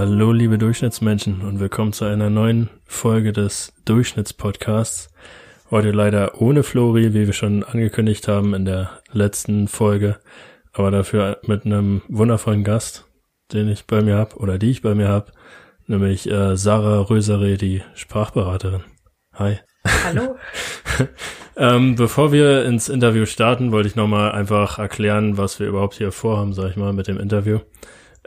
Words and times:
Hallo, 0.00 0.30
liebe 0.30 0.58
Durchschnittsmenschen 0.58 1.40
und 1.40 1.58
willkommen 1.58 1.92
zu 1.92 2.04
einer 2.04 2.30
neuen 2.30 2.70
Folge 2.84 3.32
des 3.32 3.72
Durchschnittspodcasts. 3.84 5.08
Heute 5.72 5.90
leider 5.90 6.40
ohne 6.40 6.62
Flori, 6.62 7.14
wie 7.14 7.26
wir 7.26 7.32
schon 7.32 7.64
angekündigt 7.64 8.28
haben 8.28 8.54
in 8.54 8.64
der 8.64 9.00
letzten 9.10 9.66
Folge, 9.66 10.20
aber 10.72 10.92
dafür 10.92 11.40
mit 11.42 11.66
einem 11.66 12.02
wundervollen 12.06 12.62
Gast, 12.62 13.06
den 13.52 13.68
ich 13.68 13.88
bei 13.88 14.00
mir 14.00 14.16
habe 14.16 14.36
oder 14.36 14.56
die 14.56 14.70
ich 14.70 14.82
bei 14.82 14.94
mir 14.94 15.08
habe, 15.08 15.32
nämlich 15.88 16.30
äh, 16.30 16.56
Sarah 16.56 17.00
Rösere, 17.00 17.56
die 17.56 17.82
Sprachberaterin. 17.96 18.84
Hi. 19.34 19.58
Hallo. 20.04 20.36
ähm, 21.56 21.96
bevor 21.96 22.30
wir 22.30 22.64
ins 22.66 22.88
Interview 22.88 23.26
starten, 23.26 23.72
wollte 23.72 23.88
ich 23.88 23.96
nochmal 23.96 24.30
einfach 24.30 24.78
erklären, 24.78 25.38
was 25.38 25.58
wir 25.58 25.66
überhaupt 25.66 25.94
hier 25.94 26.12
vorhaben, 26.12 26.52
sag 26.52 26.70
ich 26.70 26.76
mal, 26.76 26.92
mit 26.92 27.08
dem 27.08 27.18
Interview. 27.18 27.58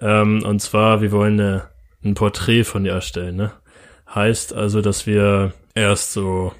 Ähm, 0.02 0.44
und 0.44 0.62
zwar, 0.62 1.02
wir 1.02 1.12
wollen 1.12 1.40
eine, 1.40 1.64
ein 2.04 2.16
Porträt 2.16 2.64
von 2.64 2.84
dir 2.84 2.94
erstellen, 2.94 3.36
ne? 3.36 3.52
Heißt 4.14 4.54
also, 4.54 4.82
dass 4.82 5.08
wir 5.08 5.54
erst 5.74 6.14
so 6.14 6.52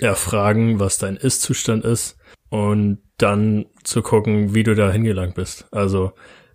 erfragen, 0.00 0.80
was 0.80 0.98
dein 0.98 1.16
Ist-Zustand 1.16 1.84
ist 1.84 2.18
und 2.48 2.98
dann 3.18 3.66
zu 3.84 4.02
gucken, 4.02 4.54
wie 4.54 4.64
du 4.64 4.74
da 4.74 4.90
hingelangt 4.90 5.34
bist. 5.34 5.66
Also, 5.70 6.12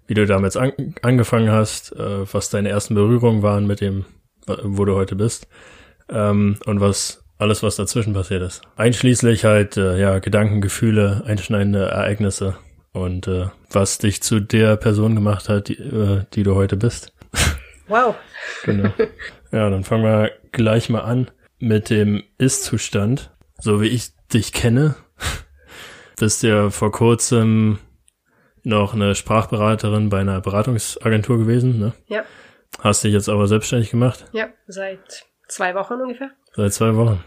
wie 0.08 0.16
du 0.16 0.26
damit 0.26 0.58
an, 0.58 0.74
angefangen 1.02 1.52
hast, 1.52 1.94
äh, 1.96 2.34
was 2.34 2.50
deine 2.50 2.70
ersten 2.70 2.96
Berührungen 2.96 3.42
waren 3.42 3.68
mit 3.68 3.80
dem, 3.80 4.06
wo 4.64 4.86
du 4.86 4.96
heute 4.96 5.16
bist, 5.16 5.48
ähm, 6.10 6.58
und 6.66 6.82
was 6.82 7.24
alles, 7.38 7.62
was 7.64 7.76
dazwischen 7.76 8.14
passiert 8.14 8.42
ist. 8.42 8.62
Einschließlich 8.76 9.46
halt, 9.46 9.78
äh, 9.78 10.00
ja, 10.00 10.20
Gedanken, 10.20 10.60
Gefühle, 10.60 11.24
einschneidende 11.26 11.86
Ereignisse 11.86 12.58
und 12.94 13.28
äh, 13.28 13.48
was 13.72 13.98
dich 13.98 14.22
zu 14.22 14.40
der 14.40 14.76
Person 14.78 15.16
gemacht 15.16 15.50
hat, 15.50 15.68
die, 15.68 15.78
äh, 15.78 16.24
die 16.34 16.44
du 16.44 16.56
heute 16.56 16.78
bist. 16.78 17.14
Wow. 17.90 18.16
genau. 18.66 18.92
Ja, 19.54 19.70
dann 19.70 19.86
fangen 19.86 20.04
wir 20.04 20.32
gleich 20.52 20.90
mal 20.90 21.04
an 21.04 21.32
mit 21.58 21.90
dem 21.90 22.22
Ist-Zustand. 22.38 23.32
So 23.60 23.82
wie 23.82 23.88
ich 23.88 24.10
dich 24.28 24.52
kenne, 24.52 24.96
bist 26.20 26.44
ja 26.44 26.70
vor 26.70 26.92
kurzem 26.92 27.80
noch 28.64 28.94
eine 28.94 29.16
Sprachberaterin 29.16 30.10
bei 30.10 30.20
einer 30.20 30.42
Beratungsagentur 30.42 31.38
gewesen, 31.38 31.80
ne? 31.80 31.94
Ja. 32.08 32.26
Hast 32.80 33.06
dich 33.06 33.14
jetzt 33.14 33.30
aber 33.30 33.48
selbstständig 33.48 33.90
gemacht? 33.90 34.26
Ja, 34.34 34.50
seit 34.68 35.26
zwei 35.48 35.74
Wochen 35.74 35.94
ungefähr. 35.94 36.32
Seit 36.56 36.74
zwei 36.74 36.94
Wochen. 36.96 37.24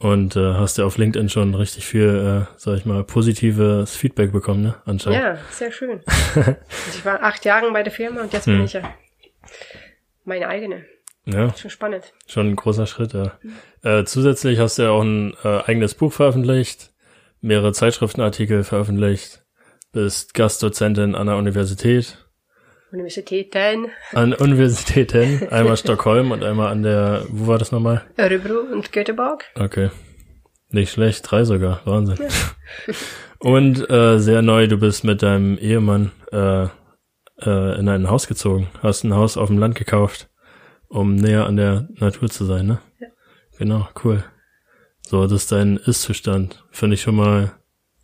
Und 0.00 0.34
äh, 0.34 0.54
hast 0.54 0.78
ja 0.78 0.86
auf 0.86 0.96
LinkedIn 0.96 1.28
schon 1.28 1.54
richtig 1.54 1.84
viel, 1.86 2.46
äh, 2.48 2.54
sag 2.56 2.78
ich 2.78 2.86
mal, 2.86 3.04
positives 3.04 3.94
Feedback 3.94 4.32
bekommen, 4.32 4.62
ne? 4.62 4.74
Anscheinend. 4.86 5.20
Ja, 5.22 5.38
sehr 5.50 5.70
schön. 5.70 6.00
Also 6.34 6.54
ich 6.94 7.04
war 7.04 7.22
acht 7.22 7.44
Jahre 7.44 7.70
bei 7.70 7.82
der 7.82 7.92
Firma 7.92 8.22
und 8.22 8.32
jetzt 8.32 8.46
bin 8.46 8.56
Hm. 8.58 8.64
ich 8.64 8.72
ja 8.72 8.82
meine 10.24 10.48
eigene. 10.48 10.84
Ja, 11.26 11.54
Schon 11.54 11.70
spannend. 11.70 12.12
schon 12.26 12.48
ein 12.48 12.56
großer 12.56 12.86
Schritt, 12.86 13.12
ja. 13.12 13.38
Äh, 13.82 14.04
zusätzlich 14.04 14.58
hast 14.58 14.78
du 14.78 14.82
ja 14.84 14.90
auch 14.90 15.02
ein 15.02 15.34
äh, 15.44 15.62
eigenes 15.64 15.94
Buch 15.94 16.12
veröffentlicht, 16.14 16.92
mehrere 17.42 17.72
Zeitschriftenartikel 17.74 18.64
veröffentlicht, 18.64 19.44
bist 19.92 20.32
Gastdozentin 20.34 21.14
an 21.14 21.26
der 21.26 21.36
Universität, 21.36 22.16
Universitäten, 22.92 23.88
an 24.12 24.32
Universitäten, 24.34 25.48
einmal 25.50 25.76
Stockholm 25.76 26.32
und 26.32 26.42
einmal 26.42 26.72
an 26.72 26.82
der, 26.82 27.24
wo 27.28 27.46
war 27.46 27.58
das 27.58 27.72
nochmal? 27.72 28.04
Örebro 28.18 28.60
und 28.72 28.92
Göteborg. 28.92 29.44
Okay. 29.54 29.90
Nicht 30.70 30.92
schlecht, 30.92 31.30
drei 31.30 31.44
sogar, 31.44 31.80
Wahnsinn. 31.84 32.18
Und 33.40 33.88
äh, 33.88 34.18
sehr 34.18 34.42
neu, 34.42 34.68
du 34.68 34.76
bist 34.76 35.02
mit 35.02 35.22
deinem 35.22 35.56
Ehemann 35.56 36.12
äh, 36.30 36.64
äh, 36.64 37.78
in 37.78 37.88
ein 37.88 38.10
Haus 38.10 38.26
gezogen, 38.26 38.68
hast 38.82 39.02
ein 39.02 39.14
Haus 39.14 39.38
auf 39.38 39.48
dem 39.48 39.56
Land 39.56 39.76
gekauft, 39.76 40.28
um 40.88 41.14
näher 41.14 41.46
an 41.46 41.56
der 41.56 41.88
Natur 41.94 42.28
zu 42.28 42.44
sein, 42.44 42.66
ne? 42.66 42.80
Ja. 43.00 43.08
Genau, 43.58 43.88
cool. 44.04 44.22
So, 45.00 45.22
das 45.22 45.32
ist 45.32 45.52
dein 45.52 45.78
Ist-Zustand. 45.78 46.64
Finde 46.70 46.94
ich 46.94 47.00
schon 47.00 47.16
mal 47.16 47.52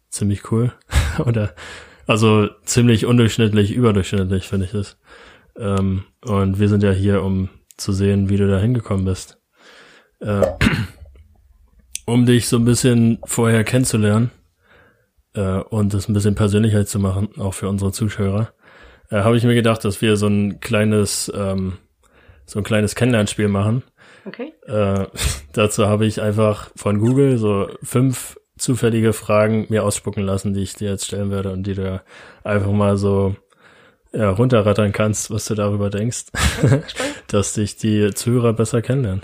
ziemlich 0.09 0.51
cool. 0.51 0.73
Oder 1.19 1.55
also 2.07 2.49
ziemlich 2.65 3.07
undurchschnittlich, 3.07 3.73
überdurchschnittlich, 3.73 4.49
finde 4.49 4.67
ich 4.67 4.73
das. 4.73 4.99
Ähm, 5.59 6.05
und 6.25 6.59
wir 6.59 6.69
sind 6.69 6.83
ja 6.83 6.93
hier, 6.93 7.23
um 7.23 7.49
zu 7.77 7.93
sehen, 7.93 8.29
wie 8.29 8.37
du 8.37 8.49
da 8.49 8.59
hingekommen 8.59 9.05
bist. 9.05 9.39
Äh, 10.21 10.47
um 12.07 12.25
dich 12.25 12.49
so 12.49 12.57
ein 12.57 12.65
bisschen 12.65 13.19
vorher 13.25 13.65
kennenzulernen 13.65 14.31
äh, 15.35 15.59
und 15.59 15.93
das 15.93 16.09
ein 16.09 16.15
bisschen 16.15 16.35
persönlicher 16.35 16.87
zu 16.87 16.99
machen, 16.99 17.29
auch 17.39 17.55
für 17.55 17.69
unsere 17.69 17.93
Zuschauer, 17.93 18.53
äh, 19.11 19.17
habe 19.17 19.37
ich 19.37 19.45
mir 19.45 19.55
gedacht, 19.55 19.85
dass 19.85 20.01
wir 20.01 20.17
so 20.17 20.29
ein 20.29 20.61
kleines, 20.61 21.31
ähm, 21.35 21.75
so 22.45 22.61
ein 22.61 22.65
kleines 22.65 22.95
Kennenlernspiel 22.95 23.49
machen. 23.49 23.83
Okay. 24.25 24.53
Äh, 24.67 25.07
dazu 25.53 25.87
habe 25.87 26.07
ich 26.07 26.23
einfach 26.23 26.71
von 26.77 26.99
Google 26.99 27.39
so 27.39 27.69
fünf 27.83 28.37
zufällige 28.59 29.13
Fragen 29.13 29.67
mir 29.69 29.85
ausspucken 29.85 30.23
lassen, 30.23 30.55
die 30.55 30.63
ich 30.63 30.75
dir 30.75 30.91
jetzt 30.91 31.07
stellen 31.07 31.31
werde 31.31 31.53
und 31.53 31.65
die 31.65 31.75
du 31.75 32.03
einfach 32.43 32.73
mal 32.73 32.97
so 32.97 33.37
ja, 34.13 34.31
runterrattern 34.31 34.93
kannst, 34.93 35.31
was 35.31 35.45
du 35.47 35.55
darüber 35.55 35.91
denkst, 35.91 36.27
dass 37.29 37.53
dich 37.53 37.77
die 37.77 38.13
Zuhörer 38.15 38.53
besser 38.53 38.83
kennenlernen. 38.83 39.23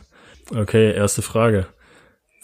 Okay, 0.54 0.92
erste 0.92 1.22
Frage. 1.22 1.66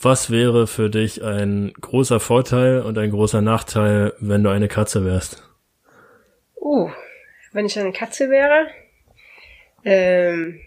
Was 0.00 0.30
wäre 0.30 0.66
für 0.66 0.90
dich 0.90 1.22
ein 1.24 1.72
großer 1.80 2.20
Vorteil 2.20 2.80
und 2.82 2.96
ein 2.98 3.10
großer 3.10 3.42
Nachteil, 3.42 4.14
wenn 4.20 4.44
du 4.44 4.50
eine 4.50 4.68
Katze 4.68 5.04
wärst? 5.04 5.42
Uh, 6.56 6.90
wenn 7.52 7.66
ich 7.66 7.78
eine 7.78 7.92
Katze 7.92 8.30
wäre, 8.30 8.68
ähm, 9.84 10.60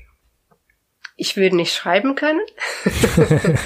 ich 1.16 1.38
würde 1.38 1.56
nicht 1.56 1.74
schreiben 1.74 2.16
können 2.16 2.42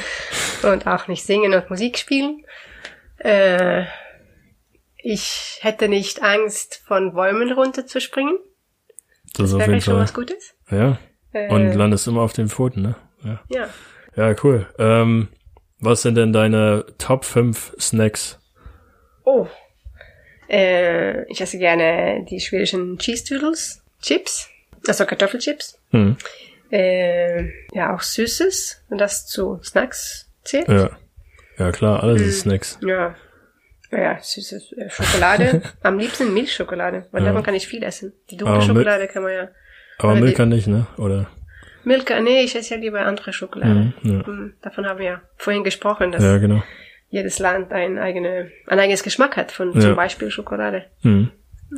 und 0.63 0.87
auch 0.87 1.07
nicht 1.07 1.23
singen 1.23 1.53
und 1.53 1.69
Musik 1.69 1.97
spielen. 1.97 2.45
Äh, 3.17 3.85
ich 4.97 5.59
hätte 5.61 5.87
nicht 5.87 6.23
Angst, 6.23 6.81
von 6.85 7.13
Bäumen 7.13 7.51
runterzuspringen. 7.51 8.37
Das, 9.33 9.49
ist 9.49 9.53
auf 9.53 9.59
Wäre 9.59 9.71
jeden 9.71 9.81
schon 9.81 9.93
Fall. 9.95 10.03
was 10.03 10.13
Gutes. 10.13 10.55
Ja. 10.71 10.97
Äh, 11.33 11.49
Und 11.49 11.73
landest 11.73 12.07
immer 12.07 12.21
auf 12.21 12.33
den 12.33 12.49
Pfoten, 12.49 12.81
ne? 12.81 12.95
Ja. 13.23 13.41
ja. 13.49 13.69
Ja, 14.15 14.35
cool. 14.43 14.67
Ähm, 14.79 15.27
was 15.79 16.01
sind 16.01 16.15
denn 16.15 16.31
deine 16.31 16.85
Top 16.97 17.25
5 17.25 17.75
Snacks? 17.79 18.39
Oh. 19.25 19.47
Äh, 20.49 21.29
ich 21.29 21.41
esse 21.41 21.57
gerne 21.57 22.25
die 22.29 22.39
schwedischen 22.39 22.97
Cheese 22.97 23.25
Doodles, 23.25 23.83
Chips, 24.01 24.49
also 24.87 25.05
Kartoffelchips. 25.05 25.79
Hm. 25.91 26.17
Äh, 26.71 27.49
ja, 27.73 27.93
auch 27.93 28.01
Süßes, 28.01 28.83
wenn 28.89 28.97
das 28.97 29.27
zu 29.27 29.59
Snacks 29.63 30.24
zählt. 30.45 30.67
Ja. 30.69 30.89
Ja, 31.57 31.71
klar, 31.71 32.03
alles 32.03 32.21
ist 32.21 32.41
Snacks. 32.41 32.79
Ja. 32.85 33.15
Ja, 33.91 33.97
ja, 34.01 34.19
süße 34.21 34.59
äh, 34.77 34.89
Schokolade. 34.89 35.61
Am 35.83 35.97
liebsten 35.99 36.33
Milchschokolade, 36.33 37.05
weil 37.11 37.21
Ja. 37.23 37.29
davon 37.29 37.43
kann 37.43 37.55
ich 37.55 37.67
viel 37.67 37.83
essen. 37.83 38.13
Die 38.29 38.37
dunkle 38.37 38.61
Schokolade 38.61 39.07
kann 39.07 39.23
man 39.23 39.31
ja. 39.33 39.47
Aber 39.99 40.15
die- 40.15 40.21
Milka 40.21 40.45
nicht, 40.45 40.67
ne? 40.67 40.87
Oder? 40.97 41.27
Milka, 41.85 42.19
nee, 42.19 42.41
ich 42.41 42.55
esse 42.55 42.73
ja 42.75 42.79
lieber 42.81 43.01
andere 43.01 43.31
Schokolade. 43.31 43.93
Mhm, 44.01 44.11
ja. 44.11 44.25
Hm, 44.25 44.53
Davon 44.61 44.85
haben 44.87 44.97
wir 44.99 45.05
ja 45.05 45.21
vorhin 45.37 45.63
gesprochen, 45.63 46.11
dass 46.11 46.23
Ja, 46.23 46.39
genau. 46.39 46.63
jedes 47.09 47.37
Land 47.39 47.71
ein, 47.71 47.99
eigene, 47.99 48.49
ein 48.67 48.79
eigenes 48.79 49.03
Geschmack 49.03 49.37
hat 49.37 49.51
von 49.51 49.71
Ja. 49.73 49.81
zum 49.81 49.95
Beispiel 49.95 50.31
Schokolade. 50.31 50.85
Hm. 51.03 51.29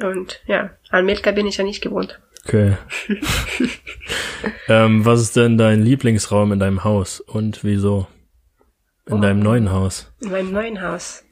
Und 0.01 0.41
ja, 0.47 0.71
an 0.89 1.05
Milka 1.05 1.31
bin 1.31 1.45
ich 1.45 1.57
ja 1.57 1.63
nicht 1.65 1.81
gewohnt. 1.83 2.19
Okay. 2.45 2.77
ähm, 4.69 5.05
was 5.05 5.21
ist 5.21 5.35
denn 5.35 5.57
dein 5.57 5.81
Lieblingsraum 5.83 6.51
in 6.53 6.59
deinem 6.59 6.83
Haus 6.83 7.19
und 7.19 7.63
wieso? 7.63 8.07
In 9.07 9.13
Oh. 9.15 9.19
deinem 9.21 9.39
neuen 9.39 9.71
Haus. 9.71 10.11
In 10.21 10.31
meinem 10.31 10.51
neuen 10.51 10.81
Haus. 10.81 11.23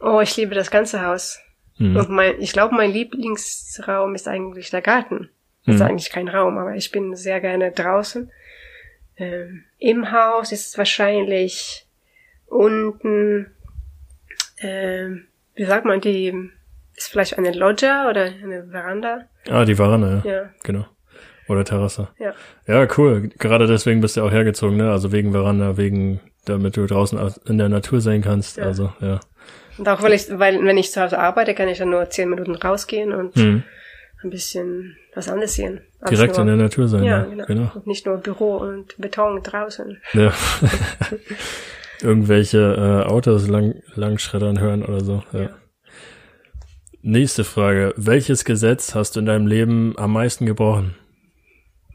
Oh, 0.00 0.20
ich 0.20 0.36
liebe 0.36 0.54
das 0.54 0.70
ganze 0.70 1.04
Haus. 1.04 1.38
Hm. 1.76 1.96
Und 1.96 2.08
mein, 2.10 2.40
ich 2.40 2.52
glaube, 2.52 2.74
mein 2.74 2.90
Lieblingsraum 2.92 4.14
ist 4.14 4.26
eigentlich 4.28 4.70
der 4.70 4.82
Garten. 4.82 5.30
Ist 5.66 5.80
Hm. 5.80 5.86
eigentlich 5.86 6.10
kein 6.10 6.28
Raum, 6.28 6.56
aber 6.58 6.74
ich 6.74 6.90
bin 6.90 7.14
sehr 7.14 7.40
gerne 7.40 7.70
draußen. 7.72 8.30
Ähm, 9.16 9.64
Im 9.78 10.10
Haus 10.12 10.52
ist 10.52 10.68
es 10.68 10.78
wahrscheinlich 10.78 11.86
unten, 12.46 13.50
ähm, 14.60 15.26
wie 15.54 15.64
sagt 15.64 15.84
man, 15.84 16.00
die 16.00 16.50
ist 16.96 17.08
vielleicht 17.08 17.36
eine 17.38 17.52
Loggia 17.52 18.08
oder 18.08 18.24
eine 18.24 18.66
Veranda. 18.70 19.24
Ah, 19.48 19.64
die 19.64 19.74
Veranda, 19.74 20.22
ja. 20.24 20.30
Ja, 20.32 20.50
Genau. 20.62 20.86
Oder 21.48 21.64
Terrasse. 21.64 22.08
ja. 22.18 22.34
Ja, 22.66 22.86
cool. 22.98 23.28
Gerade 23.38 23.66
deswegen 23.66 24.00
bist 24.02 24.16
du 24.16 24.22
auch 24.22 24.30
hergezogen, 24.30 24.76
ne? 24.76 24.90
Also 24.90 25.12
wegen 25.12 25.32
Veranda, 25.32 25.76
wegen, 25.78 26.20
damit 26.48 26.76
du 26.76 26.86
draußen 26.86 27.18
in 27.46 27.58
der 27.58 27.68
Natur 27.68 28.00
sein 28.00 28.22
kannst. 28.22 28.56
Ja. 28.56 28.64
Also, 28.64 28.92
ja. 29.00 29.20
Und 29.78 29.88
auch 29.88 30.02
weil 30.02 30.12
ich, 30.12 30.26
weil 30.38 30.62
wenn 30.64 30.76
ich 30.78 30.90
zu 30.92 31.00
Hause 31.00 31.18
arbeite, 31.18 31.54
kann 31.54 31.68
ich 31.68 31.78
dann 31.78 31.90
nur 31.90 32.08
zehn 32.10 32.28
Minuten 32.28 32.54
rausgehen 32.56 33.12
und 33.12 33.34
Hm. 33.36 33.62
ein 34.24 34.30
bisschen 34.30 34.96
was 35.14 35.28
anderes 35.28 35.54
sehen. 35.54 35.80
als 36.00 36.10
Direkt 36.10 36.34
nur, 36.34 36.42
in 36.42 36.46
der 36.48 36.56
Natur 36.56 36.88
sein, 36.88 37.04
Ja, 37.04 37.18
ja. 37.18 37.24
genau. 37.24 37.44
genau. 37.46 37.70
Und 37.74 37.86
nicht 37.86 38.06
nur 38.06 38.16
Büro 38.18 38.56
und 38.56 38.96
Beton 38.98 39.42
draußen. 39.42 40.00
Ja. 40.14 40.32
Irgendwelche 42.02 42.58
äh, 43.04 43.08
Autos 43.08 43.48
lang, 43.48 43.82
langschreddern 43.94 44.60
hören 44.60 44.84
oder 44.84 45.02
so. 45.04 45.22
Ja. 45.32 45.40
Ja. 45.40 45.50
Nächste 47.02 47.44
Frage. 47.44 47.94
Welches 47.96 48.44
Gesetz 48.44 48.94
hast 48.94 49.16
du 49.16 49.20
in 49.20 49.26
deinem 49.26 49.46
Leben 49.46 49.94
am 49.98 50.12
meisten 50.12 50.46
gebrochen? 50.46 50.94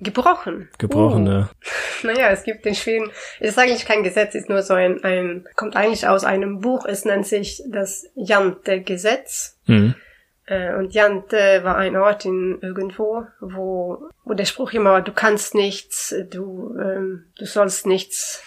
Gebrochen. 0.04 0.70
Gebrochen, 0.78 1.28
Uh. 1.28 1.32
ja. 1.32 1.50
Naja, 2.04 2.30
es 2.30 2.44
gibt 2.44 2.66
in 2.66 2.76
Schweden, 2.76 3.10
es 3.40 3.50
ist 3.52 3.60
eigentlich 3.60 3.86
kein 3.86 4.04
Gesetz, 4.04 4.36
ist 4.36 4.50
nur 4.50 4.62
so 4.62 4.74
ein, 4.74 5.04
ein, 5.04 5.48
kommt 5.56 5.76
eigentlich 5.76 6.08
aus 6.08 6.24
einem 6.24 6.60
Buch, 6.60 6.86
es 6.86 7.06
nennt 7.06 7.26
sich 7.26 7.64
das 7.68 8.06
Jante-Gesetz. 8.16 9.58
Mhm. 9.66 9.96
Äh, 10.46 10.76
Und 10.76 10.94
Jante 10.94 11.64
war 11.64 11.78
ein 11.78 11.96
Ort 11.96 12.26
in 12.26 12.60
irgendwo, 12.62 13.26
wo, 13.40 14.10
wo 14.26 14.34
der 14.34 14.46
Spruch 14.46 14.74
immer 14.74 14.92
war, 14.92 15.02
du 15.02 15.14
kannst 15.14 15.56
nichts, 15.56 16.14
du, 16.30 16.76
ähm, 16.78 17.26
du 17.38 17.46
sollst 17.46 17.86
nichts 17.86 18.44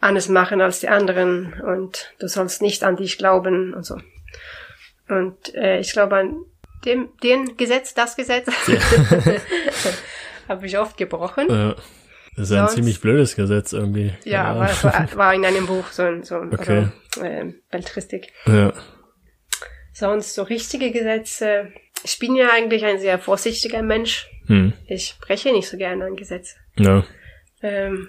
anderes 0.00 0.28
machen 0.28 0.60
als 0.60 0.80
die 0.80 0.88
anderen 0.88 1.54
und 1.62 2.12
du 2.18 2.28
sollst 2.28 2.60
nicht 2.60 2.84
an 2.84 2.96
dich 2.96 3.18
glauben 3.18 3.72
und 3.72 3.84
so. 3.86 3.96
Und 5.08 5.54
äh, 5.54 5.78
ich 5.78 5.92
glaube 5.92 6.16
an 6.16 6.44
dem, 6.84 7.08
den 7.22 7.56
Gesetz, 7.56 7.94
das 7.94 8.16
Gesetz, 8.16 8.46
habe 10.56 10.66
ich 10.66 10.78
oft 10.78 10.96
gebrochen. 10.96 11.46
ja. 11.50 11.74
Das 12.34 12.46
ist 12.48 12.52
ein 12.52 12.58
Sonst- 12.60 12.74
ziemlich 12.76 13.00
blödes 13.02 13.36
Gesetz 13.36 13.74
irgendwie. 13.74 14.14
Ja, 14.24 14.52
Ahnung. 14.52 14.62
es 14.64 14.82
war, 14.84 15.06
war 15.16 15.34
in 15.34 15.44
einem 15.44 15.66
Buch 15.66 15.84
so, 15.90 16.02
ein- 16.02 16.22
so 16.22 16.36
Okay. 16.36 16.88
also, 17.16 17.22
äh, 17.26 17.52
Beltristik. 17.70 18.32
Ja. 18.46 18.72
Sonst 19.92 20.34
so 20.34 20.42
richtige 20.42 20.90
Gesetze. 20.92 21.68
Ich 22.04 22.18
bin 22.18 22.34
ja 22.34 22.48
eigentlich 22.50 22.84
ein 22.86 22.98
sehr 22.98 23.18
vorsichtiger 23.18 23.82
Mensch. 23.82 24.28
Hm. 24.46 24.72
Ich 24.86 25.16
breche 25.20 25.52
nicht 25.52 25.68
so 25.68 25.76
gerne 25.76 26.06
an 26.06 26.16
Gesetze. 26.16 26.56
Ja. 26.78 27.04
Ähm, 27.62 28.08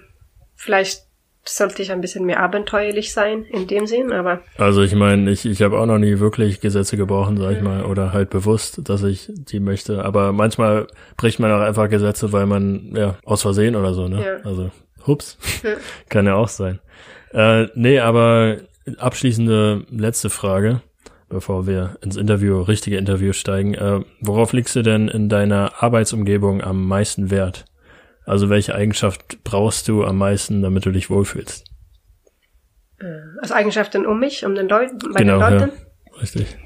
vielleicht 0.56 1.03
sollte 1.46 1.82
ich 1.82 1.92
ein 1.92 2.00
bisschen 2.00 2.24
mehr 2.24 2.40
abenteuerlich 2.40 3.12
sein 3.12 3.44
in 3.44 3.66
dem 3.66 3.86
Sinn, 3.86 4.12
aber 4.12 4.40
Also 4.56 4.82
ich 4.82 4.94
meine, 4.94 5.30
ich, 5.30 5.44
ich 5.44 5.62
habe 5.62 5.78
auch 5.78 5.86
noch 5.86 5.98
nie 5.98 6.18
wirklich 6.18 6.60
Gesetze 6.60 6.96
gebrochen, 6.96 7.36
sag 7.36 7.56
ich 7.56 7.62
mal, 7.62 7.84
oder 7.84 8.12
halt 8.12 8.30
bewusst, 8.30 8.88
dass 8.88 9.02
ich 9.02 9.30
die 9.30 9.60
möchte. 9.60 10.04
Aber 10.04 10.32
manchmal 10.32 10.86
bricht 11.16 11.40
man 11.40 11.52
auch 11.52 11.60
einfach 11.60 11.88
Gesetze, 11.88 12.32
weil 12.32 12.46
man, 12.46 12.94
ja, 12.96 13.16
aus 13.24 13.42
Versehen 13.42 13.76
oder 13.76 13.92
so, 13.94 14.08
ne? 14.08 14.24
Ja. 14.24 14.36
Also, 14.48 14.70
hups, 15.06 15.38
kann 16.08 16.26
ja 16.26 16.34
auch 16.34 16.48
sein. 16.48 16.80
Äh, 17.32 17.66
nee, 17.74 17.98
aber 17.98 18.58
abschließende 18.98 19.86
letzte 19.90 20.30
Frage, 20.30 20.80
bevor 21.28 21.66
wir 21.66 21.98
ins 22.00 22.16
Interview, 22.16 22.60
richtige 22.62 22.96
Interview 22.96 23.32
steigen. 23.32 23.74
Äh, 23.74 24.00
worauf 24.20 24.52
legst 24.52 24.76
du 24.76 24.82
denn 24.82 25.08
in 25.08 25.28
deiner 25.28 25.82
Arbeitsumgebung 25.82 26.62
am 26.62 26.86
meisten 26.86 27.30
Wert? 27.30 27.64
Also 28.26 28.48
welche 28.48 28.74
Eigenschaft 28.74 29.42
brauchst 29.44 29.88
du 29.88 30.04
am 30.04 30.18
meisten, 30.18 30.62
damit 30.62 30.86
du 30.86 30.90
dich 30.90 31.10
wohlfühlst? 31.10 31.64
äh, 33.00 33.40
als 33.40 33.52
Eigenschaften 33.52 34.06
um 34.06 34.18
mich, 34.20 34.44
um 34.44 34.54
den 34.54 34.68
Leuten, 34.68 34.98
bei 35.12 35.20
Genau, 35.20 35.38
den 35.40 35.58
Leuten, 35.58 35.72
ja. 36.12 36.20
Richtig. 36.20 36.56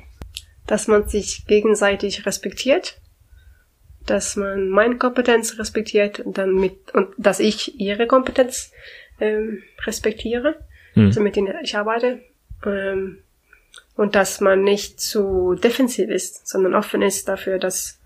dass 0.67 0.87
man 0.87 1.09
sich 1.09 1.47
gegenseitig 1.47 2.27
respektiert, 2.27 3.01
dass 4.07 4.37
man 4.37 4.69
meine 4.69 4.97
Kompetenz 4.99 5.59
respektiert 5.59 6.21
und 6.21 6.39
dann 6.39 6.55
mit 6.55 6.95
und 6.95 7.09
dass 7.19 7.41
ich 7.41 7.81
ihre 7.81 8.07
Kompetenz 8.07 8.73
ähm, 9.21 9.63
respektiere, 9.87 10.57
Hm. 10.95 11.07
also 11.07 11.21
mit 11.21 11.37
denen 11.37 11.55
ich 11.63 11.77
arbeite. 11.77 12.21
Ähm, 12.65 13.19
und 13.97 14.15
dass 14.15 14.41
man 14.41 14.63
nicht 14.63 15.01
zu 15.01 15.55
defensiv 15.55 16.09
ist, 16.09 16.47
sondern 16.47 16.75
offen 16.75 17.03
ist 17.03 17.27
dafür, 17.29 17.59
dass, 17.59 18.01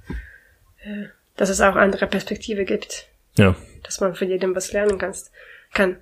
äh, 0.85 1.07
dass 1.37 1.49
es 1.51 1.61
auch 1.61 1.77
andere 1.77 2.07
Perspektive 2.07 2.65
gibt, 2.65 3.09
Ja. 3.37 3.55
dass 3.83 4.01
man 4.01 4.15
von 4.15 4.29
jedem 4.29 4.55
was 4.55 4.73
lernen 4.73 4.99
kannst, 4.99 5.33
kann. 5.73 5.97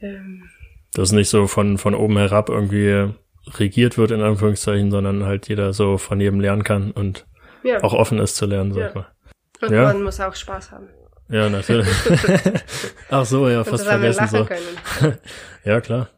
Ähm, 0.00 0.50
dass 0.92 1.12
nicht 1.12 1.28
so 1.28 1.46
von, 1.46 1.78
von 1.78 1.94
oben 1.94 2.16
herab 2.18 2.48
irgendwie 2.48 3.12
regiert 3.58 3.98
wird, 3.98 4.10
in 4.10 4.22
Anführungszeichen, 4.22 4.90
sondern 4.90 5.24
halt 5.24 5.48
jeder 5.48 5.72
so 5.72 5.98
von 5.98 6.20
jedem 6.20 6.40
lernen 6.40 6.62
kann 6.64 6.90
und 6.92 7.26
ja. 7.62 7.82
auch 7.82 7.92
offen 7.94 8.18
ist 8.18 8.36
zu 8.36 8.46
lernen, 8.46 8.72
sag 8.72 8.80
Ja. 8.80 8.88
ich 8.88 8.94
mal. 8.94 9.06
und 9.62 9.70
ja. 9.72 9.82
man 9.84 10.02
muss 10.02 10.20
auch 10.20 10.34
Spaß 10.34 10.72
haben. 10.72 10.88
Ja, 11.28 11.48
natürlich. 11.48 11.88
Ach 13.10 13.24
so, 13.24 13.48
ja, 13.48 13.60
Und 13.60 13.68
fast 13.68 13.84
vergessen 13.86 14.28
so. 14.28 14.44
können. 14.44 15.18
Ja, 15.64 15.80
klar. 15.80 16.10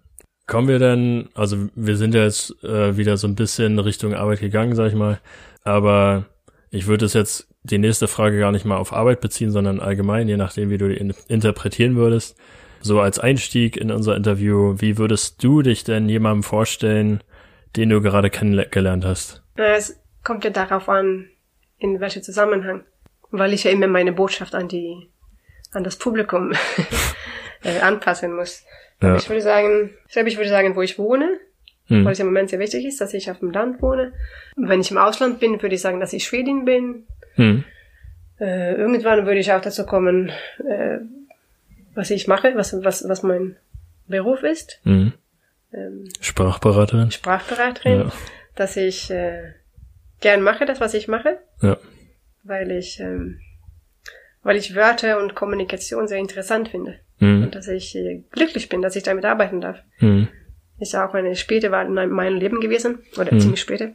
Kommen 0.48 0.66
wir 0.68 0.78
dann, 0.80 1.28
also 1.34 1.56
wir 1.74 1.96
sind 1.96 2.14
ja 2.14 2.24
jetzt 2.24 2.54
äh, 2.64 2.96
wieder 2.96 3.16
so 3.16 3.26
ein 3.28 3.34
bisschen 3.36 3.78
Richtung 3.78 4.14
Arbeit 4.14 4.40
gegangen, 4.40 4.74
sag 4.74 4.88
ich 4.88 4.94
mal, 4.94 5.20
aber 5.62 6.26
ich 6.70 6.86
würde 6.86 7.06
es 7.06 7.14
jetzt 7.14 7.48
die 7.66 7.78
nächste 7.78 8.08
Frage 8.08 8.38
gar 8.38 8.52
nicht 8.52 8.64
mal 8.64 8.76
auf 8.76 8.92
Arbeit 8.92 9.20
beziehen, 9.20 9.50
sondern 9.50 9.80
allgemein, 9.80 10.28
je 10.28 10.36
nachdem, 10.36 10.70
wie 10.70 10.78
du 10.78 10.88
die 10.88 10.96
in 10.96 11.14
interpretieren 11.28 11.96
würdest. 11.96 12.36
So 12.80 13.00
als 13.00 13.18
Einstieg 13.18 13.76
in 13.76 13.90
unser 13.90 14.16
Interview, 14.16 14.74
wie 14.78 14.98
würdest 14.98 15.42
du 15.42 15.62
dich 15.62 15.84
denn 15.84 16.08
jemandem 16.08 16.42
vorstellen, 16.42 17.22
den 17.74 17.88
du 17.90 18.00
gerade 18.00 18.30
kennengelernt 18.30 19.04
hast? 19.04 19.42
Es 19.56 19.98
kommt 20.22 20.44
ja 20.44 20.50
darauf 20.50 20.88
an, 20.88 21.28
in 21.78 22.00
welchem 22.00 22.22
Zusammenhang. 22.22 22.84
Weil 23.30 23.52
ich 23.52 23.64
ja 23.64 23.72
immer 23.72 23.88
meine 23.88 24.12
Botschaft 24.12 24.54
an 24.54 24.68
die, 24.68 25.08
an 25.72 25.82
das 25.82 25.96
Publikum 25.96 26.52
äh, 27.64 27.80
anpassen 27.80 28.34
muss. 28.34 28.62
Ja. 29.02 29.16
Ich 29.16 29.28
würde 29.28 29.42
sagen, 29.42 29.90
ich 30.06 30.12
glaube, 30.12 30.28
ich 30.28 30.36
würde 30.36 30.48
sagen, 30.48 30.76
wo 30.76 30.82
ich 30.82 30.98
wohne, 30.98 31.38
Hm. 31.88 32.04
weil 32.04 32.12
es 32.12 32.20
im 32.20 32.26
Moment 32.26 32.50
sehr 32.50 32.58
wichtig 32.58 32.84
ist, 32.84 33.00
dass 33.00 33.14
ich 33.14 33.30
auf 33.30 33.38
dem 33.38 33.52
Land 33.52 33.80
wohne. 33.80 34.12
Wenn 34.56 34.80
ich 34.80 34.90
im 34.90 34.98
Ausland 34.98 35.38
bin, 35.38 35.62
würde 35.62 35.74
ich 35.76 35.80
sagen, 35.80 36.00
dass 36.00 36.12
ich 36.12 36.24
Schwedin 36.24 36.64
bin. 36.64 37.06
Hm. 37.36 37.64
Äh, 38.40 38.74
irgendwann 38.74 39.24
würde 39.26 39.40
ich 39.40 39.52
auch 39.52 39.60
dazu 39.62 39.86
kommen, 39.86 40.30
äh, 40.68 40.98
was 41.94 42.10
ich 42.10 42.26
mache, 42.28 42.52
was, 42.56 42.74
was, 42.84 43.08
was 43.08 43.22
mein 43.22 43.56
Beruf 44.08 44.42
ist. 44.42 44.78
Hm. 44.84 45.12
Ähm, 45.72 46.04
Sprachberaterin? 46.20 47.10
Sprachberaterin, 47.10 48.00
Ja. 48.00 48.12
dass 48.54 48.76
ich 48.76 49.10
äh, 49.10 49.52
gern 50.20 50.42
mache, 50.42 50.66
das, 50.66 50.80
was 50.80 50.94
ich 50.94 51.08
mache. 51.08 51.38
Ja. 51.62 51.76
weil 52.42 52.70
ich, 52.70 53.00
ähm, 53.00 53.40
weil 54.42 54.56
ich 54.56 54.74
Wörter 54.76 55.18
und 55.20 55.34
Kommunikation 55.34 56.06
sehr 56.06 56.18
interessant 56.18 56.68
finde. 56.68 57.00
Hm. 57.18 57.42
Und 57.44 57.54
dass 57.54 57.66
ich 57.68 57.96
äh, 57.96 58.22
glücklich 58.30 58.68
bin, 58.68 58.82
dass 58.82 58.94
ich 58.96 59.02
damit 59.02 59.24
arbeiten 59.24 59.60
darf. 59.60 59.78
Hm. 59.96 60.28
Ist 60.78 60.92
ja 60.92 61.08
auch 61.08 61.14
eine 61.14 61.34
späte 61.34 61.70
Wahl 61.72 61.86
in 61.86 61.94
meinem- 61.94 62.36
Leben 62.36 62.60
gewesen. 62.60 62.98
Oder 63.18 63.32
Mhm. 63.34 63.40
ziemlich 63.40 63.60
späte. 63.60 63.94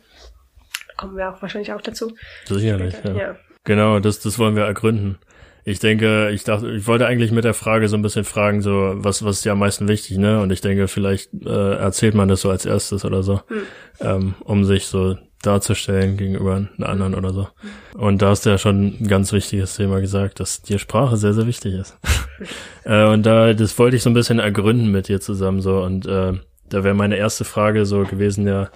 Kommen 1.01 1.17
wir 1.17 1.31
auch 1.31 1.41
wahrscheinlich 1.41 1.73
auch 1.73 1.81
dazu. 1.81 2.13
Sicherlich, 2.45 2.93
ja. 3.03 3.13
ja. 3.13 3.35
Genau, 3.63 3.99
das, 3.99 4.19
das 4.19 4.37
wollen 4.37 4.55
wir 4.55 4.65
ergründen. 4.65 5.17
Ich 5.65 5.79
denke, 5.79 6.29
ich 6.29 6.43
dachte, 6.43 6.69
ich 6.71 6.85
wollte 6.85 7.07
eigentlich 7.07 7.31
mit 7.31 7.43
der 7.43 7.55
Frage 7.55 7.87
so 7.87 7.95
ein 7.95 8.03
bisschen 8.03 8.23
fragen, 8.23 8.61
so, 8.61 8.93
was, 8.97 9.25
was 9.25 9.37
ist 9.37 9.45
dir 9.45 9.53
am 9.53 9.59
meisten 9.59 9.87
wichtig, 9.87 10.19
ne? 10.19 10.39
Und 10.41 10.51
ich 10.51 10.61
denke, 10.61 10.87
vielleicht 10.87 11.31
äh, 11.43 11.73
erzählt 11.73 12.13
man 12.13 12.27
das 12.29 12.41
so 12.41 12.51
als 12.51 12.67
erstes 12.67 13.03
oder 13.03 13.23
so, 13.23 13.41
Hm. 13.47 13.61
ähm, 13.99 14.35
um 14.41 14.63
sich 14.63 14.85
so 14.85 15.17
darzustellen 15.41 16.17
gegenüber 16.17 16.55
einem 16.55 16.69
anderen 16.83 17.15
oder 17.15 17.33
so. 17.33 17.47
Und 17.95 18.21
da 18.21 18.29
hast 18.29 18.45
du 18.45 18.51
ja 18.51 18.59
schon 18.59 18.97
ein 19.01 19.07
ganz 19.07 19.33
wichtiges 19.33 19.75
Thema 19.75 20.01
gesagt, 20.01 20.39
dass 20.39 20.61
dir 20.61 20.77
Sprache 20.77 21.17
sehr, 21.17 21.33
sehr 21.33 21.47
wichtig 21.47 21.73
ist. 21.73 21.97
äh, 22.83 23.05
und 23.05 23.25
da, 23.25 23.55
das 23.55 23.79
wollte 23.79 23.95
ich 23.95 24.03
so 24.03 24.11
ein 24.11 24.13
bisschen 24.13 24.37
ergründen 24.37 24.91
mit 24.91 25.07
dir 25.07 25.19
zusammen 25.19 25.61
so. 25.61 25.81
Und 25.81 26.05
äh, 26.05 26.33
da 26.69 26.83
wäre 26.83 26.93
meine 26.93 27.17
erste 27.17 27.43
Frage 27.43 27.87
so 27.87 28.03
gewesen, 28.03 28.47
ja, 28.47 28.69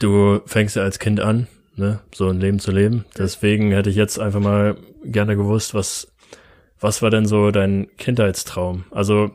du 0.00 0.40
fängst 0.46 0.76
ja 0.76 0.82
als 0.82 0.98
Kind 0.98 1.20
an, 1.20 1.46
ne, 1.76 2.00
so 2.12 2.28
ein 2.28 2.40
Leben 2.40 2.58
zu 2.58 2.72
leben. 2.72 3.04
Deswegen 3.16 3.70
hätte 3.70 3.90
ich 3.90 3.96
jetzt 3.96 4.18
einfach 4.18 4.40
mal 4.40 4.76
gerne 5.04 5.36
gewusst, 5.36 5.74
was, 5.74 6.12
was 6.80 7.02
war 7.02 7.10
denn 7.10 7.26
so 7.26 7.50
dein 7.50 7.88
Kindheitstraum? 7.96 8.84
Also 8.90 9.30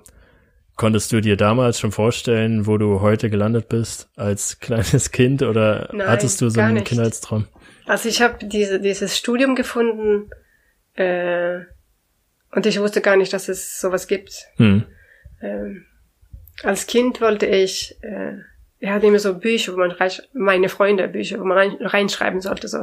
konntest 0.75 1.11
du 1.11 1.21
dir 1.21 1.37
damals 1.37 1.79
schon 1.79 1.91
vorstellen, 1.91 2.67
wo 2.67 2.77
du 2.77 3.01
heute 3.01 3.29
gelandet 3.29 3.69
bist 3.69 4.09
als 4.15 4.59
kleines 4.59 5.11
Kind 5.11 5.41
oder 5.41 5.89
Nein, 5.93 6.07
hattest 6.07 6.41
du 6.41 6.49
so 6.49 6.59
einen 6.59 6.75
nicht. 6.75 6.87
Kindheitstraum? 6.87 7.47
Also 7.85 8.09
ich 8.09 8.21
habe 8.21 8.45
diese, 8.45 8.79
dieses 8.79 9.17
Studium 9.17 9.55
gefunden 9.55 10.29
äh, 10.95 11.59
und 12.51 12.65
ich 12.65 12.79
wusste 12.79 13.01
gar 13.01 13.15
nicht, 13.15 13.31
dass 13.33 13.47
es 13.47 13.79
sowas 13.79 14.07
gibt. 14.07 14.47
Hm. 14.57 14.85
Ähm, 15.41 15.85
als 16.63 16.87
Kind 16.87 17.21
wollte 17.21 17.45
ich, 17.45 17.97
äh, 18.01 18.37
wir 18.79 18.93
hatten 18.93 19.05
immer 19.05 19.19
so 19.19 19.37
Bücher, 19.37 19.73
wo 19.73 19.77
man 19.77 19.91
rein, 19.91 20.11
meine 20.33 20.69
Freunde 20.69 21.07
Bücher, 21.07 21.39
wo 21.39 21.43
man 21.43 21.57
rein, 21.57 21.77
reinschreiben 21.79 22.41
sollte, 22.41 22.67
so 22.67 22.79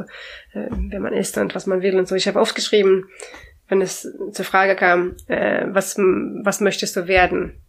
äh, 0.53 0.67
wer 0.69 0.99
man 0.99 1.13
ist 1.13 1.37
und 1.37 1.55
was 1.55 1.65
man 1.65 1.81
will 1.81 1.97
und 1.97 2.07
so. 2.07 2.15
Ich 2.15 2.27
habe 2.27 2.39
aufgeschrieben, 2.39 3.05
wenn 3.69 3.81
es 3.81 4.07
zur 4.31 4.45
Frage 4.45 4.75
kam, 4.75 5.15
äh, 5.27 5.65
was 5.67 5.97
was 5.97 6.59
möchtest 6.61 6.95
du 6.95 7.07
werden? 7.07 7.61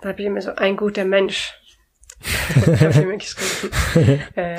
Da 0.00 0.10
habe 0.10 0.20
ich 0.20 0.26
immer 0.26 0.40
so 0.40 0.54
ein 0.54 0.76
guter 0.76 1.04
Mensch. 1.04 1.54
hab 2.54 2.90
ich 2.90 2.96
immer 2.96 3.16
geschrieben. 3.16 4.22
äh, 4.34 4.58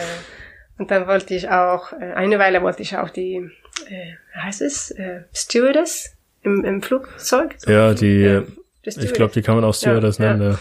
und 0.77 0.91
dann 0.91 1.07
wollte 1.07 1.34
ich 1.34 1.50
auch, 1.50 1.91
äh, 1.93 2.13
eine 2.13 2.39
Weile 2.39 2.62
wollte 2.62 2.84
ich 2.84 2.96
auch 2.98 3.10
die, 3.10 3.50
äh, 3.88 4.13
wie 4.34 4.39
heißt 4.39 4.62
es, 4.62 4.91
äh, 4.91 5.24
Stewardess 5.34 6.15
im, 6.43 6.63
im 6.63 6.81
Flugzeug. 6.81 7.55
So, 7.57 7.72
Ja, 7.72 7.93
die, 7.93 8.24
äh, 8.24 8.43
die 8.86 9.05
ich 9.05 9.13
glaube, 9.13 9.34
die 9.34 9.41
kann 9.41 9.55
man 9.55 9.63
auch 9.63 9.74
Stewardess 9.74 10.17
Ja, 10.19 10.34
nennen, 10.34 10.51
ja. 10.51 10.60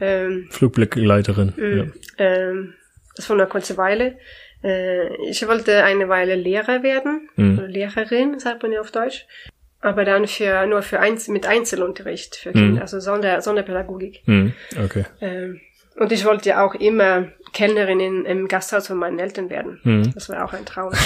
Ähm, 0.00 0.46
Flugbegleiterin. 0.50 1.52
Ja. 1.56 1.84
Mm, 1.84 1.92
ähm, 2.18 2.74
das 3.16 3.28
war 3.30 3.36
eine 3.38 3.46
kurze 3.46 3.76
Weile. 3.76 4.18
Äh, 4.62 5.14
ich 5.28 5.46
wollte 5.46 5.84
eine 5.84 6.08
Weile 6.08 6.34
Lehrer 6.34 6.82
werden, 6.82 7.28
Mhm. 7.36 7.64
Lehrerin, 7.66 8.38
sagt 8.38 8.62
man 8.62 8.72
ja 8.72 8.80
auf 8.80 8.90
Deutsch. 8.90 9.26
Aber 9.80 10.04
dann 10.04 10.26
für 10.26 10.66
nur 10.66 10.82
für 10.82 10.98
Einzel 11.00 11.32
mit 11.32 11.46
Einzelunterricht 11.46 12.36
für 12.36 12.52
Kinder, 12.52 12.76
Mhm. 12.76 12.78
also 12.80 12.98
Sonder, 12.98 13.40
Sonderpädagogik. 13.42 14.22
Hm. 14.24 14.52
Okay. 14.84 15.04
Ähm, 15.20 15.60
und 15.96 16.10
ich 16.12 16.24
wollte 16.24 16.48
ja 16.48 16.64
auch 16.64 16.74
immer 16.74 17.28
Kellnerin 17.56 18.00
in, 18.00 18.24
im 18.26 18.48
Gasthaus 18.48 18.86
von 18.86 18.98
meinen 18.98 19.18
Eltern 19.18 19.48
werden. 19.48 19.80
Hm. 19.82 20.12
Das 20.12 20.28
war 20.28 20.44
auch 20.44 20.52
ein 20.52 20.66
Traum. 20.66 20.92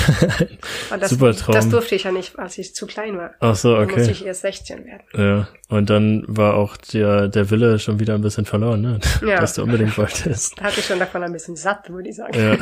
Das, 0.99 1.11
Super 1.11 1.33
Traum. 1.33 1.55
Das 1.55 1.69
durfte 1.69 1.95
ich 1.95 2.03
ja 2.03 2.11
nicht, 2.11 2.37
als 2.37 2.59
ich 2.59 2.75
zu 2.75 2.87
klein 2.87 3.17
war. 3.17 3.31
Ach 3.39 3.55
so, 3.55 3.77
Da 3.77 3.83
musste 3.83 4.01
okay. 4.01 4.11
ich 4.11 4.27
erst 4.27 4.41
16 4.41 4.85
werden. 4.85 5.03
Ja. 5.17 5.49
Und 5.69 5.89
dann 5.89 6.25
war 6.27 6.55
auch 6.55 6.77
der, 6.77 7.29
der 7.29 7.51
Wille 7.51 7.79
schon 7.79 8.01
wieder 8.01 8.15
ein 8.15 8.23
bisschen 8.23 8.47
verloren, 8.47 8.81
ne? 8.81 8.99
Ja. 9.25 9.37
Dass 9.41 9.55
du 9.55 9.63
unbedingt 9.63 9.97
wolltest. 9.97 10.59
Da 10.59 10.65
hatte 10.65 10.81
ich 10.81 10.87
schon 10.87 10.99
davon 10.99 11.23
ein 11.23 11.33
bisschen 11.33 11.55
satt, 11.55 11.89
würde 11.89 12.09
ich 12.09 12.17
sagen. 12.17 12.37
Ja. 12.37 12.57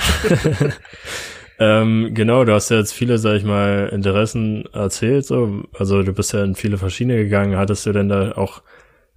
ähm, 1.81 2.11
genau, 2.13 2.45
du 2.45 2.53
hast 2.53 2.69
ja 2.69 2.77
jetzt 2.77 2.93
viele, 2.93 3.17
sag 3.17 3.37
ich 3.37 3.45
mal, 3.45 3.89
Interessen 3.91 4.67
erzählt, 4.75 5.25
so. 5.25 5.63
Also 5.73 6.03
du 6.03 6.13
bist 6.13 6.35
ja 6.35 6.45
in 6.45 6.55
viele 6.55 6.77
verschiedene 6.77 7.17
gegangen. 7.17 7.57
Hattest 7.57 7.87
du 7.87 7.93
denn 7.93 8.11
da 8.11 8.33
auch 8.33 8.61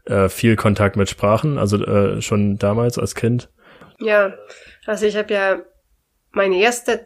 äh, 0.06 0.30
viel 0.30 0.56
Kontakt 0.56 0.96
mit 0.96 1.10
Sprachen? 1.10 1.58
Also 1.58 1.84
äh, 1.84 2.22
schon 2.22 2.58
damals 2.58 2.98
als 2.98 3.16
Kind? 3.16 3.50
Ja, 4.02 4.34
also 4.86 5.06
ich 5.06 5.16
habe 5.16 5.34
ja 5.34 5.62
meine 6.32 6.58
erste 6.60 7.06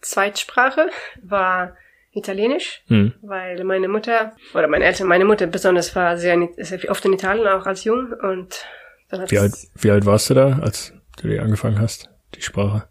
Zweitsprache 0.00 0.88
war 1.22 1.76
Italienisch, 2.12 2.82
Hm. 2.88 3.12
weil 3.20 3.62
meine 3.64 3.88
Mutter 3.88 4.34
oder 4.54 4.68
meine 4.68 4.84
Eltern, 4.86 5.06
meine 5.08 5.24
Mutter 5.26 5.46
besonders 5.46 5.94
war 5.94 6.16
sehr, 6.16 6.34
in- 6.34 6.54
sehr 6.56 6.90
oft 6.90 7.04
in 7.04 7.12
Italien 7.12 7.46
auch 7.46 7.66
als 7.66 7.84
jung 7.84 8.12
und 8.12 8.64
dann 9.10 9.20
hat 9.20 9.30
Wie 9.30 9.38
alt, 9.38 9.52
wie 9.74 9.90
alt 9.90 10.06
warst 10.06 10.30
du 10.30 10.34
da, 10.34 10.58
als 10.60 10.92
du 11.20 11.28
die 11.28 11.38
angefangen 11.38 11.78
hast, 11.80 12.08
die 12.34 12.42
Sprache? 12.42 12.88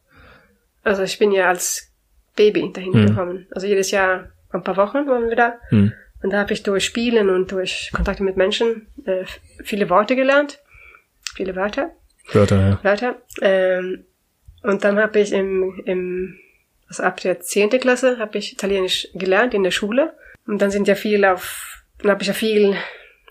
also 0.83 1.01
ich 1.01 1.17
bin 1.17 1.31
ja 1.31 1.47
als 1.50 1.91
Baby 2.35 2.71
dahin 2.71 2.91
Mhm. 2.91 3.07
gekommen. 3.07 3.47
Also 3.51 3.65
jedes 3.65 3.89
Jahr 3.89 4.29
ein 4.51 4.63
paar 4.63 4.77
Wochen 4.77 5.07
waren 5.07 5.29
wir 5.29 5.35
da 5.35 5.53
Hm. 5.69 5.91
und 6.21 6.29
da 6.31 6.38
habe 6.39 6.53
ich 6.53 6.62
durch 6.62 6.85
Spielen 6.85 7.29
und 7.31 7.51
durch 7.51 7.89
Kontakte 7.93 8.21
mit 8.24 8.38
Menschen 8.38 8.88
äh, 9.05 9.25
viele 9.63 9.89
Worte 9.89 10.15
gelernt, 10.15 10.59
viele 11.35 11.55
Wörter. 11.55 11.89
Wörter, 12.32 12.60
ja. 12.60 12.79
Wörter. 12.84 13.15
Ähm, 13.41 14.05
und 14.63 14.84
dann 14.84 14.98
habe 14.98 15.20
ich 15.20 15.32
im, 15.32 15.82
im 15.86 16.39
also 16.88 17.03
ab 17.03 17.20
der 17.20 17.39
zehnte 17.39 17.79
Klasse 17.79 18.20
habe 18.20 18.38
ich 18.38 18.53
Italienisch 18.53 19.08
gelernt 19.13 19.53
in 19.53 19.63
der 19.63 19.72
Schule. 19.72 20.13
Und 20.48 20.62
dann 20.62 20.72
sind 20.72 20.88
ja 20.88 20.96
viel 20.96 21.25
auf, 21.25 21.84
dann 22.00 22.12
habe 22.12 22.22
ich 22.22 22.27
ja 22.27 22.34
viel, 22.34 22.75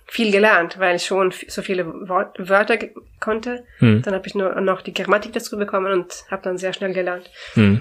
viel 0.06 0.32
gelernt, 0.32 0.78
weil 0.78 0.96
ich 0.96 1.06
schon 1.06 1.32
so 1.48 1.62
viele 1.62 1.86
Wort, 2.08 2.36
Wörter 2.38 2.78
konnte. 3.20 3.64
Hm. 3.78 4.02
Dann 4.02 4.14
habe 4.14 4.26
ich 4.26 4.34
nur 4.34 4.60
noch 4.60 4.82
die 4.82 4.92
Grammatik 4.92 5.32
dazu 5.32 5.56
bekommen 5.56 5.92
und 5.92 6.24
habe 6.30 6.42
dann 6.42 6.58
sehr 6.58 6.72
schnell 6.72 6.92
gelernt. 6.92 7.30
Hm. 7.54 7.80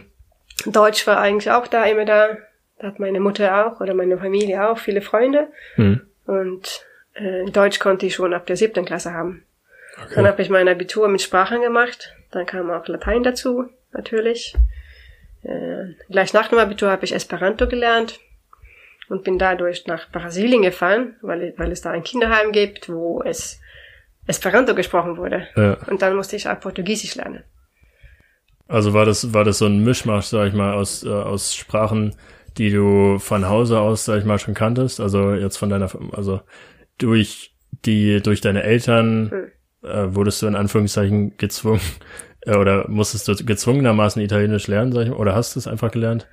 Deutsch 0.66 1.08
war 1.08 1.20
eigentlich 1.20 1.52
auch 1.52 1.68
da 1.68 1.86
immer 1.86 2.06
da. 2.06 2.38
Da 2.80 2.88
hat 2.88 3.00
meine 3.00 3.20
Mutter 3.20 3.66
auch 3.66 3.82
oder 3.82 3.94
meine 3.94 4.18
Familie 4.18 4.68
auch 4.68 4.78
viele 4.78 5.02
Freunde. 5.02 5.48
Hm. 5.76 6.02
Und 6.26 6.86
äh, 7.14 7.46
Deutsch 7.52 7.80
konnte 7.80 8.06
ich 8.06 8.16
schon 8.16 8.34
ab 8.34 8.46
der 8.46 8.58
siebten 8.58 8.86
Klasse 8.86 9.14
haben. 9.14 9.44
Dann 9.96 10.06
Okay. 10.10 10.28
habe 10.28 10.42
ich 10.42 10.50
mein 10.50 10.68
Abitur 10.68 11.08
mit 11.08 11.22
Sprachen 11.22 11.62
gemacht. 11.62 12.16
Dann 12.32 12.46
kam 12.46 12.72
auch 12.72 12.88
Latein 12.88 13.24
dazu, 13.24 13.70
natürlich. 13.92 14.56
Äh, 15.44 15.94
gleich 16.10 16.34
nach 16.34 16.48
dem 16.48 16.58
Abitur 16.60 16.90
habe 16.90 17.06
ich 17.06 17.14
Esperanto 17.14 17.68
gelernt 17.68 18.20
und 19.10 19.24
bin 19.24 19.38
dadurch 19.38 19.86
nach 19.88 20.10
Brasilien 20.12 20.62
gefahren, 20.62 21.16
weil, 21.22 21.54
weil 21.58 21.72
es 21.72 21.82
da 21.82 21.92
ein 21.92 22.04
Kinderheim 22.04 22.52
gibt, 22.52 22.90
wo 22.90 23.22
es 23.24 23.60
Esperanto 24.26 24.74
gesprochen 24.74 25.18
wurde. 25.18 25.48
Ja. 25.56 25.78
Und 25.88 26.02
dann 26.02 26.16
musste 26.16 26.36
ich 26.38 26.48
auch 26.48 26.60
Portugiesisch 26.60 27.16
lernen. 27.16 27.44
Also 28.68 28.94
war 28.94 29.06
das, 29.06 29.34
war 29.34 29.44
das 29.44 29.58
so 29.58 29.66
ein 29.66 29.84
Mischmasch, 29.84 30.26
sag 30.28 30.48
ich 30.48 30.54
mal, 30.54 30.74
aus, 30.74 31.04
äh, 31.04 31.10
aus 31.10 31.54
Sprachen, 31.54 32.16
die 32.58 32.72
du 32.72 33.20
von 33.20 33.48
Hause 33.50 33.80
aus, 33.80 34.06
sag 34.06 34.20
ich 34.20 34.26
mal, 34.26 34.40
schon 34.40 34.54
kanntest? 34.54 35.00
Also 35.02 35.34
jetzt 35.34 35.58
von 35.58 35.70
deiner, 35.70 35.92
also 36.14 36.42
durch 36.98 37.54
die, 37.86 38.22
durch 38.22 38.42
deine 38.42 38.64
Eltern 38.64 39.30
Hm. 39.30 39.52
Äh, 39.84 40.16
wurdest 40.16 40.42
du 40.42 40.48
in 40.48 40.56
Anführungszeichen 40.56 41.38
gezwungen 41.38 41.82
äh, 42.42 42.56
oder 42.56 42.88
musstest 42.90 43.28
du 43.28 43.36
gezwungenermaßen 43.36 44.22
Italienisch 44.22 44.68
lernen, 44.68 44.92
sag 44.92 45.04
ich 45.04 45.10
mal, 45.10 45.18
oder 45.18 45.36
hast 45.36 45.56
du 45.56 45.60
es 45.60 45.68
einfach 45.68 45.92
gelernt? 45.92 46.28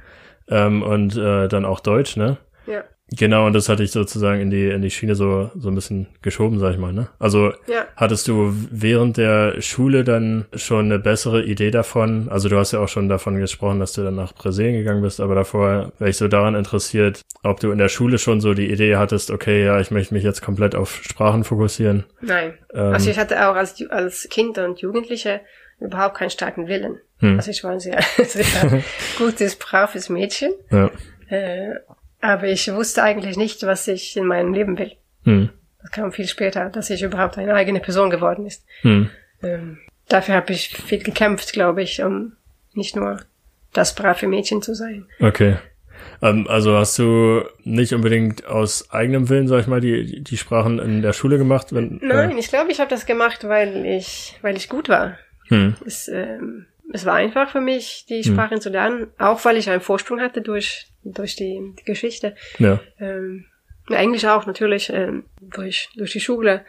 Ähm, 0.48 0.82
und 0.82 1.16
äh, 1.16 1.48
dann 1.48 1.64
auch 1.64 1.80
Deutsch, 1.80 2.16
ne? 2.16 2.38
Ja, 2.66 2.84
Genau, 3.16 3.46
und 3.46 3.54
das 3.54 3.68
hatte 3.68 3.82
ich 3.82 3.90
sozusagen 3.90 4.40
in 4.40 4.50
die, 4.50 4.68
in 4.68 4.82
die 4.82 4.90
Schiene 4.90 5.14
so, 5.14 5.50
so 5.58 5.68
ein 5.68 5.74
bisschen 5.74 6.06
geschoben, 6.22 6.58
sag 6.60 6.72
ich 6.72 6.78
mal, 6.78 6.92
ne? 6.92 7.08
Also 7.18 7.52
ja. 7.66 7.86
Hattest 7.96 8.28
du 8.28 8.54
während 8.70 9.16
der 9.16 9.60
Schule 9.60 10.04
dann 10.04 10.46
schon 10.54 10.86
eine 10.86 10.98
bessere 10.98 11.42
Idee 11.42 11.70
davon? 11.70 12.28
Also 12.30 12.48
du 12.48 12.56
hast 12.56 12.72
ja 12.72 12.78
auch 12.78 12.88
schon 12.88 13.08
davon 13.08 13.36
gesprochen, 13.36 13.80
dass 13.80 13.92
du 13.94 14.02
dann 14.02 14.14
nach 14.14 14.32
Brasilien 14.32 14.74
gegangen 14.74 15.02
bist, 15.02 15.20
aber 15.20 15.34
davor 15.34 15.92
wäre 15.98 16.10
ich 16.10 16.16
so 16.16 16.28
daran 16.28 16.54
interessiert, 16.54 17.22
ob 17.42 17.58
du 17.60 17.72
in 17.72 17.78
der 17.78 17.88
Schule 17.88 18.18
schon 18.18 18.40
so 18.40 18.54
die 18.54 18.70
Idee 18.70 18.96
hattest, 18.96 19.30
okay, 19.30 19.64
ja, 19.64 19.80
ich 19.80 19.90
möchte 19.90 20.14
mich 20.14 20.22
jetzt 20.22 20.42
komplett 20.42 20.74
auf 20.74 21.00
Sprachen 21.02 21.42
fokussieren. 21.44 22.04
Nein. 22.20 22.54
Ähm, 22.72 22.92
Also 22.94 23.10
ich 23.10 23.18
hatte 23.18 23.48
auch 23.48 23.56
als, 23.56 23.82
als 23.90 24.28
Kind 24.30 24.56
und 24.58 24.80
Jugendliche 24.80 25.40
überhaupt 25.80 26.16
keinen 26.16 26.30
starken 26.30 26.68
Willen. 26.68 27.00
Hm. 27.18 27.36
Also 27.38 27.50
ich 27.50 27.64
war 27.64 27.72
ein 27.72 27.80
sehr, 27.80 28.00
sehr 28.24 28.82
gutes, 29.18 29.56
braves 29.56 30.08
Mädchen. 30.08 30.52
ja. 30.70 30.90
Äh, 31.28 31.74
aber 32.20 32.48
ich 32.48 32.72
wusste 32.72 33.02
eigentlich 33.02 33.36
nicht, 33.36 33.62
was 33.64 33.88
ich 33.88 34.16
in 34.16 34.26
meinem 34.26 34.52
Leben 34.52 34.78
will. 34.78 34.92
Hm. 35.24 35.50
Das 35.82 35.90
kam 35.90 36.12
viel 36.12 36.26
später, 36.26 36.68
dass 36.68 36.90
ich 36.90 37.02
überhaupt 37.02 37.38
eine 37.38 37.54
eigene 37.54 37.80
Person 37.80 38.10
geworden 38.10 38.46
ist. 38.46 38.64
Hm. 38.82 39.08
Ähm, 39.42 39.78
dafür 40.08 40.34
habe 40.34 40.52
ich 40.52 40.68
viel 40.68 41.02
gekämpft, 41.02 41.52
glaube 41.52 41.82
ich, 41.82 42.02
um 42.02 42.32
nicht 42.74 42.96
nur 42.96 43.20
das 43.72 43.94
brave 43.94 44.26
Mädchen 44.26 44.62
zu 44.62 44.74
sein. 44.74 45.06
Okay. 45.20 45.56
Ähm, 46.22 46.46
also 46.48 46.76
hast 46.76 46.98
du 46.98 47.44
nicht 47.64 47.94
unbedingt 47.94 48.46
aus 48.46 48.90
eigenem 48.90 49.28
Willen, 49.28 49.48
sag 49.48 49.60
ich 49.60 49.66
mal, 49.66 49.80
die, 49.80 50.22
die 50.22 50.36
Sprachen 50.36 50.78
in 50.78 51.02
der 51.02 51.12
Schule 51.12 51.38
gemacht? 51.38 51.68
Wenn, 51.72 51.98
Nein, 52.02 52.36
ich 52.36 52.48
glaube, 52.48 52.70
ich 52.70 52.80
habe 52.80 52.90
das 52.90 53.06
gemacht, 53.06 53.44
weil 53.44 53.86
ich, 53.86 54.38
weil 54.42 54.56
ich 54.56 54.68
gut 54.68 54.88
war. 54.88 55.16
Äh, 55.48 55.54
hm. 55.54 55.74
Es, 55.86 56.08
ähm, 56.08 56.66
es 56.92 57.04
war 57.06 57.14
einfach 57.14 57.50
für 57.50 57.60
mich, 57.60 58.06
die 58.08 58.24
Sprachen 58.24 58.60
zu 58.60 58.70
lernen, 58.70 59.08
auch 59.18 59.44
weil 59.44 59.56
ich 59.56 59.70
einen 59.70 59.80
Vorsprung 59.80 60.20
hatte 60.20 60.42
durch, 60.42 60.86
durch 61.04 61.36
die, 61.36 61.74
die 61.78 61.84
Geschichte. 61.84 62.34
Ja. 62.58 62.80
Ähm, 62.98 63.46
Englisch 63.88 64.24
auch 64.24 64.46
natürlich 64.46 64.90
ähm, 64.90 65.24
durch, 65.40 65.88
durch 65.96 66.12
die 66.12 66.20
Schule. 66.20 66.64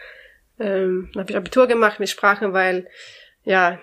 Ähm, 0.60 1.10
habe 1.16 1.32
ich 1.32 1.38
Abitur 1.38 1.68
gemacht 1.68 2.00
mit 2.00 2.10
Sprachen, 2.10 2.54
weil 2.54 2.88
ja, 3.44 3.80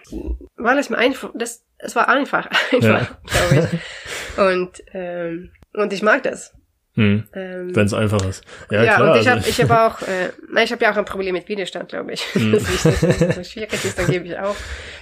weil 0.57 0.79
es 0.79 0.91
mir 0.91 0.99
einfach, 0.99 1.31
das, 1.35 1.65
es 1.79 1.97
war 1.97 2.09
einfach, 2.09 2.49
einfach, 2.73 3.19
glaube 3.27 3.69
ich. 3.73 4.39
Und 4.39 4.83
ähm, 4.93 5.51
und 5.73 5.93
ich 5.93 6.03
mag 6.03 6.23
das. 6.23 6.53
Hm. 6.99 7.23
Ähm, 7.33 7.77
Wenn 7.77 7.87
es 7.87 7.95
einfach 7.95 8.25
ist. 8.29 8.45
Ja, 8.71 8.83
ja, 8.83 8.95
klar. 8.97 9.13
und 9.15 9.21
ich 9.21 9.29
also 9.29 9.41
habe 9.41 9.49
ich 9.49 9.63
hab 9.63 9.71
auch, 10.03 10.03
äh, 10.09 10.31
nein, 10.53 10.65
ich 10.65 10.73
habe 10.73 10.85
ja 10.85 10.93
auch 10.93 10.97
ein 10.97 11.05
Problem 11.05 11.33
mit 11.35 11.49
Widerstand, 11.49 11.89
glaube 11.91 12.13
ich. 12.13 12.23
Hm. 12.35 12.53
Das 12.53 12.63
ist 12.63 12.85
wichtig, 12.85 13.21
wenn 13.21 13.29
es 13.31 13.37
so 13.37 13.45
schwierig 13.45 13.73
ist, 13.85 13.99
dann 13.99 14.07
gebe 14.11 14.27
ich 14.27 14.37
auch 14.39 14.57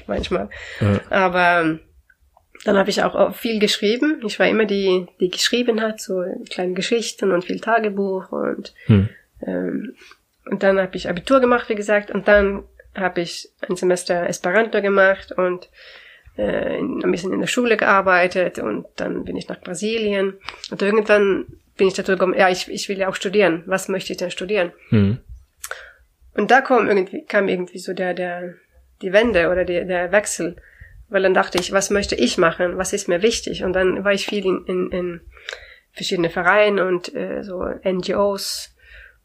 manchmal. 0.07 0.51
Ja. 0.81 1.01
Aber 1.09 1.61
ähm, 1.63 1.81
dann 2.65 2.77
habe 2.77 2.91
ich 2.91 3.03
auch 3.03 3.35
viel 3.35 3.59
geschrieben. 3.61 4.21
Ich 4.27 4.39
war 4.39 4.47
immer 4.47 4.67
die, 4.67 5.07
die 5.21 5.31
geschrieben 5.31 5.81
hat, 5.81 6.01
so 6.01 6.23
kleine 6.51 6.75
Geschichten 6.75 7.33
und 7.33 7.45
viel 7.45 7.61
Tagebuch 7.61 8.31
und 8.31 8.75
hm. 8.87 9.09
ähm, 9.47 9.95
und 10.49 10.63
dann 10.63 10.79
habe 10.79 10.97
ich 10.97 11.09
Abitur 11.09 11.41
gemacht, 11.41 11.69
wie 11.71 11.75
gesagt, 11.75 12.11
und 12.13 12.29
dann 12.29 12.63
habe 12.95 13.21
ich 13.21 13.49
ein 13.69 13.75
Semester 13.77 14.29
Esperanto 14.29 14.81
gemacht 14.83 15.33
und 15.33 15.69
äh, 16.39 16.79
in- 16.79 17.03
ein 17.03 17.11
bisschen 17.11 17.33
in 17.33 17.41
der 17.41 17.47
Schule 17.47 17.77
gearbeitet 17.77 18.59
und 18.59 18.87
dann 18.97 19.25
bin 19.25 19.37
ich 19.37 19.49
nach 19.49 19.61
Brasilien 19.61 20.35
und 20.71 20.83
irgendwann 20.83 21.47
bin 21.77 21.89
ich 21.89 21.95
dazu 21.95 22.13
gekommen, 22.13 22.35
ja, 22.37 22.49
ich, 22.49 22.71
ich 22.71 22.89
will 22.89 22.99
ja 22.99 23.09
auch 23.09 23.15
studieren. 23.15 23.63
Was 23.67 23.89
möchte 23.89 24.13
ich 24.13 24.19
denn 24.19 24.31
studieren? 24.31 24.73
Hm. 24.91 25.19
Und 26.35 26.51
da 26.51 26.61
kam 26.61 26.87
irgendwie, 26.89 27.25
kam 27.25 27.49
irgendwie 27.49 27.79
so 27.79 27.93
der, 27.95 28.15
der, 28.15 28.55
die 29.03 29.13
Wende 29.13 29.51
oder 29.51 29.65
der, 29.65 29.85
der 29.85 30.13
Wechsel. 30.13 30.57
Weil 31.09 31.23
dann 31.23 31.35
dachte 31.35 31.59
ich, 31.59 31.73
was 31.73 31.91
möchte 31.91 32.15
ich 32.17 32.37
machen? 32.37 32.79
Was 32.79 32.93
ist 32.93 33.09
mir 33.09 33.23
wichtig? 33.23 33.63
Und 33.63 33.73
dann 33.75 34.05
war 34.05 34.13
ich 34.13 34.27
viel 34.27 34.45
in, 34.45 34.65
in, 34.67 34.91
in 34.91 35.21
verschiedene 35.93 36.31
Vereine 36.31 36.85
und 36.87 37.15
äh, 37.15 37.43
so 37.43 37.63
NGOs. 37.85 38.75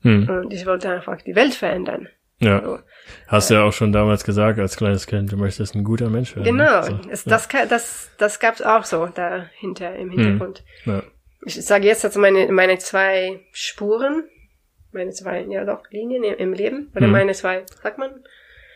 Hm. 0.03 0.29
Und 0.29 0.53
ich 0.53 0.65
wollte 0.65 0.89
einfach 0.89 1.21
die 1.21 1.35
Welt 1.35 1.53
verändern. 1.53 2.07
Ja. 2.39 2.63
So. 2.63 2.79
Hast 3.27 3.49
du 3.49 3.55
ja 3.55 3.63
auch 3.63 3.73
schon 3.73 3.91
damals 3.91 4.23
gesagt, 4.23 4.57
als 4.59 4.75
kleines 4.77 5.05
Kind, 5.05 5.31
du 5.31 5.37
möchtest 5.37 5.75
ein 5.75 5.83
guter 5.83 6.09
Mensch 6.09 6.35
werden. 6.35 6.45
Genau. 6.45 6.81
So. 6.83 6.99
Es, 7.09 7.23
das, 7.23 7.49
ka- 7.49 7.65
das, 7.65 8.09
das 8.17 8.39
gab's 8.39 8.61
auch 8.61 8.83
so 8.85 9.07
dahinter 9.07 9.95
im 9.95 10.11
Hintergrund. 10.11 10.63
Ja. 10.85 11.03
Ich 11.45 11.55
sage 11.65 11.85
jetzt 11.87 12.05
also 12.05 12.19
meine, 12.19 12.51
meine 12.51 12.77
zwei 12.77 13.39
Spuren, 13.51 14.23
meine 14.91 15.11
zwei, 15.11 15.41
ja 15.49 15.65
doch, 15.65 15.83
Linien 15.89 16.23
im, 16.23 16.53
Leben, 16.53 16.91
oder 16.95 17.05
Hm. 17.05 17.11
meine 17.11 17.33
zwei, 17.33 17.63
sagt 17.81 17.97
man, 17.97 18.11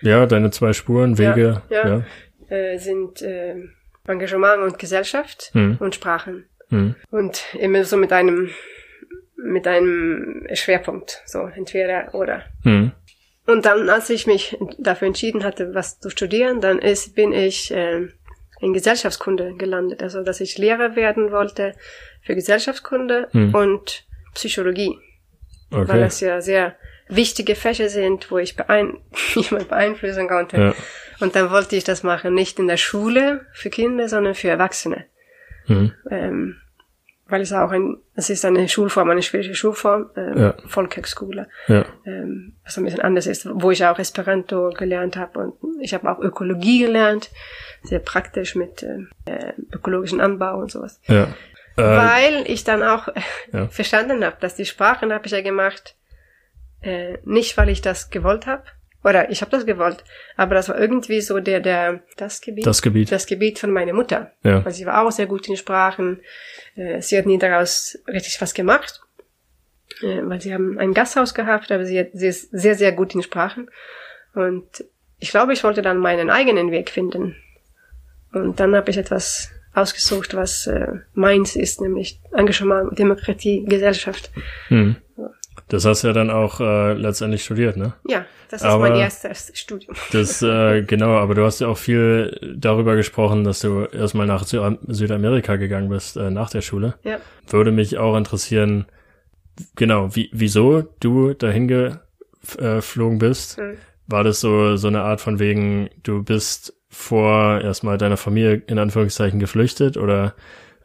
ja, 0.02 0.26
deine 0.26 0.52
zwei 0.52 0.74
Spuren, 0.74 1.18
Wege. 1.18 1.62
ja. 1.70 2.04
Ja. 2.50 2.56
äh, 2.56 2.78
sind 2.78 3.22
äh, 3.22 3.56
Engagement 4.08 4.62
und 4.64 4.80
Gesellschaft 4.80 5.52
Hm. 5.54 5.78
und 5.80 5.96
Sprachen. 5.96 6.46
Hm. 6.70 6.96
Und 7.12 7.44
immer 7.56 7.84
so 7.84 7.98
mit 7.98 8.12
einem, 8.12 8.50
mit 9.38 9.68
einem 9.68 10.48
Schwerpunkt, 10.54 11.22
so 11.26 11.48
entweder 11.56 12.14
oder. 12.16 12.44
Hm. 12.64 12.92
Und 13.46 13.66
dann, 13.68 13.90
als 13.90 14.10
ich 14.10 14.26
mich 14.26 14.58
dafür 14.80 15.08
entschieden 15.08 15.44
hatte, 15.44 15.76
was 15.76 16.00
zu 16.00 16.10
studieren, 16.10 16.62
dann 16.62 16.80
ist, 16.80 17.14
bin 17.16 17.32
ich 17.32 17.72
äh, 17.72 18.08
in 18.60 18.74
Gesellschaftskunde 18.74 19.54
gelandet. 19.56 20.02
Also, 20.02 20.24
dass 20.24 20.42
ich 20.42 20.58
Lehrer 20.58 20.96
werden 20.96 21.32
wollte 21.32 21.76
für 22.26 22.36
Gesellschaftskunde 22.36 23.30
Hm. 23.32 23.54
und 23.56 24.04
Psychologie, 24.34 24.98
weil 25.70 25.84
Okay. 25.84 26.00
das 26.00 26.20
ja 26.20 26.42
sehr 26.42 26.76
wichtige 27.08 27.56
Fächer 27.56 27.88
sind, 27.90 28.30
wo 28.32 28.38
ich 28.40 28.56
beein 28.56 28.98
jemand 29.36 29.70
beeinflussen 29.70 30.28
konnte. 30.28 30.58
Ja. 30.58 30.74
Und 31.22 31.36
dann 31.36 31.50
wollte 31.52 31.76
ich 31.78 31.84
das 31.86 32.04
machen, 32.04 32.34
nicht 32.34 32.60
in 32.60 32.68
der 32.68 32.78
Schule 32.78 33.46
für 33.54 33.70
Kinder, 33.70 34.10
sondern 34.10 34.36
für 34.36 34.50
Erwachsene. 34.50 35.06
Mhm. 35.68 35.94
Ähm, 36.10 36.56
weil 37.28 37.42
es 37.42 37.52
auch 37.54 37.72
ein, 37.72 37.98
es 38.16 38.30
ist 38.30 38.46
eine 38.46 38.68
Schulform, 38.70 39.10
eine 39.10 39.24
schwedische 39.24 39.56
Schulform, 39.56 40.12
ähm, 40.16 40.38
Ja. 40.38 40.54
Volkhögschule, 40.68 41.48
Ja. 41.68 41.86
ähm, 42.06 42.54
was 42.64 42.78
ein 42.78 42.84
bisschen 42.84 43.02
anders 43.02 43.26
ist, 43.26 43.48
wo 43.52 43.72
ich 43.72 43.84
auch 43.86 43.98
Esperanto 43.98 44.70
gelernt 44.72 45.16
habe 45.18 45.40
und 45.40 45.54
ich 45.82 45.94
habe 45.96 46.08
auch 46.12 46.20
Ökologie 46.20 46.80
gelernt, 46.82 47.32
sehr 47.82 47.98
praktisch 48.00 48.54
mit 48.56 48.84
ähm, 48.84 49.10
äh, 49.26 49.54
ökologischen 49.74 50.22
Anbau 50.22 50.60
und 50.60 50.72
sowas. 50.72 51.00
Ja. 51.08 51.30
Äh, 51.78 51.82
Weil 51.82 52.44
ich 52.50 52.64
dann 52.64 52.84
auch 52.84 53.10
Ja. 53.54 53.68
verstanden 53.68 54.24
habe, 54.24 54.38
dass 54.40 54.56
die 54.56 54.66
Sprachen 54.66 55.12
habe 55.14 55.26
ich 55.26 55.32
ja 55.32 55.42
gemacht, 55.42 55.96
äh, 56.82 57.18
nicht 57.24 57.58
weil 57.58 57.70
ich 57.70 57.82
das 57.82 58.10
gewollt 58.10 58.46
habe, 58.48 58.64
oder 59.04 59.30
ich 59.30 59.42
habe 59.42 59.52
das 59.52 59.66
gewollt, 59.68 60.04
aber 60.36 60.56
das 60.56 60.68
war 60.70 60.80
irgendwie 60.80 61.22
so 61.22 61.40
der, 61.40 61.60
der, 61.60 62.00
das 62.18 62.42
Gebiet, 62.42 62.66
das 62.66 62.82
Gebiet. 62.82 63.12
das 63.12 63.28
Gebiet 63.28 63.60
von 63.60 63.70
meiner 63.72 63.94
Mutter. 63.94 64.32
Ja. 64.42 64.66
Weil 64.66 64.72
sie 64.74 64.86
war 64.86 65.06
auch 65.06 65.12
sehr 65.12 65.28
gut 65.28 65.48
in 65.48 65.58
Sprachen. 65.58 66.22
Äh, 66.76 67.02
sie 67.02 67.18
hat 67.18 67.26
nie 67.28 67.38
daraus 67.38 68.00
richtig 68.08 68.42
was 68.42 68.54
gemacht, 68.56 69.02
äh, 70.02 70.22
weil 70.24 70.42
sie 70.42 70.54
haben 70.54 70.80
ein 70.80 70.94
Gasthaus 70.96 71.34
gehabt, 71.36 71.72
aber 71.72 71.86
sie, 71.86 72.00
hat, 72.00 72.08
sie 72.14 72.28
ist 72.28 72.50
sehr, 72.52 72.74
sehr 72.76 72.94
gut 72.94 73.14
in 73.14 73.22
Sprachen. 73.22 73.70
Und 74.34 74.84
ich 75.20 75.30
glaube, 75.30 75.54
ich 75.54 75.64
wollte 75.64 75.82
dann 75.84 76.00
meinen 76.00 76.30
eigenen 76.32 76.72
Weg 76.72 76.90
finden. 76.90 77.36
Und 78.34 78.60
dann 78.60 78.76
habe 78.76 78.90
ich 78.90 78.98
etwas 78.98 79.52
ausgesucht, 79.76 80.34
was 80.36 80.68
äh, 80.68 80.88
meins 81.14 81.56
ist, 81.56 81.82
nämlich 81.82 82.20
Engagement, 82.34 82.98
Demokratie, 82.98 83.64
Gesellschaft. 83.66 84.32
Hm. 84.70 84.96
Das 85.68 85.86
hast 85.86 86.04
du 86.04 86.08
ja 86.08 86.14
dann 86.14 86.30
auch 86.30 86.60
äh, 86.60 86.94
letztendlich 86.94 87.44
studiert, 87.44 87.76
ne? 87.76 87.94
Ja, 88.08 88.26
das 88.50 88.62
ist 88.62 88.68
Aber- 88.68 88.90
mein 88.90 89.00
erstes 89.00 89.52
Studium. 89.54 89.96
Das, 90.12 90.42
äh, 90.42 90.84
genau, 90.84 91.12
aber 91.18 91.34
du 91.34 91.44
hast 91.44 91.60
ja 91.60 91.68
auch 91.68 91.78
viel 91.78 92.56
darüber 92.58 92.96
gesprochen, 92.96 93.44
dass 93.44 93.60
du 93.62 93.86
erstmal 93.86 94.28
nach 94.28 94.44
Sü 94.46 94.78
Südamerika 94.88 95.56
gegangen 95.56 95.90
bist, 95.90 96.18
äh, 96.18 96.30
nach 96.30 96.50
der 96.50 96.62
Schule. 96.62 96.96
Ja. 97.04 97.18
Würde 97.50 97.72
mich 97.72 97.98
auch 97.98 98.16
interessieren, 98.16 98.86
genau, 99.76 100.16
wie, 100.16 100.30
wieso 100.34 100.82
du 101.00 101.34
dahin 101.34 101.68
geflogen 101.68 103.18
bist. 103.18 103.58
Mhm. 103.58 103.78
War 104.08 104.24
das 104.24 104.40
so, 104.40 104.76
so 104.76 104.88
eine 104.88 105.02
Art 105.02 105.20
von 105.22 105.40
wegen, 105.40 105.90
du 106.04 106.24
bist 106.24 106.74
vor 106.96 107.60
erstmal 107.62 107.98
deiner 107.98 108.18
Familie 108.18 108.64
in 108.68 108.80
Anführungszeichen 108.80 109.40
geflüchtet 109.40 109.98
oder 109.98 110.34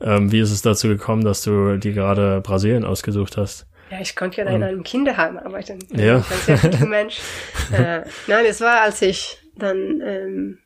ähm, 0.00 0.32
wie 0.32 0.40
ist 0.40 0.50
es 0.50 0.62
dazu 0.62 0.88
gekommen, 0.88 1.24
dass 1.24 1.42
du 1.42 1.76
die 1.78 1.92
gerade 1.92 2.40
Brasilien 2.40 2.84
ausgesucht 2.84 3.36
hast? 3.36 3.66
Ja, 3.90 4.00
ich 4.00 4.14
konnte 4.16 4.38
ja 4.38 4.44
da 4.44 4.50
in 4.50 4.62
einem 4.62 4.82
Kinderheim 4.82 5.36
arbeiten. 5.38 5.78
Ja. 5.92 6.18
Ich 6.18 6.26
bin 6.26 6.54
ein 6.54 6.58
sehr 6.58 6.70
guter 6.70 6.86
Mensch. 6.98 7.18
äh, 7.72 8.02
nein, 8.26 8.44
es 8.46 8.60
war, 8.60 8.82
als 8.82 9.02
ich 9.02 9.38
dann 9.56 10.00
ähm, 10.04 10.58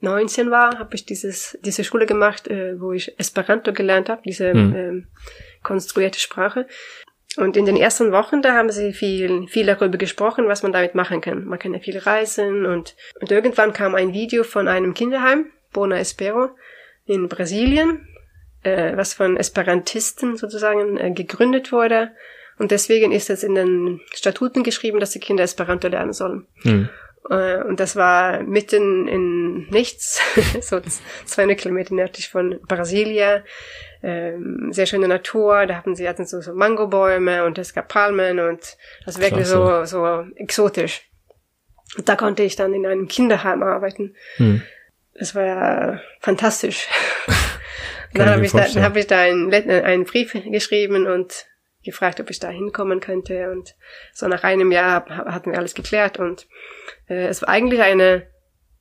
19 0.00 0.50
war, 0.50 0.78
habe 0.78 0.94
ich 0.94 1.04
dieses 1.06 1.58
diese 1.64 1.84
Schule 1.84 2.06
gemacht, 2.06 2.48
äh, 2.48 2.80
wo 2.80 2.92
ich 2.92 3.18
Esperanto 3.18 3.72
gelernt 3.72 4.08
habe, 4.08 4.22
diese 4.24 4.50
Hm. 4.52 4.74
ähm, 4.76 5.06
konstruierte 5.62 6.18
Sprache. 6.20 6.66
Und 7.36 7.56
in 7.56 7.64
den 7.64 7.76
ersten 7.76 8.10
Wochen, 8.10 8.42
da 8.42 8.54
haben 8.54 8.70
sie 8.70 8.92
viel, 8.92 9.46
viel 9.46 9.66
darüber 9.66 9.98
gesprochen, 9.98 10.48
was 10.48 10.62
man 10.62 10.72
damit 10.72 10.94
machen 10.94 11.20
kann. 11.20 11.44
Man 11.44 11.58
kann 11.58 11.72
ja 11.72 11.78
viel 11.78 11.98
reisen 11.98 12.66
und, 12.66 12.96
und 13.20 13.30
irgendwann 13.30 13.72
kam 13.72 13.94
ein 13.94 14.12
Video 14.12 14.42
von 14.42 14.66
einem 14.66 14.94
Kinderheim, 14.94 15.46
Bona 15.72 15.98
Espero, 15.98 16.50
in 17.04 17.28
Brasilien, 17.28 18.08
äh, 18.62 18.96
was 18.96 19.14
von 19.14 19.36
Esperantisten 19.36 20.36
sozusagen 20.36 20.96
äh, 20.96 21.12
gegründet 21.12 21.70
wurde. 21.70 22.10
Und 22.58 22.72
deswegen 22.72 23.12
ist 23.12 23.30
es 23.30 23.44
in 23.44 23.54
den 23.54 24.00
Statuten 24.12 24.64
geschrieben, 24.64 25.00
dass 25.00 25.10
die 25.10 25.20
Kinder 25.20 25.44
Esperanto 25.44 25.88
lernen 25.88 26.12
sollen. 26.12 26.46
Hm. 26.62 26.88
Äh, 27.30 27.62
Und 27.62 27.80
das 27.80 27.96
war 27.96 28.42
mitten 28.42 29.08
in 29.08 29.68
nichts, 29.70 30.20
so 30.60 30.80
200 31.26 31.56
Kilometer 31.56 31.94
nördlich 31.94 32.28
von 32.28 32.58
Brasilia. 32.66 33.44
Ähm, 34.02 34.72
sehr 34.72 34.86
schöne 34.86 35.08
Natur, 35.08 35.66
da 35.66 35.76
hatten 35.76 35.94
sie 35.94 36.08
hatten 36.08 36.24
so, 36.26 36.40
so 36.40 36.54
Mangobäume 36.54 37.44
und 37.44 37.58
es 37.58 37.74
gab 37.74 37.88
Palmen 37.88 38.40
und 38.40 38.76
das 39.04 39.20
wirklich 39.20 39.46
so, 39.46 39.84
so 39.84 40.24
exotisch. 40.36 41.02
Und 41.98 42.08
da 42.08 42.16
konnte 42.16 42.42
ich 42.42 42.56
dann 42.56 42.72
in 42.72 42.86
einem 42.86 43.08
Kinderheim 43.08 43.62
arbeiten. 43.62 44.14
Hm. 44.36 44.62
Das 45.14 45.34
war 45.34 46.00
fantastisch. 46.20 46.88
Dann 48.12 48.28
habe 48.28 48.44
ich, 48.44 48.50
da, 48.50 48.66
dann 48.66 48.82
hab 48.82 48.96
ich 48.96 49.06
da 49.06 49.20
einen, 49.20 49.54
einen 49.54 50.04
Brief 50.04 50.32
geschrieben 50.32 51.06
und 51.06 51.46
gefragt, 51.84 52.20
ob 52.20 52.30
ich 52.30 52.40
da 52.40 52.48
hinkommen 52.48 53.00
könnte. 53.00 53.50
Und 53.50 53.76
so 54.12 54.26
nach 54.26 54.42
einem 54.42 54.72
Jahr 54.72 55.06
hatten 55.08 55.52
wir 55.52 55.58
alles 55.58 55.74
geklärt. 55.74 56.18
Und 56.18 56.48
äh, 57.08 57.28
es 57.28 57.42
war 57.42 57.50
eigentlich 57.50 57.80
eine, 57.80 58.26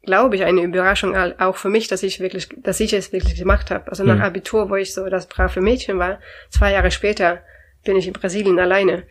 glaube 0.03 0.35
ich, 0.35 0.43
eine 0.43 0.62
Überraschung 0.62 1.15
auch 1.15 1.57
für 1.57 1.69
mich, 1.69 1.88
dass 1.88 2.03
ich 2.03 2.19
wirklich, 2.19 2.49
dass 2.57 2.79
ich 2.79 2.93
es 2.93 3.12
wirklich 3.12 3.35
gemacht 3.35 3.69
habe. 3.71 3.89
Also 3.89 4.03
nach 4.03 4.15
Mhm. 4.15 4.21
Abitur, 4.21 4.69
wo 4.69 4.75
ich 4.75 4.93
so 4.93 5.07
das 5.09 5.27
brave 5.27 5.62
Mädchen 5.62 5.99
war, 5.99 6.19
zwei 6.49 6.71
Jahre 6.71 6.91
später 6.91 7.41
bin 7.83 7.95
ich 7.97 8.07
in 8.07 8.13
Brasilien 8.13 8.59
alleine. 8.59 9.03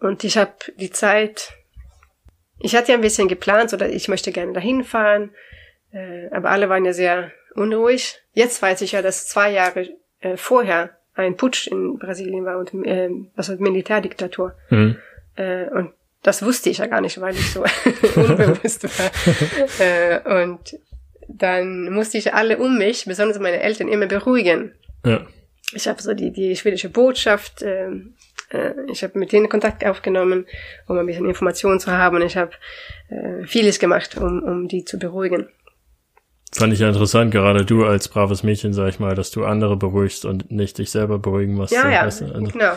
Und 0.00 0.24
ich 0.24 0.36
habe 0.36 0.52
die 0.76 0.90
Zeit, 0.90 1.54
ich 2.58 2.76
hatte 2.76 2.92
ja 2.92 2.98
ein 2.98 3.02
bisschen 3.02 3.28
geplant, 3.28 3.70
so 3.70 3.76
dass 3.76 3.90
ich 3.90 4.08
möchte 4.08 4.32
gerne 4.32 4.52
dahin 4.52 4.84
fahren, 4.84 5.30
äh, 5.92 6.28
aber 6.30 6.50
alle 6.50 6.68
waren 6.68 6.84
ja 6.84 6.92
sehr 6.92 7.32
unruhig. 7.54 8.20
Jetzt 8.32 8.60
weiß 8.60 8.82
ich 8.82 8.92
ja, 8.92 9.02
dass 9.02 9.26
zwei 9.28 9.50
Jahre 9.50 9.88
äh, 10.20 10.36
vorher 10.36 10.90
ein 11.14 11.36
Putsch 11.36 11.68
in 11.68 11.98
Brasilien 11.98 12.44
war 12.44 12.58
und 12.58 12.74
äh, 12.86 13.08
also 13.36 13.54
Militärdiktatur. 13.56 14.56
Hm. 14.68 14.96
Äh, 15.36 15.66
und 15.70 15.92
das 16.24 16.42
wusste 16.42 16.70
ich 16.70 16.78
ja 16.78 16.86
gar 16.86 17.00
nicht, 17.00 17.20
weil 17.20 17.34
ich 17.34 17.52
so 17.52 17.60
unbewusst 18.16 18.84
war. 18.84 19.10
äh, 19.78 20.44
und 20.44 20.76
dann 21.28 21.92
musste 21.92 22.18
ich 22.18 22.34
alle 22.34 22.58
um 22.58 22.76
mich, 22.78 23.04
besonders 23.04 23.38
meine 23.38 23.60
Eltern, 23.60 23.88
immer 23.88 24.06
beruhigen. 24.06 24.72
Ja. 25.04 25.26
Ich 25.72 25.86
habe 25.86 26.02
so 26.02 26.14
die, 26.14 26.32
die 26.32 26.56
schwedische 26.56 26.88
Botschaft, 26.88 27.62
ähm, 27.62 28.14
äh, 28.50 28.72
ich 28.90 29.02
habe 29.02 29.18
mit 29.18 29.32
denen 29.32 29.48
Kontakt 29.48 29.84
aufgenommen, 29.84 30.46
um 30.86 30.98
ein 30.98 31.06
bisschen 31.06 31.28
Informationen 31.28 31.78
zu 31.78 31.92
haben. 31.92 32.16
Und 32.16 32.22
ich 32.22 32.36
habe 32.36 32.52
äh, 33.10 33.46
vieles 33.46 33.78
gemacht, 33.78 34.16
um, 34.16 34.42
um 34.42 34.68
die 34.68 34.84
zu 34.84 34.98
beruhigen. 34.98 35.48
Fand 36.54 36.72
ich 36.72 36.78
ja 36.78 36.88
interessant, 36.88 37.32
gerade 37.32 37.64
du 37.64 37.84
als 37.84 38.08
braves 38.08 38.44
Mädchen, 38.44 38.72
sag 38.72 38.88
ich 38.88 39.00
mal, 39.00 39.16
dass 39.16 39.32
du 39.32 39.44
andere 39.44 39.76
beruhigst 39.76 40.24
und 40.24 40.52
nicht 40.52 40.78
dich 40.78 40.90
selber 40.90 41.18
beruhigen 41.18 41.54
musst. 41.54 41.72
Ja, 41.72 41.90
ja, 41.90 42.02
also, 42.02 42.26
genau. 42.26 42.74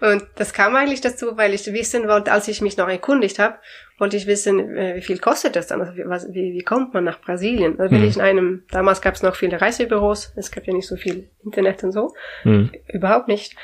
Und 0.00 0.24
das 0.36 0.52
kam 0.52 0.76
eigentlich 0.76 1.00
dazu, 1.00 1.36
weil 1.36 1.54
ich 1.54 1.66
wissen 1.72 2.06
wollte, 2.08 2.30
als 2.32 2.48
ich 2.48 2.60
mich 2.60 2.76
noch 2.76 2.88
erkundigt 2.88 3.38
habe, 3.38 3.58
wollte 3.98 4.16
ich 4.16 4.26
wissen, 4.26 4.76
äh, 4.76 4.94
wie 4.96 5.00
viel 5.02 5.18
kostet 5.18 5.56
das 5.56 5.68
dann? 5.68 5.80
Also 5.80 5.96
wie, 5.96 6.06
was, 6.06 6.28
wie, 6.32 6.52
wie 6.52 6.62
kommt 6.62 6.92
man 6.92 7.04
nach 7.04 7.20
Brasilien? 7.20 7.78
Da 7.78 7.88
bin 7.88 8.00
Mhm. 8.02 8.08
ich 8.08 8.16
in 8.16 8.22
einem, 8.22 8.64
damals 8.70 9.00
gab 9.00 9.14
es 9.14 9.22
noch 9.22 9.34
viele 9.36 9.58
Reisebüros, 9.60 10.32
es 10.36 10.50
gab 10.50 10.66
ja 10.66 10.74
nicht 10.74 10.86
so 10.86 10.96
viel 10.96 11.30
Internet 11.44 11.82
und 11.82 11.92
so, 11.92 12.14
hm. 12.42 12.70
überhaupt 12.92 13.28
nicht. 13.28 13.56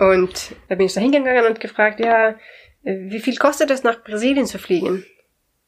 Und 0.00 0.56
da 0.68 0.74
bin 0.74 0.86
ich 0.86 0.94
da 0.94 1.00
hingegangen 1.00 1.46
und 1.46 1.60
gefragt, 1.60 2.00
ja, 2.00 2.34
wie 2.82 3.20
viel 3.20 3.36
kostet 3.36 3.70
es 3.70 3.84
nach 3.84 4.02
Brasilien 4.02 4.46
zu 4.46 4.58
fliegen? 4.58 5.04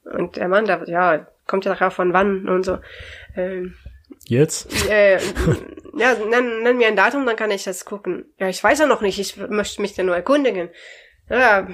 Und 0.05 0.35
der 0.37 0.49
Mann 0.49 0.65
da, 0.65 0.83
ja, 0.87 1.29
kommt 1.47 1.65
ja 1.65 1.75
darauf 1.75 1.93
von 1.95 2.13
wann 2.13 2.49
und 2.49 2.65
so. 2.65 2.79
Ähm, 3.37 3.75
Jetzt? 4.27 4.69
äh, 4.89 5.19
ja, 5.97 6.15
nenn, 6.15 6.63
nenn 6.63 6.77
mir 6.79 6.89
ein 6.89 6.97
Datum, 6.97 7.27
dann 7.27 7.37
kann 7.37 7.51
ich 7.51 7.65
das 7.65 7.85
gucken. 7.85 8.25
Ja, 8.39 8.49
ich 8.49 8.63
weiß 8.63 8.79
ja 8.81 8.87
noch 8.87 9.01
nicht, 9.03 9.19
ich 9.19 9.37
möchte 9.37 9.83
mich 9.83 9.97
ja 9.97 10.05
nur 10.05 10.17
erkundigen. 10.17 10.71
Ja, 11.29 11.67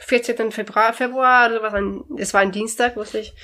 14. 0.00 0.52
Februar, 0.52 0.92
Februar, 0.92 1.50
sowas, 1.52 1.74
ein, 1.74 2.02
es 2.18 2.34
war 2.34 2.40
ein 2.42 2.52
Dienstag, 2.52 2.96
wusste 2.96 3.18
ich. 3.20 3.34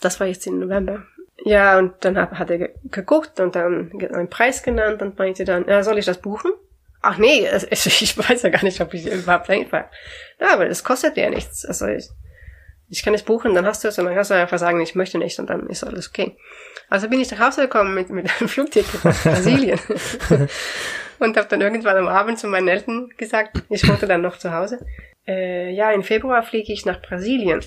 Das 0.00 0.20
war 0.20 0.26
jetzt 0.26 0.46
im 0.46 0.58
November. 0.60 1.04
Ja, 1.44 1.78
und 1.78 1.94
dann 2.04 2.18
hat, 2.18 2.32
hat 2.32 2.50
er 2.50 2.58
ge- 2.58 2.74
geguckt 2.90 3.38
und 3.40 3.54
dann 3.54 3.92
einen 4.12 4.28
Preis 4.28 4.62
genannt 4.62 5.00
und 5.02 5.18
meinte 5.18 5.44
dann, 5.44 5.66
ja, 5.68 5.82
soll 5.82 5.98
ich 5.98 6.04
das 6.06 6.18
buchen? 6.20 6.52
Ach 7.00 7.16
nee, 7.16 7.46
es, 7.46 7.64
ich 7.86 8.18
weiß 8.18 8.42
ja 8.42 8.50
gar 8.50 8.64
nicht, 8.64 8.80
ob 8.80 8.92
ich 8.94 9.06
überhaupt 9.06 9.48
einfach. 9.48 9.84
Ja, 10.40 10.52
aber 10.52 10.68
das 10.68 10.84
kostet 10.84 11.16
ja 11.16 11.30
nichts. 11.30 11.64
Also 11.64 11.86
ich, 11.86 12.08
ich 12.90 13.02
kann 13.02 13.14
es 13.14 13.22
buchen, 13.22 13.54
dann 13.54 13.66
hast 13.66 13.84
du 13.84 13.88
es 13.88 13.98
und 13.98 14.06
dann 14.06 14.14
kannst 14.14 14.30
du 14.30 14.34
einfach 14.34 14.58
sagen, 14.58 14.80
ich 14.80 14.94
möchte 14.94 15.18
nicht 15.18 15.38
und 15.38 15.48
dann 15.50 15.68
ist 15.68 15.84
alles 15.84 16.08
okay. 16.08 16.36
Also 16.88 17.08
bin 17.08 17.20
ich 17.20 17.30
nach 17.30 17.40
Hause 17.40 17.62
gekommen 17.62 17.94
mit, 17.94 18.08
mit 18.10 18.30
einem 18.40 18.48
Flugticket 18.48 19.04
nach 19.04 19.22
Brasilien 19.22 19.78
und 21.18 21.36
habe 21.36 21.48
dann 21.48 21.60
irgendwann 21.60 21.96
am 21.96 22.08
Abend 22.08 22.38
zu 22.38 22.46
meinen 22.46 22.68
Eltern 22.68 23.10
gesagt, 23.16 23.62
ich 23.68 23.86
wohnte 23.88 24.06
dann 24.06 24.22
noch 24.22 24.38
zu 24.38 24.52
Hause, 24.52 24.84
äh, 25.26 25.70
ja, 25.72 25.90
im 25.92 26.02
Februar 26.02 26.42
fliege 26.42 26.72
ich 26.72 26.86
nach 26.86 27.02
Brasilien. 27.02 27.60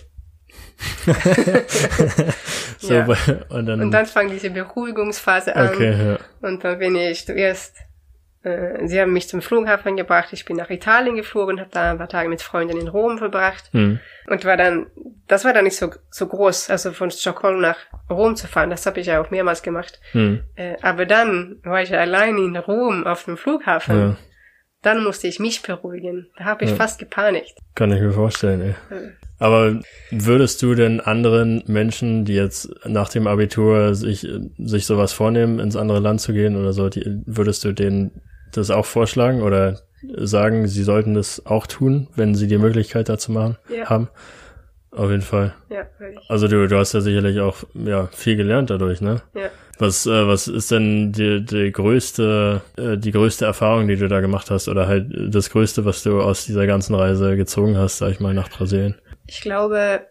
so, 2.80 2.94
Ja. 2.94 3.06
und 3.50 3.66
dann, 3.68 3.82
Und 3.82 3.92
dann 3.92 4.06
fang 4.06 4.30
diese 4.30 4.50
Beruhigungsphase 4.50 5.56
an 5.56 5.70
okay, 5.70 5.92
ja. 5.92 6.18
und 6.48 6.64
dann 6.64 6.80
bin 6.80 6.96
ich 6.96 7.26
zuerst, 7.26 7.76
äh, 8.44 8.88
sie 8.88 9.00
haben 9.00 9.14
mich 9.14 9.28
zum 9.28 9.42
Flughafen 9.42 9.96
gebracht, 9.98 10.30
ich 10.32 10.46
bin 10.46 10.58
nach 10.58 10.70
Italien 10.70 11.16
geflogen, 11.16 11.60
habe 11.60 11.70
da 11.72 11.92
ein 11.92 11.98
paar 11.98 12.10
Tage 12.10 12.30
mit 12.30 12.42
Freunden 12.42 12.78
in 12.78 12.88
Rom 12.88 13.18
verbracht 13.18 13.70
Hm. 13.72 14.00
und 14.28 14.46
war 14.46 14.58
dann, 14.58 14.88
das 15.28 15.46
war 15.46 15.54
dann 15.54 15.64
nicht 15.66 15.78
so, 15.78 15.92
so 16.10 16.28
groß, 16.28 16.70
also 16.70 16.92
von 16.92 17.12
Stockholm 17.12 17.62
nach 17.62 17.78
Rom 18.10 18.36
zu 18.36 18.48
fahren, 18.48 18.70
das 18.70 18.86
habe 18.86 19.00
ich 19.00 19.08
ja 19.08 19.22
auch 19.22 19.30
mehrmals 19.32 19.62
gemacht. 19.62 20.00
Hm. 20.14 20.42
Äh, 20.56 20.76
aber 20.82 21.06
dann 21.06 21.58
war 21.64 21.82
ich 21.82 21.96
allein 21.96 22.38
in 22.38 22.56
Rom 22.58 23.06
auf 23.06 23.26
dem 23.26 23.38
Flughafen. 23.38 23.98
Ja. 24.00 24.18
dann 24.84 25.04
musste 25.04 25.28
ich 25.28 25.40
mich 25.40 25.62
beruhigen. 25.62 26.26
Da 26.40 26.46
habe 26.46 26.64
ich 26.66 26.72
Ja. 26.72 26.76
fast 26.78 26.98
gepanikt. 26.98 27.54
Kann 27.76 27.92
ich 27.92 28.02
mir 28.02 28.12
vorstellen, 28.14 28.62
ey. 28.62 28.76
Ja. 28.90 28.98
Aber 29.38 29.80
würdest 30.10 30.60
du 30.64 30.74
denn 30.74 31.00
anderen 31.00 31.64
Menschen, 31.68 32.26
die 32.26 32.34
jetzt 32.34 32.68
nach 32.86 33.10
dem 33.10 33.28
Abitur 33.28 33.94
sich, 33.94 34.28
sich 34.58 34.86
sowas 34.88 35.14
vornehmen, 35.14 35.60
ins 35.60 35.76
andere 35.76 36.00
Land 36.00 36.22
zu 36.22 36.34
gehen 36.34 36.56
oder 36.56 36.74
so, 36.74 36.90
die, 36.90 37.04
würdest 37.28 37.64
du 37.64 37.74
denen 37.74 38.22
das 38.52 38.70
auch 38.72 38.86
vorschlagen 38.86 39.42
oder 39.42 39.80
sagen, 40.18 40.68
sie 40.68 40.84
sollten 40.84 41.14
das 41.14 41.46
auch 41.46 41.68
tun, 41.68 42.08
wenn 42.16 42.34
sie 42.36 42.48
die 42.48 42.58
Möglichkeit 42.58 43.10
dazu 43.10 43.32
machen, 43.32 43.58
Ja. 43.70 43.90
haben? 43.90 44.10
Auf 44.92 45.10
jeden 45.10 45.22
Fall. 45.22 45.54
Ja, 45.70 45.86
würde 46.00 46.16
ich. 46.22 46.30
Also 46.30 46.48
du, 46.50 46.68
du 46.68 46.78
hast 46.78 46.94
ja 46.94 47.00
sicherlich 47.02 47.40
auch 47.40 47.64
ja, 47.76 48.08
viel 48.08 48.36
gelernt 48.36 48.70
dadurch, 48.70 49.00
ne? 49.00 49.22
Ja. 49.34 49.50
Was, 49.80 50.06
äh, 50.06 50.28
was 50.28 50.48
ist 50.48 50.70
denn 50.72 51.12
die, 51.14 51.44
die 51.46 51.72
größte, 51.72 52.62
äh, 52.78 52.98
die 52.98 53.12
größte 53.12 53.46
Erfahrung, 53.46 53.88
die 53.88 53.96
du 53.96 54.08
da 54.10 54.20
gemacht 54.20 54.52
hast, 54.52 54.68
oder 54.68 54.88
halt 54.88 55.08
das 55.34 55.50
Größte, 55.50 55.86
was 55.86 56.04
du 56.04 56.22
aus 56.22 56.46
dieser 56.46 56.68
ganzen 56.68 56.94
Reise 56.94 57.38
gezogen 57.38 57.78
hast, 57.78 57.98
sag 58.00 58.12
ich 58.12 58.20
mal, 58.20 58.34
nach 58.34 58.50
Brasilien? 58.50 58.96
Ich 59.28 59.42
glaube, 59.42 60.02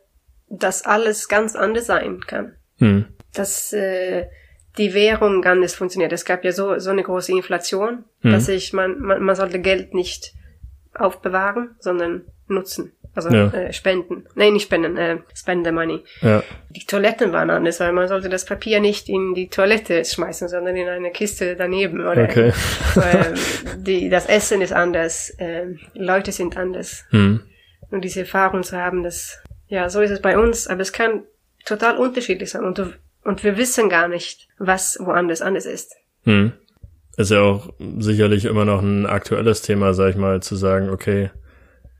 dass 0.48 0.85
alles 0.85 1.29
ganz 1.29 1.55
anders 1.57 1.87
sein 1.87 2.20
kann. 2.26 2.53
Hm. 2.79 3.05
Dass 3.35 3.72
äh, 3.74 4.26
die 4.78 4.94
Währung 4.94 5.44
anders 5.44 5.74
funktioniert. 5.74 6.12
Es 6.12 6.24
gab 6.24 6.44
ja 6.44 6.52
so, 6.52 6.78
so 6.78 6.90
eine 6.90 7.02
große 7.02 7.33
Inflation, 7.33 8.04
Mhm. 8.22 8.33
dass 8.33 8.48
ich, 8.48 8.72
man, 8.72 8.98
man, 9.00 9.22
man 9.22 9.35
sollte 9.35 9.59
Geld 9.61 9.94
nicht 9.94 10.33
aufbewahren, 10.94 11.74
sondern 11.78 12.22
nutzen. 12.48 12.92
Also 13.14 13.28
Ja. 13.30 13.48
äh, 13.52 13.72
spenden. 13.72 14.26
Nein, 14.37 14.52
nicht 14.52 14.64
spenden, 14.64 14.96
äh, 14.96 15.18
spend 15.35 15.66
the 15.66 15.72
money. 15.72 16.04
Ja, 16.20 16.42
Die 16.70 16.85
Toiletten 16.87 17.33
waren 17.33 17.50
anders, 17.50 17.80
weil 17.80 17.92
man 17.92 18.06
sollte 18.06 18.28
das 18.28 18.44
Papier 18.44 18.78
nicht 18.80 19.09
in 19.09 19.35
die 19.35 19.48
Toilette 19.48 20.04
schmeißen, 20.04 20.48
sondern 20.48 20.76
in 20.76 20.88
eine 20.88 21.11
Kiste 21.11 21.56
daneben. 21.56 22.00
Oder 22.06 22.24
okay. 22.24 22.52
die, 23.78 24.09
das 24.09 24.26
Essen 24.26 24.61
ist 24.62 24.72
anders, 24.72 25.35
ähm, 25.38 25.78
Leute 25.94 26.30
sind 26.33 26.56
anders. 26.56 27.04
Hm. 27.11 27.40
Und 27.90 28.02
diese 28.04 28.20
Erfahrung 28.20 28.62
zu 28.62 28.76
haben, 28.76 29.02
dass, 29.02 29.42
ja, 29.66 29.88
so 29.90 30.00
ist 30.00 30.11
es 30.12 30.20
bei 30.22 30.38
uns, 30.38 30.68
aber 30.68 30.80
es 30.83 30.92
kann 30.92 31.24
total 31.64 31.96
unterschiedlich 31.98 32.50
sein. 32.50 32.64
Und, 32.64 32.78
du, 32.78 32.92
und 33.30 33.44
wir 33.44 33.56
wissen 33.56 33.88
gar 33.88 34.08
nicht, 34.08 34.48
was 34.58 34.98
woanders 35.00 35.40
anders 35.40 35.64
ist. 35.64 35.94
Hm. 36.24 36.52
Ist 37.16 37.30
ja 37.30 37.40
auch 37.40 37.72
sicherlich 37.98 38.44
immer 38.44 38.64
noch 38.64 38.82
ein 38.82 39.06
aktuelles 39.06 39.62
Thema, 39.62 39.94
sag 39.94 40.10
ich 40.10 40.16
mal, 40.16 40.42
zu 40.42 40.56
sagen, 40.56 40.90
okay, 40.90 41.30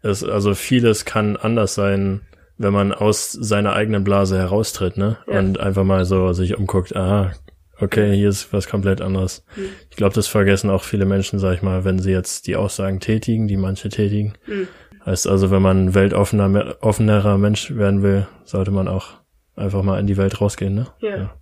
es, 0.02 0.24
also 0.24 0.54
vieles 0.54 1.04
kann 1.04 1.36
anders 1.36 1.76
sein, 1.76 2.22
wenn 2.58 2.72
man 2.72 2.92
aus 2.92 3.30
seiner 3.30 3.74
eigenen 3.74 4.02
Blase 4.02 4.38
heraustritt, 4.38 4.96
ne? 4.96 5.18
Ja. 5.28 5.38
Und 5.38 5.60
einfach 5.60 5.84
mal 5.84 6.04
so 6.04 6.32
sich 6.32 6.58
umguckt, 6.58 6.96
aha, 6.96 7.30
okay, 7.78 8.12
hier 8.16 8.28
ist 8.28 8.52
was 8.52 8.66
komplett 8.68 9.00
anderes. 9.00 9.44
Mhm. 9.54 9.68
Ich 9.88 9.96
glaube, 9.96 10.16
das 10.16 10.26
vergessen 10.26 10.68
auch 10.68 10.82
viele 10.82 11.06
Menschen, 11.06 11.38
sag 11.38 11.54
ich 11.54 11.62
mal, 11.62 11.84
wenn 11.84 12.00
sie 12.00 12.10
jetzt 12.10 12.48
die 12.48 12.56
Aussagen 12.56 12.98
tätigen, 12.98 13.46
die 13.46 13.56
manche 13.56 13.88
tätigen. 13.88 14.32
Mhm. 14.48 14.66
Heißt 15.06 15.28
also, 15.28 15.52
wenn 15.52 15.62
man 15.62 15.84
ein 15.84 15.94
weltoffener, 15.94 16.76
offenerer 16.80 17.38
Mensch 17.38 17.70
werden 17.76 18.02
will, 18.02 18.26
sollte 18.44 18.72
man 18.72 18.88
auch 18.88 19.19
einfach 19.56 19.82
mal 19.82 19.98
in 20.00 20.06
die 20.06 20.16
Welt 20.16 20.40
rausgehen, 20.40 20.74
ne? 20.74 20.86
Ja. 21.00 21.34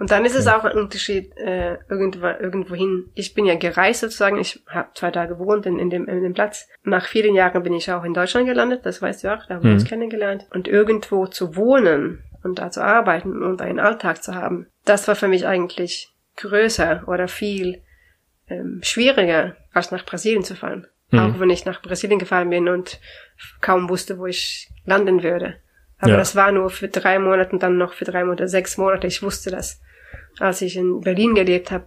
Und 0.00 0.10
dann 0.10 0.24
ist 0.24 0.34
es 0.34 0.48
auch 0.48 0.64
ein 0.64 0.76
Unterschied 0.76 1.36
äh, 1.36 1.76
irgendwo, 1.88 2.26
irgendwohin. 2.26 3.04
Ich 3.14 3.34
bin 3.34 3.44
ja 3.44 3.54
gereist 3.54 4.00
sozusagen. 4.00 4.38
Ich 4.38 4.60
habe 4.66 4.88
zwei 4.94 5.12
Tage 5.12 5.36
gewohnt 5.36 5.64
in, 5.64 5.78
in, 5.78 5.90
dem, 5.90 6.08
in 6.08 6.22
dem 6.22 6.34
Platz. 6.34 6.66
Nach 6.82 7.06
vielen 7.06 7.36
Jahren 7.36 7.62
bin 7.62 7.74
ich 7.74 7.90
auch 7.92 8.02
in 8.02 8.12
Deutschland 8.14 8.46
gelandet. 8.48 8.84
Das 8.84 9.00
weißt 9.00 9.22
du 9.22 9.32
auch. 9.32 9.46
Da 9.46 9.54
haben 9.54 9.62
wir 9.62 9.70
Mhm. 9.70 9.74
uns 9.76 9.84
kennengelernt. 9.84 10.46
Und 10.52 10.66
irgendwo 10.66 11.26
zu 11.28 11.54
wohnen 11.54 12.24
und 12.42 12.58
da 12.58 12.70
zu 12.72 12.82
arbeiten 12.82 13.44
und 13.44 13.62
einen 13.62 13.78
Alltag 13.78 14.22
zu 14.24 14.34
haben, 14.34 14.66
das 14.86 15.06
war 15.06 15.14
für 15.14 15.28
mich 15.28 15.46
eigentlich 15.46 16.12
größer 16.36 17.04
oder 17.06 17.28
viel 17.28 17.82
ähm, 18.48 18.80
schwieriger, 18.82 19.54
als 19.72 19.92
nach 19.92 20.04
Brasilien 20.04 20.42
zu 20.42 20.56
fahren. 20.56 20.88
Mhm. 21.12 21.18
Auch 21.20 21.38
wenn 21.38 21.50
ich 21.50 21.64
nach 21.64 21.80
Brasilien 21.80 22.18
gefahren 22.18 22.50
bin 22.50 22.68
und 22.68 22.98
kaum 23.60 23.88
wusste, 23.88 24.18
wo 24.18 24.26
ich 24.26 24.68
landen 24.84 25.22
würde. 25.22 25.56
Aber 26.00 26.12
Ja. 26.12 26.16
das 26.16 26.34
war 26.34 26.50
nur 26.52 26.70
für 26.70 26.88
drei 26.88 27.18
Monate 27.18 27.52
und 27.52 27.62
dann 27.62 27.76
noch 27.78 27.92
für 27.92 28.04
drei 28.04 28.24
Monate, 28.24 28.48
sechs 28.48 28.76
Monate. 28.78 29.06
Ich 29.06 29.22
wusste 29.22 29.50
das. 29.50 29.80
Als 30.38 30.62
ich 30.62 30.76
in 30.76 31.00
Berlin 31.00 31.34
gelebt 31.34 31.70
habe, 31.70 31.84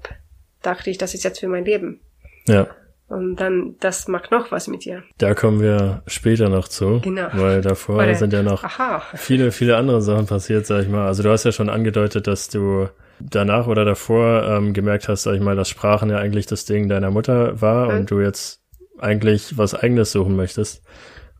dachte 0.62 0.90
ich, 0.90 0.98
das 0.98 1.14
ist 1.14 1.24
jetzt 1.24 1.40
für 1.40 1.48
mein 1.48 1.66
Leben. 1.66 2.00
Ja. 2.48 2.68
Und 3.08 3.36
dann, 3.36 3.76
das 3.80 4.08
macht 4.08 4.32
noch 4.32 4.52
was 4.52 4.68
mit 4.68 4.86
dir. 4.86 5.04
Da 5.18 5.34
kommen 5.34 5.60
wir 5.62 6.02
später 6.08 6.50
noch 6.50 6.68
zu. 6.68 7.00
Genau. 7.04 7.28
Weil 7.34 7.62
davor 7.62 7.98
Oder- 7.98 8.16
sind 8.16 8.34
ja 8.34 8.44
noch 8.44 8.64
Aha. 8.64 9.04
viele, 9.16 9.52
viele 9.52 9.78
andere 9.78 10.02
Sachen 10.02 10.26
passiert, 10.26 10.66
sag 10.66 10.84
ich 10.84 10.90
mal. 10.90 11.06
Also 11.08 11.22
du 11.24 11.30
hast 11.30 11.44
ja 11.44 11.52
schon 11.52 11.70
angedeutet, 11.70 12.28
dass 12.28 12.48
du 12.50 12.88
danach 13.20 13.68
oder 13.68 13.86
davor 13.86 14.44
ähm, 14.44 14.74
gemerkt 14.74 15.08
hast, 15.10 15.24
sag 15.24 15.36
ich 15.36 15.42
mal, 15.42 15.56
dass 15.56 15.70
Sprachen 15.70 16.10
ja 16.10 16.18
eigentlich 16.18 16.46
das 16.46 16.66
Ding 16.66 16.88
deiner 16.90 17.12
Mutter 17.12 17.62
war 17.62 17.90
Mhm. 17.92 17.98
und 18.00 18.12
du 18.12 18.20
jetzt 18.20 18.62
eigentlich 19.00 19.58
was 19.58 19.76
eigenes 19.76 20.12
suchen 20.12 20.36
möchtest. 20.36 20.84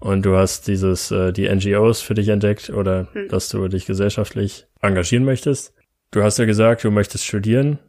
Und 0.04 0.26
du 0.26 0.36
hast 0.36 0.68
dieses, 0.68 1.12
äh, 1.12 1.32
die 1.32 1.48
NGOs 1.48 2.02
für 2.02 2.14
dich 2.14 2.28
entdeckt 2.28 2.70
oder 2.70 3.08
Mhm. 3.14 3.30
dass 3.30 3.48
du 3.48 3.70
dich 3.70 3.86
gesellschaftlich 3.86 4.68
engagieren 4.82 5.24
möchtest. 5.24 5.74
Du 6.12 6.22
hast 6.24 6.38
ja 6.40 6.44
gesagt, 6.46 6.84
du 6.84 6.92
möchtest 6.92 7.26
studieren, 7.26 7.80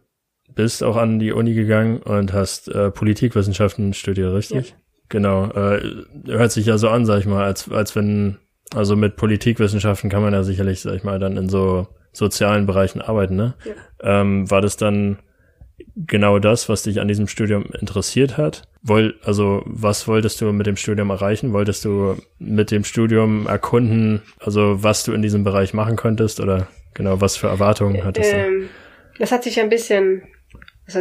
bist 0.55 0.85
auch 0.85 0.97
an 0.97 1.19
die 1.19 1.33
Uni 1.33 1.55
gegangen 1.55 1.99
und 1.99 2.33
hast 2.33 2.69
äh, 2.69 2.93
Politikwissenschaften 2.93 3.95
studiert, 3.95 4.33
richtig? 4.33 4.77
Genau. 5.09 5.51
Äh, 5.51 5.81
hört 6.27 6.53
sich 6.53 6.67
ja 6.67 6.79
so 6.79 6.89
an, 6.89 7.05
sag 7.05 7.19
ich 7.19 7.27
mal, 7.27 7.43
als, 7.45 7.69
als 7.69 7.97
wenn, 7.97 8.39
also 8.73 8.95
mit 8.95 9.17
Politikwissenschaften 9.17 10.09
kann 10.09 10.23
man 10.23 10.33
ja 10.33 10.45
sicherlich, 10.45 10.83
sag 10.83 10.95
ich 10.95 11.03
mal, 11.03 11.19
dann 11.19 11.37
in 11.37 11.49
so 11.49 11.89
sozialen 12.13 12.67
Bereichen 12.67 13.01
arbeiten, 13.03 13.35
ne? 13.35 13.55
Ja. 13.65 14.21
Ähm, 14.21 14.49
war 14.49 14.61
das 14.61 14.77
dann 14.77 15.19
genau 15.97 16.39
das, 16.39 16.69
was 16.69 16.83
dich 16.83 17.01
an 17.01 17.09
diesem 17.09 17.29
Studium 17.29 17.67
interessiert 17.81 18.37
hat? 18.37 18.63
Woll, 18.83 19.19
also 19.23 19.63
was 19.65 20.07
wolltest 20.07 20.41
du 20.41 20.53
mit 20.53 20.67
dem 20.67 20.77
Studium 20.77 21.11
erreichen? 21.11 21.53
Wolltest 21.53 21.85
du 21.85 22.17
mit 22.39 22.71
dem 22.71 22.85
Studium 22.85 23.47
erkunden, 23.47 24.23
also 24.39 24.83
was 24.83 25.05
du 25.05 25.13
in 25.13 25.23
diesem 25.23 25.45
Bereich 25.45 25.73
machen 25.73 25.97
könntest 25.97 26.41
oder 26.41 26.69
genau 26.93 27.21
was 27.21 27.37
für 27.37 27.49
Erwartungen 27.49 28.05
hattest 28.05 28.33
du? 28.33 28.37
Ähm, 28.37 28.69
das 29.19 29.33
hat 29.33 29.45
sich 29.45 29.61
ein 29.61 29.69
bisschen 29.69 30.23
also, 30.87 31.01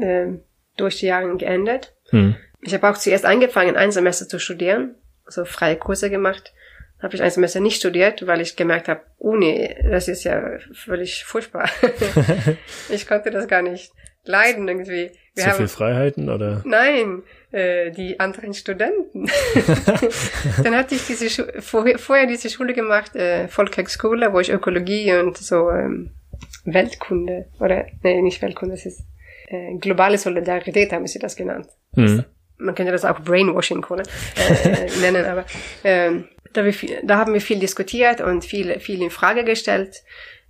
äh, 0.00 0.38
durch 0.76 0.98
die 0.98 1.06
Jahre 1.06 1.36
geändert. 1.36 1.94
Hm. 2.10 2.36
Ich 2.60 2.74
habe 2.74 2.88
auch 2.88 2.96
zuerst 2.96 3.24
angefangen, 3.24 3.76
ein 3.76 3.92
Semester 3.92 4.28
zu 4.28 4.38
studieren, 4.38 4.94
also 5.26 5.44
freie 5.44 5.76
Kurse 5.76 6.10
gemacht. 6.10 6.52
Habe 7.02 7.16
ich 7.16 7.22
ein 7.22 7.30
Semester 7.30 7.60
nicht 7.60 7.76
studiert, 7.76 8.26
weil 8.26 8.40
ich 8.40 8.56
gemerkt 8.56 8.88
habe, 8.88 9.02
Uni, 9.18 9.74
das 9.90 10.08
ist 10.08 10.24
ja 10.24 10.58
völlig 10.72 11.24
furchtbar. 11.24 11.68
ich 12.88 13.06
konnte 13.06 13.30
das 13.30 13.48
gar 13.48 13.60
nicht 13.60 13.92
leiden 14.24 14.68
irgendwie. 14.68 15.10
Wir 15.34 15.44
Zu 15.44 15.50
haben, 15.50 15.56
viel 15.56 15.68
Freiheiten 15.68 16.28
oder? 16.28 16.62
Nein, 16.64 17.22
äh, 17.50 17.90
die 17.90 18.20
anderen 18.20 18.54
Studenten. 18.54 19.26
Dann 20.62 20.76
hatte 20.76 20.94
ich 20.94 21.06
diese 21.06 21.28
Schu 21.28 21.42
vorher, 21.60 21.98
vorher 21.98 22.26
diese 22.26 22.48
Schule 22.50 22.72
gemacht, 22.72 23.16
äh, 23.16 23.48
Volkshochschule, 23.48 24.32
wo 24.32 24.40
ich 24.40 24.50
Ökologie 24.50 25.12
und 25.14 25.36
so 25.36 25.70
ähm, 25.70 26.10
Weltkunde 26.64 27.46
oder 27.60 27.86
nee, 28.02 28.22
nicht 28.22 28.40
Weltkunde, 28.42 28.74
das 28.74 28.86
ist 28.86 29.04
äh, 29.48 29.76
globale 29.78 30.18
Solidarität 30.18 30.92
haben 30.92 31.06
sie 31.06 31.18
das 31.18 31.36
genannt. 31.36 31.68
Hm. 31.94 32.24
Man 32.56 32.74
könnte 32.74 32.92
das 32.92 33.04
auch 33.04 33.20
Brainwashing 33.20 33.84
oder, 33.84 34.04
äh, 34.36 34.88
nennen, 35.00 35.24
aber 35.24 35.44
ähm, 35.82 36.28
da, 36.52 36.64
wir 36.64 36.72
viel, 36.72 37.00
da 37.02 37.18
haben 37.18 37.34
wir 37.34 37.40
viel 37.40 37.58
diskutiert 37.58 38.20
und 38.20 38.44
viel, 38.44 38.78
viel 38.78 39.02
in 39.02 39.10
Frage 39.10 39.44
gestellt. 39.44 40.02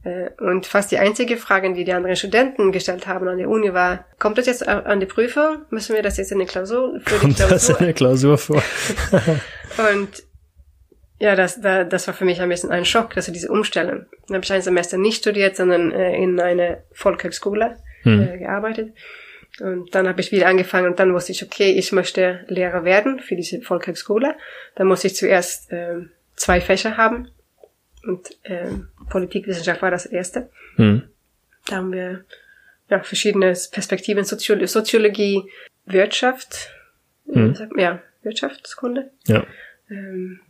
Äh, 0.05 0.31
Und 0.43 0.67
fast 0.67 0.91
die 0.93 0.99
einzige 0.99 1.37
Frage, 1.37 1.73
die 1.73 1.85
die 1.85 1.93
anderen 1.93 2.17
Studenten 2.17 2.73
gestellt 2.73 3.07
haben 3.07 3.27
an 3.29 3.39
der 3.39 3.49
Uni 3.49 3.73
war, 3.73 4.05
kommt 4.19 4.39
das 4.39 4.47
jetzt 4.47 4.67
an 4.67 5.01
die 5.01 5.07
Prüfung? 5.07 5.59
Müssen 5.71 5.95
wir 5.97 6.03
das 6.03 6.17
jetzt 6.19 6.31
in 6.33 6.39
die 6.39 6.47
Klausur, 6.47 7.01
für 7.05 7.17
Kommt 7.19 7.41
das 7.41 7.69
in 7.71 7.75
Klausur? 7.77 7.77
der 7.87 7.93
Klausur 7.95 8.39
vor? 8.39 8.63
Und 9.93 10.09
ja, 11.21 11.37
das, 11.37 11.61
da, 11.61 11.85
das 11.85 12.07
war 12.07 12.15
für 12.15 12.25
mich 12.25 12.41
ein 12.41 12.49
bisschen 12.49 12.71
ein 12.71 12.85
Schock, 12.85 13.15
dass 13.15 13.27
sie 13.27 13.33
diese 13.33 13.49
umstellen. 13.51 14.07
Dann 14.27 14.35
habe 14.37 14.45
ich 14.45 14.53
ein 14.53 14.63
Semester 14.63 14.99
nicht 14.99 15.19
studiert, 15.19 15.57
sondern 15.57 15.91
äh, 15.93 16.17
in 16.17 16.39
einer 16.41 16.79
Volkshochschule 16.93 17.77
Hm. 18.03 18.21
äh, 18.23 18.39
gearbeitet. 18.39 18.93
Und 19.61 19.95
dann 19.95 20.07
habe 20.09 20.21
ich 20.21 20.31
wieder 20.33 20.49
angefangen 20.49 20.89
und 20.89 20.99
dann 20.99 21.15
wusste 21.15 21.33
ich, 21.33 21.43
okay, 21.43 21.71
ich 21.71 21.93
möchte 21.93 22.45
Lehrer 22.49 22.85
werden 22.85 23.21
für 23.21 23.37
diese 23.37 23.63
Volkshochschule. 23.63 24.35
Dann 24.75 24.89
muss 24.89 25.05
ich 25.05 25.15
zuerst 25.17 25.69
ähm, 25.71 26.11
zwei 26.37 26.61
Fächer 26.61 26.99
haben. 26.99 27.29
Und 28.07 28.29
ähm, 28.45 28.89
Politikwissenschaft 29.11 29.83
war 29.83 29.91
das 29.91 30.07
erste. 30.07 30.51
Hm. 30.77 31.03
Da 31.67 31.77
haben 31.77 31.93
wir 31.93 32.25
ja, 32.91 33.03
verschiedene 33.03 33.55
Perspektiven, 33.71 34.25
Soziolo 34.25 34.67
Soziologie, 34.67 35.43
Wirtschaft, 35.87 36.71
Hm. 37.33 37.53
äh, 37.53 37.55
sag- 37.55 37.79
ja, 37.79 38.03
Wirtschaftskunde, 38.23 39.11
Ja. 39.27 39.47
ähm, 39.91 40.41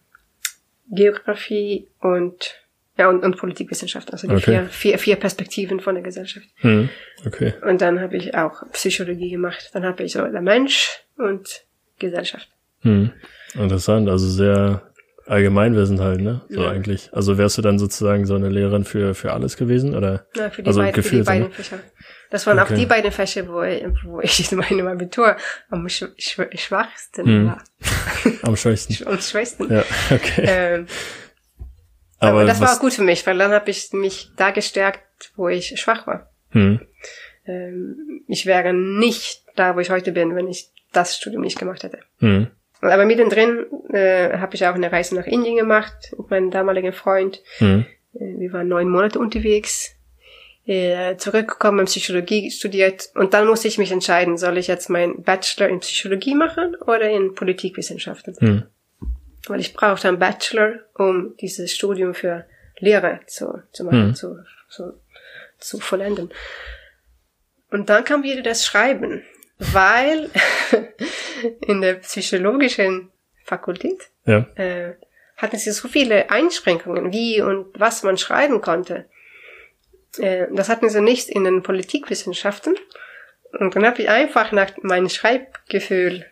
Geografie 0.91 1.89
und 2.01 2.61
ja 2.97 3.09
und, 3.09 3.25
und 3.25 3.37
Politikwissenschaft, 3.37 4.13
also 4.13 4.29
die 4.29 4.35
Okay. 4.35 4.43
vier, 4.45 4.67
vier, 4.69 4.99
vier 4.99 5.17
Perspektiven 5.17 5.81
von 5.81 5.95
der 5.95 6.05
Gesellschaft. 6.05 6.47
Hm. 6.57 6.89
Okay. 7.27 7.55
Und 7.63 7.81
dann 7.81 8.01
habe 8.01 8.17
ich 8.17 8.35
auch 8.37 8.63
Psychologie 8.73 9.31
gemacht. 9.31 9.71
Dann 9.73 9.85
habe 9.85 10.03
ich 10.05 10.13
so 10.13 10.25
der 10.27 10.41
Mensch 10.43 11.03
und 11.17 11.65
Gesellschaft. 11.99 12.49
Hm. 12.83 13.13
Interessant, 13.55 14.09
also 14.09 14.29
sehr 14.29 14.93
Allgemeinwissen 15.27 16.01
halt, 16.01 16.21
ne? 16.21 16.43
So 16.49 16.63
Ja. 16.63 16.71
eigentlich. 16.71 17.09
Also 17.13 17.39
wärst 17.39 17.57
du 17.59 17.63
dann 17.63 17.79
sozusagen 17.79 18.27
so 18.27 18.35
eine 18.35 18.49
Lehrerin 18.49 18.85
für, 18.85 19.15
für 19.15 19.33
alles 19.33 19.57
gewesen, 19.57 19.95
oder? 19.97 20.27
Ja, 20.37 20.51
für 20.51 20.63
die, 20.63 20.69
Also 20.69 20.81
beiden, 20.81 20.95
für 20.95 21.01
die 21.01 21.09
gefühlt, 21.09 21.27
beiden 21.27 21.49
ne? 21.49 21.55
Fächer. 21.55 21.79
Das 22.31 22.47
waren 22.47 22.59
auch 22.59 22.65
Okay. 22.65 22.77
die 22.77 22.87
beiden 22.87 23.13
Fächer, 23.13 23.47
wo 23.49 23.63
ich, 23.63 23.85
wo 24.05 24.21
ich 24.21 24.51
in 24.53 24.59
meinem 24.59 24.87
Abitur 24.89 25.37
am 25.71 25.89
sch 25.89 26.05
sch 26.19 26.41
schwachsten 26.57 27.27
Hm. 27.27 27.47
war. 27.47 27.63
Am 28.43 28.57
schwächsten. 28.57 29.07
Am 29.07 29.19
schwächsten. 29.21 29.73
Ja, 29.73 29.85
okay. 30.11 30.45
Ähm, 30.47 30.87
aber, 32.19 32.41
Aber 32.41 32.45
das 32.47 32.61
war 32.61 32.75
auch 32.75 32.81
gut 32.81 32.95
für 32.95 33.03
mich, 33.03 33.27
weil 33.27 33.37
dann 33.39 33.53
habe 33.53 33.71
ich 33.71 33.93
mich 33.93 34.31
da 34.37 34.51
gestärkt, 34.51 35.33
wo 35.37 35.49
ich 35.49 35.79
schwach 35.81 36.07
war. 36.07 36.31
hm, 36.51 36.81
Ähm, 37.47 38.23
ich 38.29 38.47
wäre 38.47 38.73
nicht 38.73 39.43
da, 39.57 39.77
wo 39.77 39.81
ich 39.81 39.91
heute 39.91 40.13
bin, 40.13 40.35
wenn 40.35 40.49
ich 40.49 40.71
das 40.93 41.17
Studium 41.17 41.43
nicht 41.43 41.59
gemacht 41.59 41.83
hätte. 41.83 41.99
hm, 42.21 42.47
Aber 42.85 43.05
mittendrin 43.07 43.67
äh, 43.93 44.37
habe 44.39 44.55
ich 44.55 44.67
auch 44.67 44.75
eine 44.75 44.91
Reise 44.93 45.15
nach 45.15 45.27
Indien 45.27 45.57
gemacht 45.57 46.13
mit 46.19 46.31
meinem 46.31 46.51
damaligen 46.51 46.93
Freund. 46.93 47.43
hm, 47.59 47.87
Äh, 48.15 48.39
Wir 48.39 48.53
waren 48.53 48.69
neun 48.69 48.89
Monate 48.89 49.19
unterwegs. 49.19 49.93
Äh, 50.67 51.17
zurückgekommen, 51.19 51.85
Psychologie 51.85 52.51
studiert 52.51 53.11
und 53.17 53.35
dann 53.35 53.47
musste 53.47 53.69
ich 53.69 53.77
mich 53.77 53.93
entscheiden, 53.93 54.39
soll 54.39 54.57
ich 54.57 54.67
jetzt 54.67 54.89
meinen 54.89 55.23
Bachelor 55.23 55.69
in 55.69 55.81
Psychologie 55.81 56.35
machen 56.35 56.75
oder 56.77 57.11
in 57.11 57.35
Politikwissenschaften? 57.35 58.35
hm, 58.39 58.63
Weil 59.47 59.61
ich 59.61 59.75
brauchte 59.75 60.09
einen 60.09 60.19
Bachelor, 60.19 60.77
um 60.95 61.37
dieses 61.39 61.71
Studium 61.71 62.15
für 62.15 62.47
Lehre 62.79 63.21
zu, 63.27 63.63
zu 63.73 63.85
machen, 63.85 64.07
Hm. 64.07 64.15
zu, 64.15 64.39
zu, 64.71 64.95
zu 65.59 65.81
vollenden. 65.81 66.31
Und 67.71 67.91
dann 67.91 68.05
kam 68.05 68.23
wieder 68.23 68.41
das 68.43 68.65
Schreiben, 68.65 69.23
weil 69.59 70.31
in 71.67 71.81
der 71.81 71.95
psychologischen 71.95 73.11
Fakultät 73.45 74.11
ja, 74.27 74.47
äh, 74.57 74.95
hatten 75.37 75.59
sie 75.59 75.71
so 75.71 75.89
viele 75.89 76.31
Einschränkungen, 76.31 77.13
wie 77.13 77.41
und 77.41 77.69
was 77.79 78.03
man 78.03 78.19
schreiben 78.19 78.61
konnte. 78.61 79.07
Äh, 80.19 80.47
das 80.53 80.69
hatten 80.69 80.89
sie 80.89 81.01
nicht 81.01 81.29
in 81.29 81.45
den 81.45 81.63
Politikwissenschaften. 81.63 82.77
Und 83.59 83.77
dann 83.77 83.87
habe 83.87 84.03
ich 84.03 84.09
einfach 84.09 84.53
nach 84.53 84.73
meinem 84.83 85.09
Schreibgefühl, 85.09 86.27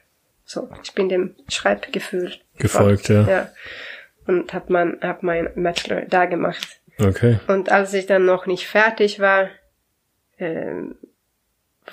so, 0.45 0.69
ich 0.83 0.93
bin 0.93 1.09
dem 1.09 1.37
Schreibgefühl 1.49 2.35
gefolgt, 2.59 3.09
ja. 3.09 3.29
ja. 3.29 3.51
Und 4.27 4.53
hab 4.53 4.71
man, 4.71 4.99
hab 5.01 5.23
mein 5.23 5.51
Bachelor 5.55 6.03
da 6.03 6.27
gemacht. 6.27 6.81
Okay. 6.99 7.39
Und 7.49 7.71
als 7.71 7.95
ich 7.95 8.07
dann 8.07 8.25
noch 8.25 8.47
nicht 8.47 8.67
fertig 8.67 9.19
war, 9.21 9.51
ähm, 10.39 10.97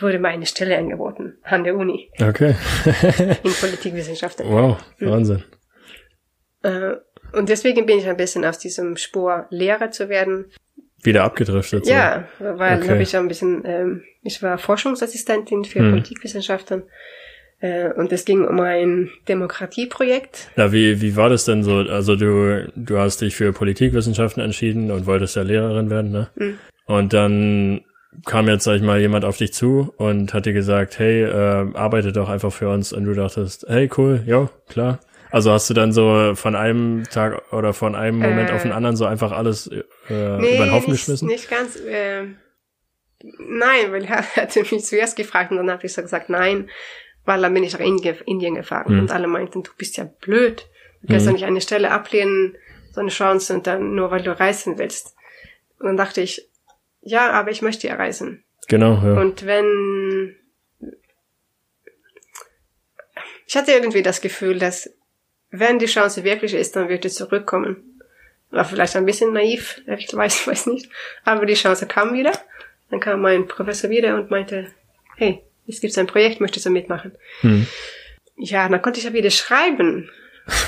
wurde 0.02 0.20
mir 0.20 0.30
eine 0.30 0.46
Stelle 0.46 0.78
angeboten 0.78 1.38
an 1.44 1.64
der 1.64 1.76
Uni 1.76 2.10
Okay. 2.22 2.56
in 3.44 3.52
Politikwissenschaften. 3.54 4.46
wow, 4.50 4.78
Wahnsinn. 5.00 5.44
Äh, 6.64 6.96
und 7.34 7.50
deswegen 7.50 7.86
bin 7.86 8.00
ich 8.00 8.08
ein 8.08 8.18
bisschen 8.18 8.44
aus 8.46 8.58
diesem 8.60 8.98
Spur, 8.98 9.46
Lehrer 9.50 9.92
zu 9.92 10.10
werden. 10.10 10.46
Wieder 11.04 11.24
abgedriftet. 11.24 11.86
So. 11.86 11.92
Ja, 11.92 12.28
weil 12.40 12.80
Okay. 12.80 12.90
habe 12.90 13.02
ich 13.04 13.16
ein 13.16 13.28
bisschen, 13.28 13.64
ähm, 13.66 14.04
ich 14.24 14.42
war 14.44 14.58
Forschungsassistentin 14.58 15.64
für 15.64 15.80
Hm. 15.80 15.92
Politikwissenschaften 15.92 16.84
äh, 17.62 17.94
und 17.94 18.12
es 18.12 18.26
ging 18.26 18.44
um 18.46 18.60
ein 18.60 19.10
Demokratieprojekt. 19.30 20.50
Ja, 20.58 20.72
wie, 20.74 21.02
wie 21.02 21.16
war 21.16 21.30
das 21.30 21.46
denn 21.46 21.64
so? 21.64 21.78
Also 21.78 22.16
du, 22.16 22.70
du 22.76 22.98
hast 22.98 23.22
dich 23.22 23.36
für 23.36 23.54
Politikwissenschaften 23.54 24.44
entschieden 24.44 24.92
und 24.92 25.06
wolltest 25.06 25.36
ja 25.38 25.44
Lehrerin 25.44 25.90
werden, 25.90 26.12
ne? 26.12 26.30
Mhm. 26.36 26.58
Und 26.86 27.14
dann 27.14 27.82
kam 28.26 28.48
jetzt, 28.48 28.64
sag 28.64 28.76
ich 28.76 28.82
mal, 28.82 29.00
jemand 29.00 29.24
auf 29.26 29.38
dich 29.38 29.54
zu 29.54 29.94
und 29.98 30.34
hat 30.34 30.46
dir 30.46 30.54
gesagt, 30.54 30.98
hey, 31.00 31.24
äh, 31.24 31.74
arbeite 31.76 32.12
doch 32.12 32.28
einfach 32.30 32.52
für 32.52 32.70
uns. 32.70 32.92
Und 32.94 33.06
du 33.06 33.14
dachtest, 33.14 33.66
hey, 33.68 33.90
cool, 33.98 34.24
ja, 34.26 34.50
klar. 34.68 35.00
Also 35.32 35.52
hast 35.52 35.70
du 35.70 35.76
dann 35.76 35.92
so 35.94 36.34
von 36.36 36.56
einem 36.56 37.04
Tag 37.12 37.54
oder 37.54 37.74
von 37.74 37.94
einem 37.96 38.18
Moment 38.18 38.50
Äh. 38.50 38.54
auf 38.54 38.64
den 38.64 38.72
anderen 38.72 38.96
so 38.96 39.06
einfach 39.06 39.32
alles 39.32 39.68
äh, 39.68 39.84
über 40.10 40.40
den 40.66 40.72
Haufen 40.72 40.90
nicht, 40.92 41.02
geschmissen? 41.02 41.28
nicht 41.28 41.50
ganz. 41.50 41.76
Äh, 41.76 42.24
nein, 43.22 43.92
weil 43.92 44.06
er 44.06 44.24
hatte 44.36 44.62
mich 44.62 44.86
zuerst 44.86 45.16
gefragt 45.16 45.52
und 45.52 45.58
dann 45.58 45.70
habe 45.72 45.86
ich 45.86 45.94
so 45.94 46.02
gesagt, 46.02 46.30
nein, 46.30 46.70
weil 47.26 47.42
dann 47.42 47.54
bin 47.54 47.64
ich 47.64 47.74
nach 47.74 47.80
Indien, 47.80 48.16
Indien 48.26 48.56
gefahren 48.56 48.92
Mhm. 48.94 49.00
und 49.02 49.12
alle 49.12 49.28
meinten, 49.28 49.62
du 49.64 49.70
bist 49.78 49.98
ja 49.98 50.06
blöd. 50.06 50.66
Du 51.04 51.08
kannst 51.10 51.26
Mhm. 51.28 51.32
ja 51.32 51.34
nicht 51.36 51.46
eine 51.46 51.62
Stelle 51.62 51.92
ablehnen, 51.92 52.56
so 52.92 53.02
eine 53.02 53.10
Chance 53.12 53.54
und 53.54 53.68
dann 53.68 53.94
nur 53.94 54.10
weil 54.10 54.24
du 54.24 54.38
reisen 54.38 54.80
willst. 54.80 55.16
Und 55.80 55.86
dann 55.88 55.98
dachte 55.98 56.22
ich, 56.22 56.49
ja, 57.02 57.32
aber 57.32 57.52
ich 57.52 57.62
möchte 57.62 57.88
ja 57.88 57.96
reisen. 57.96 58.44
Genau, 58.68 59.02
ja. 59.04 59.20
Und 59.20 59.46
wenn 59.46 60.36
ich 63.50 63.58
hatte 63.58 63.72
irgendwie 63.72 64.04
das 64.04 64.22
Gefühl, 64.22 64.60
dass 64.60 64.92
wenn 65.50 65.80
die 65.80 65.88
Chance 65.88 66.24
wirklich 66.24 66.54
ist, 66.54 66.76
dann 66.76 66.88
wird 66.88 67.06
es 67.06 67.16
zurückkommen. 67.16 68.00
War 68.52 68.64
vielleicht 68.64 68.96
ein 68.96 69.06
bisschen 69.06 69.34
naiv, 69.34 69.82
ich 69.98 70.14
weiß, 70.14 70.48
weiß 70.48 70.68
nicht. 70.68 70.90
Aber 71.24 71.46
die 71.46 71.56
Chance 71.56 71.88
kam 71.88 72.14
wieder. 72.14 72.32
Dann 72.92 73.00
kam 73.00 73.22
mein 73.22 73.48
Professor 73.48 73.90
wieder 73.90 74.16
und 74.16 74.32
meinte, 74.32 74.68
hey, 75.18 75.44
es 75.68 75.82
gibt 75.82 75.98
ein 75.98 76.08
Projekt, 76.08 76.42
möchtest 76.42 76.66
du 76.66 76.70
mitmachen? 76.70 77.12
Hm. 77.42 77.68
Ja, 78.38 78.68
dann 78.68 78.82
konnte 78.82 79.00
ich 79.00 79.06
ja 79.06 79.14
wieder 79.14 79.30
schreiben, 79.30 80.10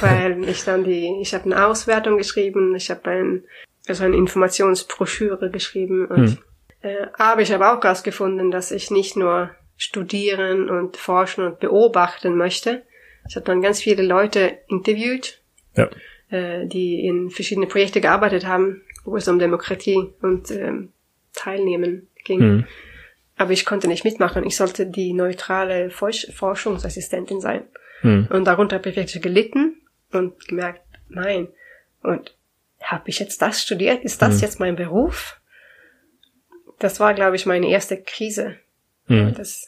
weil 0.01 0.43
ich 0.49 0.63
dann 0.63 0.83
die, 0.83 1.19
ich 1.21 1.33
habe 1.33 1.45
eine 1.45 1.65
Auswertung 1.65 2.17
geschrieben, 2.17 2.75
ich 2.75 2.89
habe 2.89 3.09
ein, 3.09 3.43
also 3.91 4.03
eine 4.05 4.15
Informationsbroschüre 4.15 5.49
geschrieben 5.51 6.05
und 6.07 6.27
Hm. 6.29 6.37
äh, 6.81 7.07
aber 7.17 7.41
ich 7.41 7.51
habe 7.51 7.69
auch 7.69 7.83
herausgefunden, 7.83 8.51
dass 8.51 8.71
ich 8.71 8.89
nicht 8.91 9.15
nur 9.15 9.51
studieren 9.77 10.69
und 10.69 10.97
forschen 10.97 11.45
und 11.45 11.59
beobachten 11.59 12.35
möchte. 12.35 12.83
Ich 13.27 13.35
habe 13.35 13.45
dann 13.45 13.61
ganz 13.61 13.81
viele 13.81 14.03
Leute 14.03 14.57
interviewt, 14.67 15.41
Ja. 15.75 15.89
äh, 16.29 16.65
die 16.67 17.05
in 17.05 17.29
verschiedene 17.29 17.67
Projekte 17.67 18.01
gearbeitet 18.01 18.45
haben, 18.45 18.81
wo 19.03 19.17
es 19.17 19.27
um 19.27 19.39
Demokratie 19.39 20.09
und 20.21 20.51
ähm, 20.51 20.89
Teilnehmen 21.33 22.07
ging. 22.23 22.39
Hm. 22.39 22.65
Aber 23.37 23.51
ich 23.51 23.65
konnte 23.65 23.87
nicht 23.87 24.03
mitmachen. 24.03 24.45
Ich 24.45 24.55
sollte 24.55 24.85
die 24.85 25.13
neutrale 25.13 25.89
Forsch 25.89 26.27
Forschungsassistentin 26.33 27.41
sein. 27.41 27.63
Hm. 28.01 28.27
Und 28.29 28.45
darunter 28.45 28.77
habe 28.77 28.89
ich 28.89 28.95
wirklich 28.95 29.21
gelitten 29.21 29.81
und 30.11 30.47
gemerkt, 30.47 30.81
nein. 31.09 31.47
Und 32.03 32.35
habe 32.81 33.03
ich 33.09 33.19
jetzt 33.19 33.41
das 33.41 33.61
studiert? 33.61 34.03
Ist 34.03 34.21
das 34.21 34.35
Hm. 34.35 34.41
jetzt 34.41 34.59
mein 34.59 34.75
Beruf? 34.75 35.39
Das 36.79 36.99
war, 36.99 37.13
glaube 37.13 37.35
ich, 37.35 37.45
meine 37.45 37.67
erste 37.69 37.97
Krise. 38.01 38.55
Hm. 39.07 39.33
Das, 39.35 39.67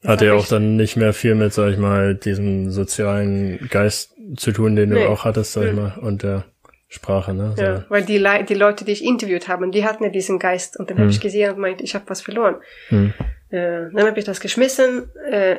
das 0.00 0.10
Hat 0.10 0.22
ja 0.22 0.32
auch 0.34 0.46
dann 0.46 0.76
nicht 0.76 0.96
mehr 0.96 1.12
viel 1.12 1.34
mit, 1.34 1.52
sag 1.52 1.70
ich 1.72 1.78
mal, 1.78 2.14
diesem 2.14 2.70
sozialen 2.70 3.68
Geist 3.70 4.14
zu 4.36 4.52
tun, 4.52 4.76
den 4.76 4.90
du 4.90 4.96
Nee. 4.96 5.06
auch 5.06 5.24
hattest, 5.24 5.52
sag 5.52 5.64
ich 5.64 5.68
Hm. 5.70 5.76
mal, 5.76 5.98
und 6.00 6.22
der 6.22 6.44
Sprache, 6.88 7.32
ne? 7.34 7.54
So. 7.56 7.62
Ja, 7.62 7.84
weil 7.88 8.04
die, 8.04 8.18
Le 8.18 8.44
die 8.44 8.54
Leute, 8.54 8.84
die 8.84 8.92
ich 8.92 9.04
interviewt 9.04 9.48
habe, 9.48 9.70
die 9.70 9.84
hatten 9.84 10.04
ja 10.04 10.10
diesen 10.10 10.38
Geist. 10.38 10.78
Und 10.78 10.90
dann 10.90 10.96
habe 10.98 11.06
Hm. 11.08 11.10
ich 11.12 11.20
gesehen 11.20 11.52
und 11.52 11.58
meinte, 11.58 11.84
ich 11.84 11.94
habe 11.94 12.04
was 12.08 12.20
verloren. 12.22 12.56
Hm. 12.88 13.12
Äh, 13.50 13.90
dann 13.92 14.06
habe 14.06 14.18
ich 14.18 14.24
das 14.24 14.40
geschmissen, 14.40 15.10
äh, 15.30 15.56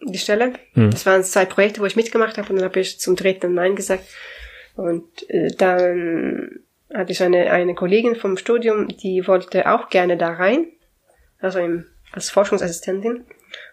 die 0.00 0.18
Stelle. 0.18 0.52
Hm. 0.74 0.90
Das 0.90 1.06
waren 1.06 1.22
zwei 1.24 1.44
Projekte, 1.44 1.80
wo 1.80 1.86
ich 1.86 1.96
mitgemacht 1.96 2.38
habe 2.38 2.48
und 2.50 2.56
dann 2.56 2.64
habe 2.64 2.78
ich 2.80 2.98
zum 3.00 3.16
dritten 3.16 3.54
Nein 3.54 3.74
gesagt. 3.76 4.04
Und 4.76 5.28
äh, 5.30 5.50
dann 5.56 6.60
hatte 6.92 7.12
ich 7.12 7.22
eine, 7.22 7.50
eine 7.50 7.74
Kollegin 7.74 8.16
vom 8.16 8.36
Studium, 8.36 8.88
die 8.88 9.26
wollte 9.26 9.70
auch 9.70 9.88
gerne 9.88 10.16
da 10.16 10.32
rein, 10.32 10.66
also 11.38 11.58
im, 11.58 11.86
als 12.12 12.30
Forschungsassistentin. 12.30 13.24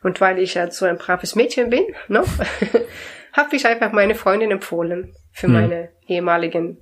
Und 0.04 0.22
weil 0.22 0.40
ich 0.40 0.56
ja 0.56 0.70
so 0.70 0.86
ein 0.86 0.98
braves 0.98 1.36
Mädchen 1.36 1.70
bin, 1.70 1.86
noch, 2.08 2.28
habe 3.34 3.56
ich 3.56 3.66
einfach 3.66 3.92
meine 3.92 4.16
Freundin 4.16 4.52
empfohlen 4.52 5.16
für 5.32 5.48
Hm. 5.48 5.54
meine 5.54 5.90
ehemaligen, 6.08 6.78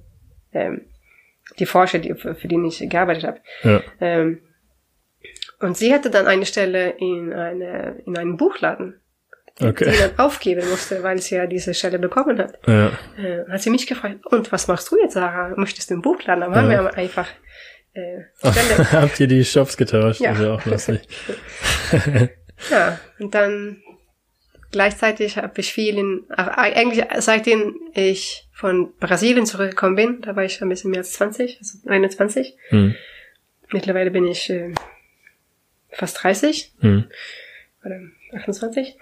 ähm, 0.54 0.86
die 1.58 1.66
Forscher, 1.66 2.00
die, 2.00 2.14
für, 2.14 2.36
für 2.36 2.48
die 2.48 2.60
ich 2.68 2.90
gearbeitet 2.90 3.24
habe. 3.24 3.40
Ja. 3.64 3.82
Ähm, 4.00 4.42
und 5.60 5.78
sie 5.78 5.94
hatte 5.94 6.10
dann 6.10 6.28
eine 6.28 6.46
Stelle 6.46 6.92
in, 6.92 7.34
eine, 7.34 8.02
in 8.06 8.18
einem 8.18 8.38
Buchladen, 8.38 9.00
die 9.60 9.66
Okay. 9.68 9.94
dann 9.98 10.18
aufgeben 10.20 10.68
musste, 10.70 11.04
weil 11.04 11.20
sie 11.22 11.36
ja 11.36 11.46
diese 11.48 11.74
Stelle 11.74 12.00
bekommen 12.00 12.38
hat. 12.40 12.58
Ja. 12.68 12.88
Äh, 13.18 13.46
hat 13.50 13.62
sie 13.62 13.70
mich 13.70 13.88
gefragt, 13.88 14.26
und 14.26 14.52
was 14.52 14.68
machst 14.68 14.92
du 14.92 14.98
jetzt, 15.00 15.14
Sarah? 15.14 15.54
Möchtest 15.58 15.90
du 15.90 15.96
im 15.96 16.02
Buchladen? 16.02 16.42
Dann 16.42 16.56
haben 16.56 16.72
Ja. 16.72 16.84
wir 16.84 16.98
einfach 16.98 17.28
äh. 17.94 18.22
Habt 18.92 19.20
ihr 19.20 19.28
die 19.28 19.44
Shops 19.44 19.76
getauscht? 19.76 20.22
Ja. 20.22 20.30
Das 20.32 20.40
ist 20.40 20.46
ja 20.46 20.54
auch 20.54 20.66
lustig. 20.66 21.02
ja, 22.72 23.00
und 23.20 23.34
dann 23.34 23.82
gleichzeitig 24.72 25.38
habe 25.38 25.60
ich 25.60 25.74
viel 25.74 25.98
in, 25.98 26.24
ach, 26.30 26.50
eigentlich 26.58 27.04
seitdem 27.18 27.76
ich 27.96 28.48
von 28.54 28.94
Brasilien 29.00 29.46
zurückgekommen 29.48 29.96
bin, 29.96 30.22
da 30.22 30.36
war 30.36 30.44
ich 30.44 30.62
ein 30.62 30.70
bisschen 30.70 30.92
mehr 30.92 31.00
als 31.00 31.14
20, 31.14 31.58
also 31.60 31.78
21. 31.90 32.56
Hm. 32.70 32.96
Mittlerweile 33.72 34.12
bin 34.12 34.28
ich 34.28 34.50
äh, 34.50 34.74
fast 35.92 36.24
30 36.24 36.74
Hm. 36.82 37.06
oder 37.84 38.00
28. 38.34 38.98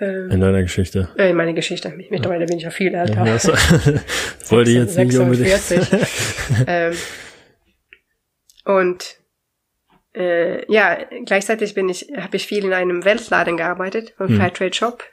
Ähm, 0.00 0.30
In 0.30 0.40
deiner 0.40 0.62
Geschichte. 0.62 1.08
äh, 1.18 1.32
meine 1.32 1.54
Geschichte. 1.54 1.92
Mittlerweile 2.10 2.46
bin 2.46 2.58
ich 2.58 2.64
ja 2.64 2.70
viel 2.70 2.94
älter. 2.94 3.24
Ja, 3.26 3.38
so. 3.38 3.52
Wollte 4.50 4.70
ich 4.70 4.76
jetzt 4.76 4.96
nicht 4.96 5.16
unbedingt. 5.18 5.48
46. 5.48 5.98
ähm, 6.66 6.92
und 8.64 9.16
äh, 10.14 10.70
ja, 10.72 10.98
gleichzeitig 11.24 11.74
bin 11.74 11.88
ich, 11.88 12.08
habe 12.16 12.36
ich 12.36 12.46
viel 12.46 12.64
in 12.64 12.72
einem 12.72 13.04
Weltladen 13.04 13.56
gearbeitet, 13.56 14.14
einem 14.18 14.30
Hm. 14.30 14.36
Fairtrade 14.38 14.74
Shop, 14.74 15.04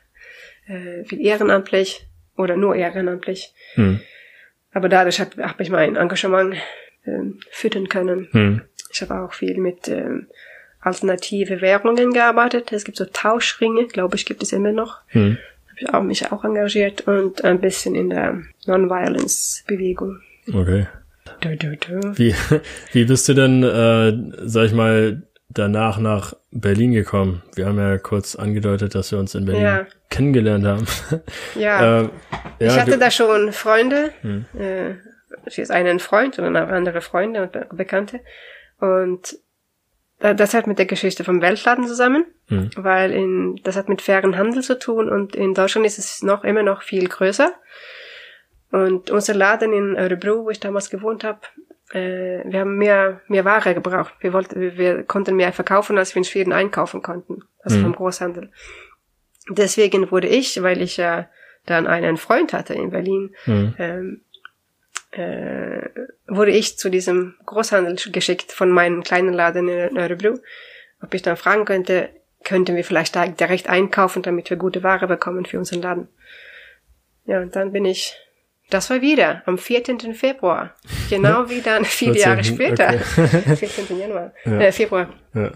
äh, 0.67 1.03
viel 1.05 1.25
ehrenamtlich 1.25 2.07
oder 2.37 2.57
nur 2.57 2.75
ehrenamtlich. 2.75 3.53
Hm. 3.75 3.99
aber 4.71 4.89
dadurch 4.89 5.19
habe 5.19 5.43
hab 5.47 5.59
ich 5.59 5.69
mein 5.69 5.95
Engagement 5.95 6.55
ähm, 7.05 7.39
füttern 7.51 7.87
können. 7.87 8.27
Hm. 8.31 8.61
Ich 8.91 9.01
habe 9.01 9.19
auch 9.21 9.33
viel 9.33 9.57
mit 9.57 9.87
ähm, 9.87 10.27
alternative 10.85 11.61
Währungen 11.61 12.13
gearbeitet. 12.13 12.71
Es 12.71 12.83
gibt 12.83 12.97
so 12.97 13.05
Tauschringe, 13.05 13.87
glaube 13.87 14.15
ich, 14.15 14.25
gibt 14.25 14.43
es 14.43 14.53
immer 14.53 14.71
noch. 14.71 14.99
Hm. 15.07 15.37
Habe 15.67 15.79
ich 15.79 15.93
auch 15.93 16.03
mich 16.03 16.31
auch 16.31 16.43
engagiert 16.43 17.07
und 17.07 17.43
ein 17.43 17.59
bisschen 17.59 17.95
in 17.95 18.09
der 18.09 18.41
Non-Violence-Bewegung. 18.65 20.21
Okay. 20.53 20.87
Du, 21.41 21.55
du, 21.57 21.75
du. 21.75 22.17
Wie, 22.17 22.35
wie 22.93 23.05
bist 23.05 23.27
du 23.27 23.33
denn, 23.33 23.63
äh, 23.63 24.47
sag 24.47 24.65
ich 24.67 24.73
mal, 24.73 25.23
danach 25.49 25.97
nach 25.97 26.33
Berlin 26.51 26.91
gekommen? 26.93 27.41
Wir 27.55 27.65
haben 27.65 27.79
ja 27.79 27.97
kurz 27.97 28.35
angedeutet, 28.35 28.95
dass 28.95 29.11
wir 29.11 29.19
uns 29.19 29.35
in 29.35 29.45
Berlin 29.45 29.63
Ja. 29.63 29.85
kennengelernt 30.09 30.65
haben. 30.65 30.85
Ja, 31.55 32.01
ähm, 32.01 32.09
ja, 32.59 32.67
ich 32.67 32.79
hatte 32.79 32.97
da 32.97 33.09
schon 33.09 33.51
Freunde. 33.51 34.11
Hm. 34.21 34.45
Äh, 34.57 34.91
ich 35.47 35.57
ist 35.59 35.71
einen 35.71 35.99
Freund 35.99 36.37
und 36.39 36.55
auch 36.55 36.69
andere 36.69 37.01
Freunde 37.01 37.41
und 37.43 37.51
Be 37.51 37.67
Bekannte. 37.71 38.19
Und 38.79 39.37
das 40.33 40.53
hat 40.53 40.65
mit 40.65 40.79
der 40.79 40.85
Geschichte 40.85 41.23
vom 41.23 41.41
Weltladen 41.41 41.85
zusammen, 41.87 42.25
Hm. 42.47 42.69
weil 42.77 43.11
in, 43.11 43.59
das 43.63 43.75
hat 43.75 43.89
mit 43.89 44.01
fairen 44.01 44.37
Handel 44.37 44.63
zu 44.63 44.79
tun 44.79 45.09
und 45.09 45.35
in 45.35 45.53
Deutschland 45.53 45.85
ist 45.85 45.97
es 45.99 46.23
noch 46.23 46.43
immer 46.43 46.63
noch 46.63 46.81
viel 46.83 47.07
größer. 47.07 47.51
Und 48.71 49.11
unser 49.11 49.33
Laden 49.33 49.73
in 49.73 49.95
Örebro, 49.97 50.45
wo 50.45 50.49
ich 50.49 50.59
damals 50.59 50.89
gewohnt 50.89 51.23
habe, 51.23 51.39
äh, 51.91 52.41
wir 52.49 52.61
haben 52.61 52.77
mehr, 52.77 53.21
mehr 53.27 53.45
Ware 53.45 53.73
gebraucht. 53.73 54.13
Wir 54.19 54.33
wollten, 54.33 54.77
wir, 54.77 55.03
konnten 55.03 55.35
mehr 55.35 55.53
verkaufen, 55.53 55.97
als 55.97 56.15
wir 56.15 56.19
in 56.19 56.23
Schweden 56.25 56.53
einkaufen 56.53 57.01
konnten. 57.01 57.43
Also 57.63 57.77
Mhm. 57.77 57.83
vom 57.83 57.95
Großhandel. 57.95 58.51
Deswegen 59.49 60.11
wurde 60.11 60.27
ich, 60.27 60.61
weil 60.63 60.81
ich 60.81 60.97
ja 60.97 61.29
dann 61.65 61.87
einen 61.87 62.17
Freund 62.17 62.53
hatte 62.53 62.73
in 62.73 62.89
Berlin, 62.91 63.35
hm. 63.45 63.73
ähm, 63.79 64.21
äh, 65.15 65.89
wurde 66.27 66.51
ich 66.51 66.77
zu 66.77 66.89
diesem 66.89 67.35
Großhandel 67.45 68.11
geschickt 68.11 68.51
von 68.51 68.69
meinem 68.69 69.03
kleinen 69.03 69.33
Laden 69.33 69.69
in 69.69 69.97
Örebro, 69.97 70.39
ob 71.01 71.13
ich 71.13 71.21
dann 71.21 71.37
fragen 71.37 71.65
könnte, 71.65 72.09
könnten 72.43 72.75
wir 72.75 72.83
vielleicht 72.83 73.15
da 73.15 73.25
direkt 73.27 73.67
einkaufen, 73.69 74.21
damit 74.21 74.49
wir 74.49 74.57
gute 74.57 74.83
Ware 74.83 75.07
bekommen 75.07 75.45
für 75.45 75.57
unseren 75.57 75.81
Laden. 75.81 76.07
Ja, 77.25 77.41
und 77.41 77.55
dann 77.55 77.71
bin 77.71 77.85
ich, 77.85 78.15
das 78.69 78.89
war 78.89 79.01
wieder 79.01 79.41
am 79.45 79.57
14. 79.57 80.13
Februar, 80.13 80.75
genau 81.09 81.49
wie 81.49 81.61
dann 81.61 81.85
viele 81.85 82.17
Jahre 82.19 82.43
14., 82.43 82.55
später, 82.55 82.87
okay. 83.17 83.55
14. 83.67 83.99
Januar, 83.99 84.33
Ja. 84.45 84.59
äh, 84.59 84.71
Februar, 84.71 85.13
ja. 85.33 85.51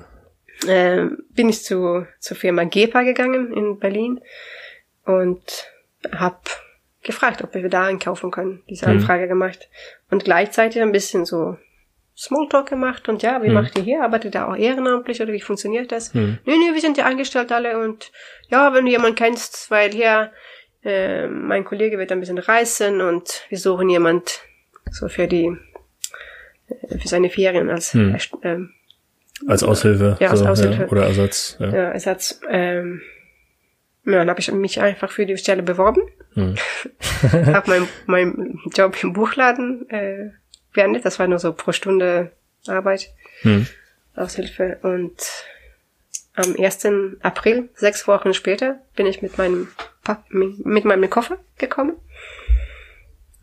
ähm, 0.68 1.18
bin 1.32 1.50
ich 1.50 1.64
zu, 1.64 2.06
zur 2.20 2.38
Firma 2.38 2.64
GEPA 2.64 3.04
gegangen 3.04 3.54
in 3.54 3.78
Berlin 3.80 4.20
und 5.06 5.68
habe 6.14 6.40
gefragt, 7.10 7.44
ob 7.44 7.54
wir 7.54 7.68
da 7.70 7.84
einkaufen 7.86 8.32
können. 8.32 8.62
Diese 8.70 8.86
Mhm. 8.86 8.94
Anfrage 8.94 9.28
gemacht. 9.28 9.68
Und 10.12 10.24
gleichzeitig 10.24 10.82
ein 10.82 10.92
bisschen 10.92 11.26
so 11.26 11.58
Smalltalk 12.18 12.68
gemacht 12.68 13.08
und 13.10 13.24
ja, 13.24 13.42
wie 13.44 13.48
Mhm. 13.48 13.54
macht 13.56 13.78
ihr 13.78 13.84
hier? 13.84 14.04
Arbeitet 14.04 14.36
ihr 14.36 14.48
auch 14.48 14.56
ehrenamtlich 14.56 15.22
oder 15.22 15.32
wie 15.34 15.40
funktioniert 15.42 15.92
das? 15.92 16.14
Mhm. 16.14 16.38
Nee, 16.46 16.58
nee, 16.58 16.74
wir 16.74 16.82
sind 16.82 16.98
ja 16.98 17.06
angestellt 17.06 17.52
alle 17.52 17.80
und 17.84 18.12
ja, 18.50 18.74
wenn 18.74 18.86
du 18.86 18.92
jemanden 18.92 19.16
kennst, 19.16 19.72
weil 19.72 19.92
hier 19.92 20.32
äh, 20.84 21.28
mein 21.28 21.66
Kollege 21.66 21.98
wird 21.98 22.12
ein 22.12 22.20
bisschen 22.22 22.38
reisen 22.38 23.02
und 23.02 23.46
wir 23.50 23.58
suchen 23.58 23.90
jemand 23.90 24.42
so 24.92 25.08
für 25.10 25.28
die 25.28 25.56
äh, 26.70 26.98
für 27.00 27.08
seine 27.08 27.30
Ferien 27.30 27.70
als 27.70 27.94
Mhm. 27.94 28.18
ähm, 28.44 28.74
Als 29.48 29.64
Aushilfe. 29.64 30.18
Ja, 30.20 30.30
als 30.32 30.40
so, 30.40 30.46
Aushilfe. 30.48 30.82
Ja, 30.84 30.88
oder 30.90 31.04
Ersatz. 31.06 31.56
Ja. 31.60 31.68
ja, 31.68 31.92
Ersatz. 31.92 32.42
Ähm, 32.50 33.02
ja, 34.06 34.14
dann 34.14 34.30
habe 34.30 34.40
ich 34.40 34.52
mich 34.52 34.80
einfach 34.82 35.12
für 35.12 35.26
die 35.26 35.38
Stelle 35.38 35.64
beworben. 35.64 36.02
Hm. 36.34 36.56
habe 37.54 37.70
mein, 37.70 37.88
mein 38.06 38.60
Job 38.76 39.02
im 39.04 39.14
Buchladen 39.14 39.90
äh, 39.90 40.32
beendet. 40.74 41.06
Das 41.06 41.20
war 41.20 41.28
nur 41.28 41.40
so 41.40 41.54
pro 41.54 41.72
Stunde 41.72 42.32
Arbeit, 42.68 43.10
Hm. 43.42 43.68
Aushilfe. 44.16 44.80
Und 44.82 45.16
am 46.36 46.56
1. 46.58 46.88
April, 47.22 47.70
sechs 47.76 48.08
Wochen 48.08 48.34
später, 48.34 48.80
bin 48.96 49.06
ich 49.06 49.22
mit 49.22 49.38
meinem 49.38 49.70
Pap 50.04 50.24
mit 50.30 50.86
meinem 50.86 51.10
Koffer 51.10 51.38
gekommen. 51.58 51.96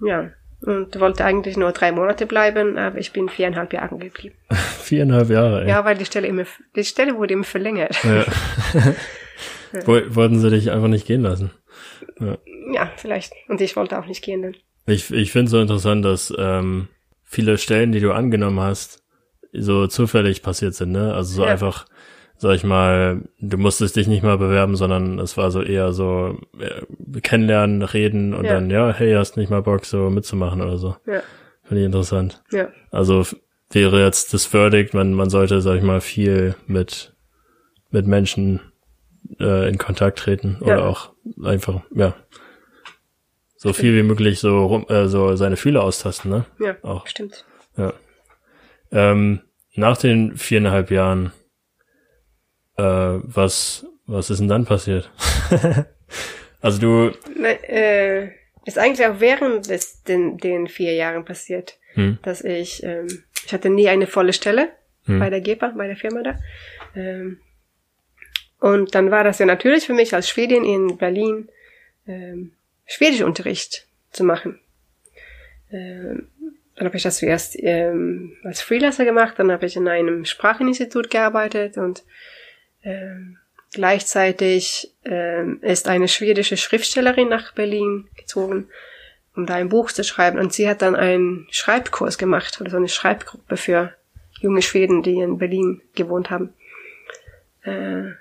Ja, 0.00 0.30
und 0.62 0.98
wollte 1.00 1.24
eigentlich 1.24 1.56
nur 1.56 1.72
drei 1.72 1.92
Monate 1.92 2.26
bleiben, 2.26 2.76
aber 2.78 2.98
ich 2.98 3.12
bin 3.12 3.28
viereinhalb 3.28 3.72
Jahre 3.72 3.96
geblieben. 3.98 4.34
Viereinhalb 4.82 5.28
Jahre, 5.30 5.62
ey. 5.62 5.68
Ja, 5.68 5.84
weil 5.84 5.96
die 5.96 6.04
Stelle 6.04 6.26
immer, 6.26 6.44
die 6.74 6.84
Stelle 6.84 7.16
wurde 7.16 7.34
immer 7.34 7.44
verlängert. 7.44 7.96
Ja. 8.04 8.24
Woll- 9.84 10.14
Wollten 10.14 10.38
sie 10.40 10.50
dich 10.50 10.70
einfach 10.70 10.88
nicht 10.88 11.06
gehen 11.06 11.22
lassen. 11.22 11.50
Ja, 12.72 12.90
vielleicht. 12.96 13.32
Und 13.48 13.60
ich 13.60 13.76
wollte 13.76 13.98
auch 13.98 14.06
nicht 14.06 14.22
gehen 14.22 14.42
dann. 14.42 14.56
Ich, 14.86 15.10
ich 15.10 15.32
finde 15.32 15.50
so 15.50 15.60
interessant, 15.60 16.04
dass 16.04 16.32
ähm, 16.38 16.88
viele 17.24 17.58
Stellen, 17.58 17.92
die 17.92 18.00
du 18.00 18.12
angenommen 18.12 18.60
hast, 18.60 19.02
so 19.52 19.86
zufällig 19.86 20.42
passiert 20.42 20.74
sind, 20.74 20.92
ne? 20.92 21.12
Also 21.14 21.34
so 21.36 21.44
Ja. 21.44 21.50
einfach, 21.50 21.86
sag 22.36 22.54
ich 22.54 22.64
mal, 22.64 23.22
du 23.40 23.56
musstest 23.58 23.96
dich 23.96 24.06
nicht 24.06 24.22
mal 24.22 24.38
bewerben, 24.38 24.76
sondern 24.76 25.18
es 25.18 25.36
war 25.36 25.50
so 25.50 25.62
eher 25.62 25.92
so 25.92 26.38
äh, 26.58 27.20
kennenlernen, 27.20 27.82
reden 27.82 28.34
und 28.34 28.44
Ja. 28.44 28.54
dann, 28.54 28.70
ja, 28.70 28.92
hey, 28.92 29.14
hast 29.14 29.36
nicht 29.36 29.50
mal 29.50 29.62
Bock, 29.62 29.84
so 29.84 30.08
mitzumachen 30.10 30.60
oder 30.62 30.78
so. 30.78 30.96
Ja, 31.06 31.22
Finde 31.64 31.80
ich 31.82 31.86
interessant. 31.86 32.42
ja, 32.52 32.68
Also 32.92 33.24
wäre 33.72 34.04
jetzt 34.04 34.32
das 34.34 34.46
Verdict, 34.46 34.94
man, 34.94 35.12
man 35.14 35.30
sollte, 35.30 35.60
sag 35.60 35.76
ich 35.78 35.82
mal, 35.82 36.00
viel 36.00 36.54
mit, 36.68 37.14
mit 37.90 38.06
Menschen 38.06 38.60
äh, 39.40 39.68
in 39.68 39.78
Kontakt 39.78 40.18
treten 40.18 40.58
oder 40.60 40.78
Ja. 40.78 40.84
auch 40.86 41.12
einfach, 41.44 41.82
ja, 41.94 42.14
so 43.56 43.72
viel 43.72 43.94
wie 43.96 44.02
möglich 44.02 44.38
so 44.38 44.66
rum, 44.66 44.86
äh, 44.88 45.08
so 45.08 45.34
seine 45.36 45.56
Fühler 45.56 45.82
austasten, 45.82 46.30
ne? 46.30 46.44
ja, 46.60 46.76
Auch. 46.82 47.06
stimmt. 47.06 47.44
Ja. 47.76 47.92
Ähm, 48.92 49.40
nach 49.74 49.96
den 49.96 50.36
viereinhalb 50.36 50.90
Jahren, 50.90 51.32
äh, 52.76 52.82
was, 52.82 53.86
was 54.06 54.30
ist 54.30 54.38
denn 54.40 54.48
dann 54.48 54.64
passiert? 54.66 55.10
also 56.60 56.78
du, 56.80 57.12
Nein, 57.36 57.62
äh, 57.64 58.26
ist 58.64 58.78
eigentlich 58.78 59.06
auch 59.06 59.20
während 59.20 59.68
des, 59.68 60.02
den, 60.04 60.38
den 60.38 60.68
vier 60.68 60.94
Jahren 60.94 61.24
passiert, 61.24 61.78
hm, 61.94 62.18
dass 62.22 62.42
ich, 62.42 62.82
ähm, 62.82 63.06
ich 63.44 63.52
hatte 63.52 63.70
nie 63.70 63.88
eine 63.88 64.06
volle 64.06 64.32
Stelle 64.32 64.68
hm, 65.04 65.18
bei 65.18 65.30
der 65.30 65.40
GEPA, 65.40 65.70
bei 65.76 65.86
der 65.86 65.96
Firma 65.96 66.22
da. 66.22 66.38
Ähm, 66.94 67.38
und 68.60 68.94
dann 68.94 69.10
war 69.10 69.24
das 69.24 69.38
ja 69.38 69.46
natürlich 69.46 69.86
für 69.86 69.94
mich 69.94 70.14
als 70.14 70.28
Schwedin 70.28 70.64
in 70.64 70.96
Berlin, 70.96 71.48
ähm, 72.06 72.52
Schwedischunterricht 72.86 73.86
zu 74.10 74.24
machen. 74.24 74.60
Ähm, 75.70 76.28
dann 76.76 76.86
habe 76.86 76.96
ich 76.96 77.02
das 77.02 77.18
zuerst 77.18 77.56
ähm, 77.58 78.36
als 78.44 78.60
Freelancer 78.60 79.04
gemacht, 79.04 79.38
dann 79.38 79.50
habe 79.50 79.66
ich 79.66 79.76
in 79.76 79.88
einem 79.88 80.24
Spracheninstitut 80.24 81.10
gearbeitet 81.10 81.78
und 81.78 82.04
ähm, 82.82 83.38
gleichzeitig 83.72 84.92
ähm, 85.04 85.58
ist 85.62 85.88
eine 85.88 86.08
schwedische 86.08 86.56
Schriftstellerin 86.56 87.28
nach 87.28 87.52
Berlin 87.52 88.08
gezogen, 88.16 88.68
um 89.34 89.46
da 89.46 89.54
ein 89.54 89.68
Buch 89.68 89.90
zu 89.90 90.04
schreiben. 90.04 90.38
Und 90.38 90.52
sie 90.52 90.68
hat 90.68 90.82
dann 90.82 90.94
einen 90.94 91.46
Schreibkurs 91.50 92.18
gemacht 92.18 92.60
oder 92.60 92.70
so 92.70 92.76
eine 92.76 92.88
Schreibgruppe 92.88 93.56
für 93.56 93.94
junge 94.40 94.62
Schweden, 94.62 95.02
die 95.02 95.18
in 95.18 95.38
Berlin 95.38 95.82
gewohnt 95.94 96.30
haben. 96.30 96.52
Äh, 97.62 98.12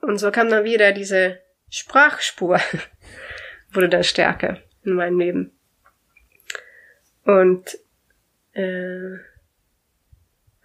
und 0.00 0.18
so 0.18 0.30
kam 0.30 0.48
dann 0.48 0.64
wieder 0.64 0.92
diese 0.92 1.40
Sprachspur, 1.70 2.60
wurde 3.72 3.88
dann 3.88 4.04
stärker 4.04 4.58
in 4.84 4.94
meinem 4.94 5.18
Leben. 5.18 5.52
Und 7.24 7.78
äh, 8.52 9.18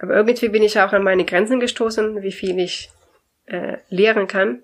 aber 0.02 0.15
irgendwie 0.15 0.50
bin 0.50 0.63
ich 0.63 0.80
auch 0.80 0.94
an 0.94 1.04
meine 1.04 1.26
Grenzen 1.26 1.60
gestoßen, 1.60 2.24
wie 2.24 2.32
viel 2.32 2.58
ich 2.60 2.89
äh, 3.46 3.78
lehren 3.89 4.28
kann, 4.28 4.63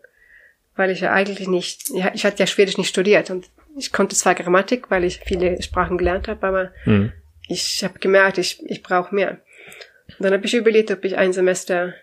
weil 0.75 0.89
ich 0.89 1.01
ja 1.01 1.11
eigentlich 1.13 1.47
nicht, 1.47 1.89
ja, 1.89 2.11
ich 2.13 2.25
hatte 2.25 2.39
ja 2.39 2.47
Schwedisch 2.47 2.77
nicht 2.77 2.89
studiert 2.89 3.29
und 3.29 3.47
ich 3.77 3.91
konnte 3.91 4.15
zwar 4.15 4.33
Grammatik, 4.33 4.89
weil 4.89 5.03
ich 5.03 5.19
viele 5.25 5.61
Sprachen 5.61 5.99
gelernt 5.99 6.27
habe, 6.27 6.47
aber 6.47 6.71
hm, 6.83 7.11
ich 7.47 7.83
habe 7.83 7.99
gemerkt, 7.99 8.39
ich, 8.39 8.63
ich 8.65 8.81
brauche 8.81 9.13
mehr. 9.13 9.39
Und 10.17 10.23
dann 10.23 10.33
habe 10.33 10.45
ich 10.45 10.55
überlegt, 10.55 10.89
ob 10.89 11.05
ich 11.05 11.17
ein 11.17 11.33
Semester 11.33 11.93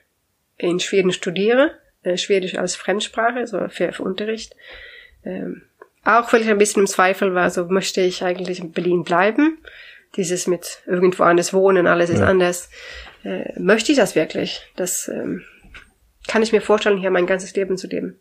in 0.57 0.79
Schweden 0.79 1.11
studiere, 1.11 1.73
äh, 2.05 2.17
Schwedisch 2.17 2.55
als 2.57 2.77
Fremdsprache, 2.77 3.47
so 3.47 3.69
für, 3.69 3.93
für 3.93 4.03
Unterricht. 4.03 4.55
Ähm, 5.25 5.63
auch 6.05 6.33
weil 6.33 6.43
ich 6.43 6.49
ein 6.51 6.59
bisschen 6.59 6.83
im 6.83 6.87
Zweifel 6.87 7.35
war, 7.35 7.51
so 7.51 7.65
möchte 7.67 8.01
ich 8.03 8.23
eigentlich 8.23 8.61
in 8.61 8.73
Berlin 8.73 9.05
bleiben. 9.05 9.59
Dieses 10.17 10.47
mit 10.47 10.83
irgendwo 10.87 11.25
anders 11.25 11.53
wohnen, 11.53 11.87
alles 11.87 12.11
ist 12.11 12.21
Ja. 12.21 12.27
anders. 12.27 12.71
Äh, 13.25 13.59
möchte 13.59 13.91
ich 13.91 13.99
das 13.99 14.15
wirklich? 14.15 14.61
Das 14.77 15.09
ähm, 15.09 15.43
kann 16.29 16.43
ich 16.43 16.53
mir 16.53 16.61
vorstellen, 16.61 16.99
hier 16.99 17.11
mein 17.11 17.27
ganzes 17.27 17.55
Leben 17.57 17.77
zu 17.79 17.87
leben. 17.89 18.21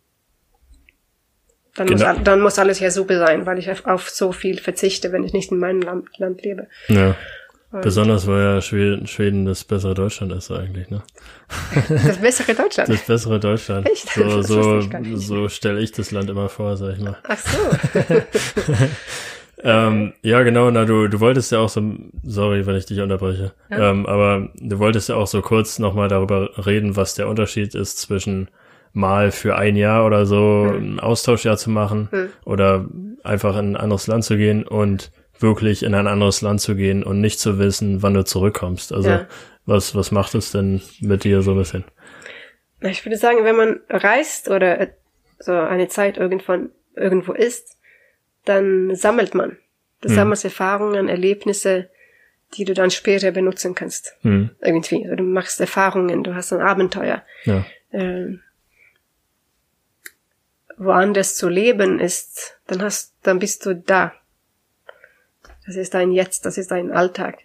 Dann, 1.76 1.88
muss, 1.90 2.00
Genau. 2.02 2.14
all- 2.14 2.24
dann 2.24 2.42
muss 2.42 2.60
alles 2.60 2.80
ja 2.80 2.90
super 2.92 3.18
sein, 3.20 3.46
weil 3.46 3.58
ich 3.60 3.70
auf, 3.70 3.86
auf 3.86 4.10
so 4.10 4.32
viel 4.32 4.60
verzichte, 4.60 5.12
wenn 5.12 5.24
ich 5.24 5.34
nicht 5.34 5.52
in 5.52 5.58
meinem 5.60 5.82
Land, 5.82 6.08
Land 6.20 6.42
lebe. 6.44 6.68
ja. 6.88 7.16
Besonders, 7.82 8.28
weil 8.28 8.42
ja 8.44 8.62
Schweden, 8.62 9.08
Schweden 9.08 9.46
das 9.46 9.64
bessere 9.64 9.94
Deutschland 9.96 10.32
ist 10.34 10.52
eigentlich, 10.52 10.90
ne? 10.90 11.02
Das 11.90 12.18
bessere 12.18 12.54
Deutschland. 12.54 12.90
Das 12.90 13.02
bessere 13.06 13.40
Deutschland. 13.40 13.90
Echt? 13.90 14.10
So, 14.10 14.42
so, 14.82 14.82
so 15.16 15.50
stelle 15.50 15.80
ich 15.82 15.92
das 15.92 16.12
Land 16.12 16.30
immer 16.30 16.50
vor, 16.50 16.78
sag 16.78 16.94
ich 16.98 17.00
mal. 17.04 17.18
Ach 17.28 17.38
so. 17.38 17.58
Ähm, 19.66 20.12
ja, 20.24 20.44
genau, 20.44 20.70
na, 20.72 20.84
du, 20.84 21.08
du 21.08 21.22
wolltest 21.22 21.54
ja 21.54 21.60
auch 21.60 21.70
so, 21.70 21.82
sorry, 22.24 22.66
wenn 22.66 22.76
ich 22.76 22.86
dich 22.86 23.00
unterbreche, 23.00 23.54
Ja. 23.70 23.92
ähm, 23.92 24.06
aber 24.06 24.50
du 24.56 24.78
wolltest 24.80 25.08
ja 25.08 25.16
auch 25.16 25.28
so 25.28 25.42
kurz 25.42 25.80
nochmal 25.80 26.10
darüber 26.10 26.50
reden, 26.66 26.98
was 26.98 27.16
der 27.16 27.30
Unterschied 27.30 27.74
ist 27.74 27.98
zwischen 28.00 28.50
mal 28.92 29.32
für 29.32 29.56
ein 29.56 29.78
Jahr 29.78 30.06
oder 30.06 30.26
so 30.26 30.66
Hm. 30.68 30.96
ein 30.96 31.00
Austauschjahr 31.00 31.56
zu 31.56 31.70
machen 31.70 32.10
Hm. 32.12 32.28
oder 32.44 32.86
einfach 33.24 33.54
in 33.58 33.72
ein 33.72 33.78
anderes 33.78 34.08
Land 34.08 34.26
zu 34.26 34.36
gehen 34.36 34.64
und 34.68 35.12
wirklich 35.40 35.84
in 35.84 35.94
ein 35.94 36.08
anderes 36.08 36.42
Land 36.42 36.62
zu 36.62 36.76
gehen 36.76 37.04
und 37.04 37.20
nicht 37.22 37.40
zu 37.40 37.60
wissen, 37.60 38.02
wann 38.02 38.14
du 38.14 38.24
zurückkommst. 38.24 38.94
Also 38.94 39.10
Ja. 39.10 39.28
was, 39.66 39.96
was 39.96 40.12
macht 40.12 40.36
es 40.36 40.52
denn 40.52 40.82
mit 41.00 41.24
dir 41.24 41.42
so 41.42 41.52
ein 41.52 41.58
bisschen? 41.58 41.84
Na, 42.82 42.90
Ich 42.90 43.06
würde 43.06 43.18
sagen, 43.18 43.44
wenn 43.44 43.56
man 43.56 43.80
reist 43.90 44.50
oder 44.50 44.80
äh, 44.80 44.94
so 45.40 45.54
eine 45.54 45.88
Zeit 45.88 46.18
irgendwann 46.18 46.70
irgendwo 46.96 47.34
ist, 47.34 47.78
dann 48.46 48.96
sammelt 48.96 49.34
man. 49.36 49.58
Du 50.02 50.10
Hm. 50.10 50.16
sammelst 50.16 50.44
Erfahrungen, 50.46 51.08
Erlebnisse, 51.10 51.90
die 52.56 52.66
du 52.66 52.74
dann 52.74 52.92
später 52.92 53.32
benutzen 53.32 53.74
kannst. 53.74 54.16
Hm, 54.22 54.50
Irgendwie. 54.62 55.04
Also 55.06 55.16
du 55.16 55.24
machst 55.24 55.60
Erfahrungen, 55.60 56.24
du 56.24 56.36
hast 56.36 56.54
ein 56.54 56.62
Abenteuer. 56.62 57.24
ja. 57.46 57.66
Ähm, 57.92 58.42
woanders 60.78 61.36
zu 61.36 61.50
leben 61.50 62.00
ist, 62.00 62.58
dann 62.68 62.82
hast, 62.82 63.14
dann 63.24 63.40
bist 63.40 63.66
du 63.66 63.76
da. 63.76 64.14
Das 65.66 65.76
ist 65.76 65.94
dein 65.94 66.12
Jetzt, 66.12 66.46
das 66.46 66.58
ist 66.58 66.72
dein 66.72 66.92
Alltag. 66.92 67.40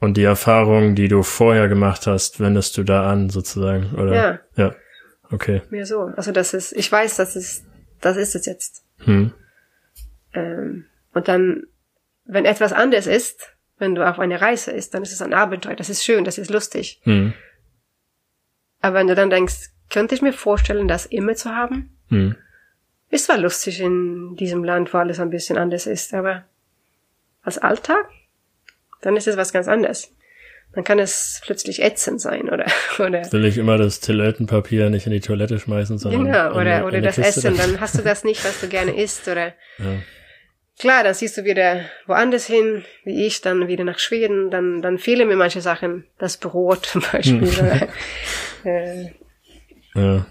Und 0.00 0.16
die 0.16 0.24
Erfahrungen, 0.24 0.94
die 0.94 1.08
du 1.08 1.22
vorher 1.22 1.68
gemacht 1.68 2.06
hast, 2.06 2.40
wendest 2.40 2.76
du 2.76 2.82
da 2.82 3.10
an, 3.10 3.30
sozusagen, 3.30 3.94
oder? 3.94 4.14
Ja. 4.14 4.40
Ja. 4.56 4.74
Okay. 5.30 5.62
Mehr 5.70 5.86
so. 5.86 6.12
Also 6.16 6.32
das 6.32 6.54
ist, 6.54 6.72
ich 6.72 6.90
weiß, 6.90 7.16
das 7.16 7.36
ist, 7.36 7.64
das 8.00 8.16
ist 8.16 8.34
es 8.34 8.46
jetzt. 8.46 8.84
Hm. 8.98 9.32
Ähm, 10.34 10.84
und 11.12 11.28
dann, 11.28 11.64
wenn 12.24 12.44
etwas 12.44 12.72
anders 12.72 13.06
ist, 13.06 13.54
wenn 13.78 13.94
du 13.94 14.08
auf 14.08 14.18
eine 14.18 14.40
Reise 14.40 14.70
ist, 14.70 14.94
dann 14.94 15.02
ist 15.02 15.12
es 15.12 15.22
ein 15.22 15.34
Abenteuer. 15.34 15.74
Das 15.74 15.90
ist 15.90 16.04
schön, 16.04 16.24
das 16.24 16.38
ist 16.38 16.50
lustig. 16.50 17.00
Hm. 17.04 17.32
Aber 18.80 18.96
wenn 18.96 19.08
du 19.08 19.14
dann 19.14 19.30
denkst, 19.30 19.70
könnte 19.90 20.14
ich 20.14 20.22
mir 20.22 20.32
vorstellen, 20.32 20.88
das 20.88 21.06
immer 21.06 21.34
zu 21.34 21.50
haben? 21.50 21.96
Hm. 22.08 22.36
Ist 23.10 23.26
zwar 23.26 23.38
lustig 23.38 23.80
in 23.80 24.36
diesem 24.36 24.64
Land, 24.64 24.92
wo 24.92 24.98
alles 24.98 25.20
ein 25.20 25.30
bisschen 25.30 25.56
anders 25.56 25.86
ist, 25.86 26.14
aber 26.14 26.44
als 27.44 27.58
Alltag, 27.58 28.08
dann 29.02 29.16
ist 29.16 29.26
es 29.28 29.36
was 29.36 29.52
ganz 29.52 29.68
anderes. 29.68 30.10
Dann 30.72 30.82
kann 30.82 30.98
es 30.98 31.40
plötzlich 31.44 31.80
ätzend 31.82 32.20
sein 32.20 32.48
oder 32.48 32.66
oder 32.98 33.30
Will 33.32 33.44
ich 33.44 33.58
immer 33.58 33.78
das 33.78 34.00
Toilettenpapier 34.00 34.90
nicht 34.90 35.06
in 35.06 35.12
die 35.12 35.20
Toilette 35.20 35.58
schmeißen, 35.60 35.98
sondern 35.98 36.24
genau 36.24 36.50
oder 36.60 36.78
in 36.78 36.82
oder 36.84 36.96
eine 36.96 37.02
das 37.06 37.14
Kiste 37.16 37.48
Essen, 37.48 37.56
da- 37.56 37.62
dann 37.66 37.80
hast 37.80 37.96
du 37.98 38.02
das 38.02 38.24
nicht, 38.24 38.44
was 38.44 38.60
du 38.60 38.68
gerne 38.68 38.96
isst 39.00 39.28
oder 39.28 39.48
Ja. 39.78 39.98
klar, 40.80 41.04
dann 41.04 41.14
siehst 41.14 41.36
du 41.36 41.44
wieder 41.44 41.82
woanders 42.06 42.46
hin, 42.46 42.84
wie 43.04 43.24
ich, 43.24 43.40
dann 43.40 43.68
wieder 43.68 43.84
nach 43.84 44.00
Schweden, 44.00 44.50
dann 44.50 44.82
dann 44.82 44.98
fehlen 44.98 45.28
mir 45.28 45.36
manche 45.36 45.60
Sachen, 45.60 46.06
das 46.18 46.38
Brot 46.38 46.86
zum 46.86 47.02
Beispiel. 47.12 47.42
oder, 47.44 47.88
äh, 48.64 49.10
ja. 49.94 50.26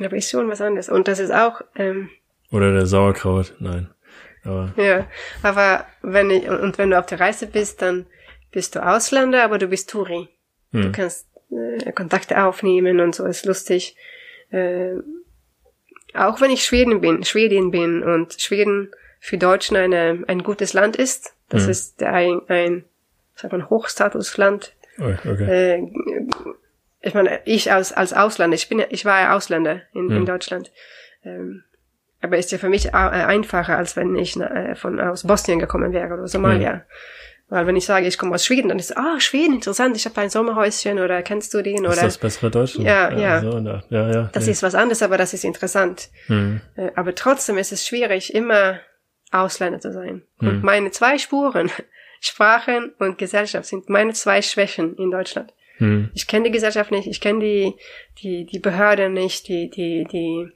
aber 0.00 0.16
ist 0.16 0.30
schon 0.30 0.48
was 0.48 0.62
anderes 0.62 0.88
und 0.88 1.06
das 1.06 1.18
ist 1.18 1.32
auch 1.34 1.60
ähm, 1.76 2.08
Oder 2.50 2.72
der 2.72 2.86
Sauerkraut, 2.86 3.54
nein. 3.58 3.90
Aber 4.44 4.72
Ja, 4.76 5.06
aber 5.42 5.86
wenn 6.02 6.30
ich, 6.30 6.48
und 6.48 6.78
wenn 6.78 6.90
du 6.90 6.98
auf 6.98 7.06
der 7.06 7.20
Reise 7.20 7.46
bist, 7.46 7.82
dann 7.82 8.06
bist 8.50 8.74
du 8.74 8.84
Ausländer, 8.84 9.44
aber 9.44 9.58
du 9.58 9.66
bist 9.68 9.90
Touri. 9.90 10.28
Du 10.72 10.84
hm. 10.84 10.92
kannst 10.92 11.26
äh, 11.50 11.92
Kontakte 11.92 12.42
aufnehmen 12.44 13.00
und 13.00 13.14
so 13.14 13.24
ist 13.26 13.44
lustig. 13.46 13.96
Äh, 14.50 14.94
auch 16.14 16.40
wenn 16.40 16.50
ich 16.50 16.64
Schweden 16.64 17.00
bin, 17.00 17.24
Schwedin 17.24 17.70
bin 17.70 18.02
und 18.02 18.34
Schweden 18.40 18.90
für 19.20 19.38
Deutschen 19.38 19.76
eine, 19.76 20.24
ein 20.26 20.42
gutes 20.42 20.72
Land 20.72 20.96
ist, 20.96 21.34
das 21.48 21.64
Mhm. 21.64 21.70
ist 21.70 22.02
ein, 22.02 22.40
ein 22.48 22.84
sag 23.34 23.52
mal, 23.52 23.68
Hochstatusland. 23.70 24.74
Oh, 24.98 25.12
okay. 25.24 25.78
Äh, 25.78 25.92
ich 27.00 27.14
meine, 27.14 27.40
ich 27.44 27.72
als, 27.72 27.92
als 27.92 28.12
Ausländer, 28.12 28.54
ich 28.54 28.68
bin, 28.68 28.82
ich 28.90 29.04
war 29.04 29.20
ja 29.20 29.36
Ausländer 29.36 29.82
in, 29.94 30.10
in 30.10 30.20
Mhm. 30.22 30.26
Deutschland. 30.26 30.70
Ähm, 31.24 31.64
aber 32.22 32.38
ist 32.38 32.52
ja 32.52 32.58
für 32.58 32.68
mich 32.68 32.86
äh, 32.86 32.90
einfacher, 32.92 33.76
als 33.76 33.96
wenn 33.96 34.16
ich 34.16 34.38
äh, 34.38 34.74
von 34.74 35.00
aus 35.00 35.24
Bosnien 35.24 35.58
gekommen 35.58 35.92
wäre 35.92 36.14
oder 36.14 36.28
Somalia. 36.28 36.82
Weil 37.52 37.66
wenn 37.66 37.76
ich 37.76 37.84
sage, 37.84 38.06
ich 38.06 38.16
komme 38.16 38.34
aus 38.34 38.46
Schweden, 38.46 38.70
dann 38.70 38.78
ist 38.78 38.96
ah, 38.96 39.20
Schweden, 39.20 39.56
interessant, 39.56 39.94
ich 39.94 40.06
habe 40.06 40.18
ein 40.22 40.30
Sommerhäuschen 40.30 40.98
oder 40.98 41.22
kennst 41.22 41.52
du 41.52 41.60
den 41.60 41.84
ist 41.84 41.92
oder 41.92 42.02
das 42.02 42.16
bessere 42.16 42.50
Deutschland? 42.50 42.88
Ja, 42.88 43.12
ja. 43.12 43.40
So, 43.42 43.60
na, 43.60 43.84
ja, 43.90 44.10
ja. 44.10 44.30
das 44.32 44.46
nee. 44.46 44.52
ist 44.52 44.62
was 44.62 44.74
anderes, 44.74 45.02
aber 45.02 45.18
das 45.18 45.34
ist 45.34 45.44
interessant. 45.44 46.08
Hm. 46.28 46.62
Äh, 46.76 46.92
aber 46.94 47.14
trotzdem 47.14 47.58
ist 47.58 47.70
es 47.70 47.86
schwierig, 47.86 48.32
immer 48.32 48.80
Ausländer 49.32 49.80
zu 49.80 49.92
sein. 49.92 50.22
Hm. 50.38 50.48
Und 50.48 50.62
meine 50.62 50.92
zwei 50.92 51.18
Spuren, 51.18 51.70
Sprachen 52.22 52.94
und 52.98 53.18
Gesellschaft, 53.18 53.66
sind 53.66 53.90
meine 53.90 54.14
zwei 54.14 54.40
Schwächen 54.40 54.96
in 54.96 55.10
Deutschland. 55.10 55.52
Hm. 55.76 56.10
Ich 56.14 56.26
kenne 56.26 56.46
die 56.46 56.52
Gesellschaft 56.52 56.90
nicht, 56.90 57.06
ich 57.06 57.20
kenne 57.20 57.40
die, 57.40 57.74
die, 58.22 58.46
die 58.46 58.60
Behörde 58.60 59.10
nicht, 59.10 59.48
die, 59.48 59.68
die, 59.68 60.06
die, 60.10 60.48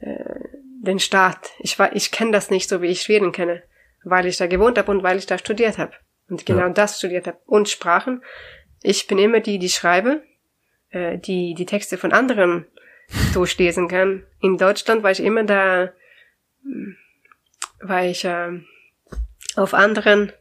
äh, 0.00 0.40
den 0.82 0.98
Staat. 0.98 1.50
Ich, 1.58 1.78
wa- 1.78 1.90
ich 1.92 2.10
kenne 2.10 2.32
das 2.32 2.50
nicht 2.50 2.68
so, 2.68 2.82
wie 2.82 2.86
ich 2.88 3.02
Schweden 3.02 3.32
kenne, 3.32 3.62
weil 4.04 4.26
ich 4.26 4.36
da 4.36 4.46
gewohnt 4.46 4.78
habe 4.78 4.90
und 4.90 5.02
weil 5.02 5.18
ich 5.18 5.26
da 5.26 5.38
studiert 5.38 5.78
habe. 5.78 5.92
Und 6.28 6.44
genau 6.46 6.60
Ja. 6.62 6.68
das 6.70 6.98
studiert 6.98 7.26
habe. 7.26 7.38
Und 7.46 7.68
Sprachen. 7.68 8.22
Ich 8.82 9.06
bin 9.06 9.18
immer 9.18 9.40
die, 9.40 9.58
die 9.58 9.68
schreibe, 9.68 10.22
äh, 10.90 11.18
die 11.18 11.54
die 11.54 11.66
Texte 11.66 11.96
von 11.98 12.12
anderen 12.12 12.66
durchlesen 13.34 13.88
kann. 13.88 14.24
In 14.40 14.58
Deutschland 14.58 15.02
war 15.02 15.10
ich 15.12 15.20
immer 15.22 15.44
da, 15.44 15.92
mh, 16.62 16.94
war 17.80 18.04
ich 18.04 18.24
äh, 18.24 18.60
auf 19.56 19.72
anderen 19.74 20.32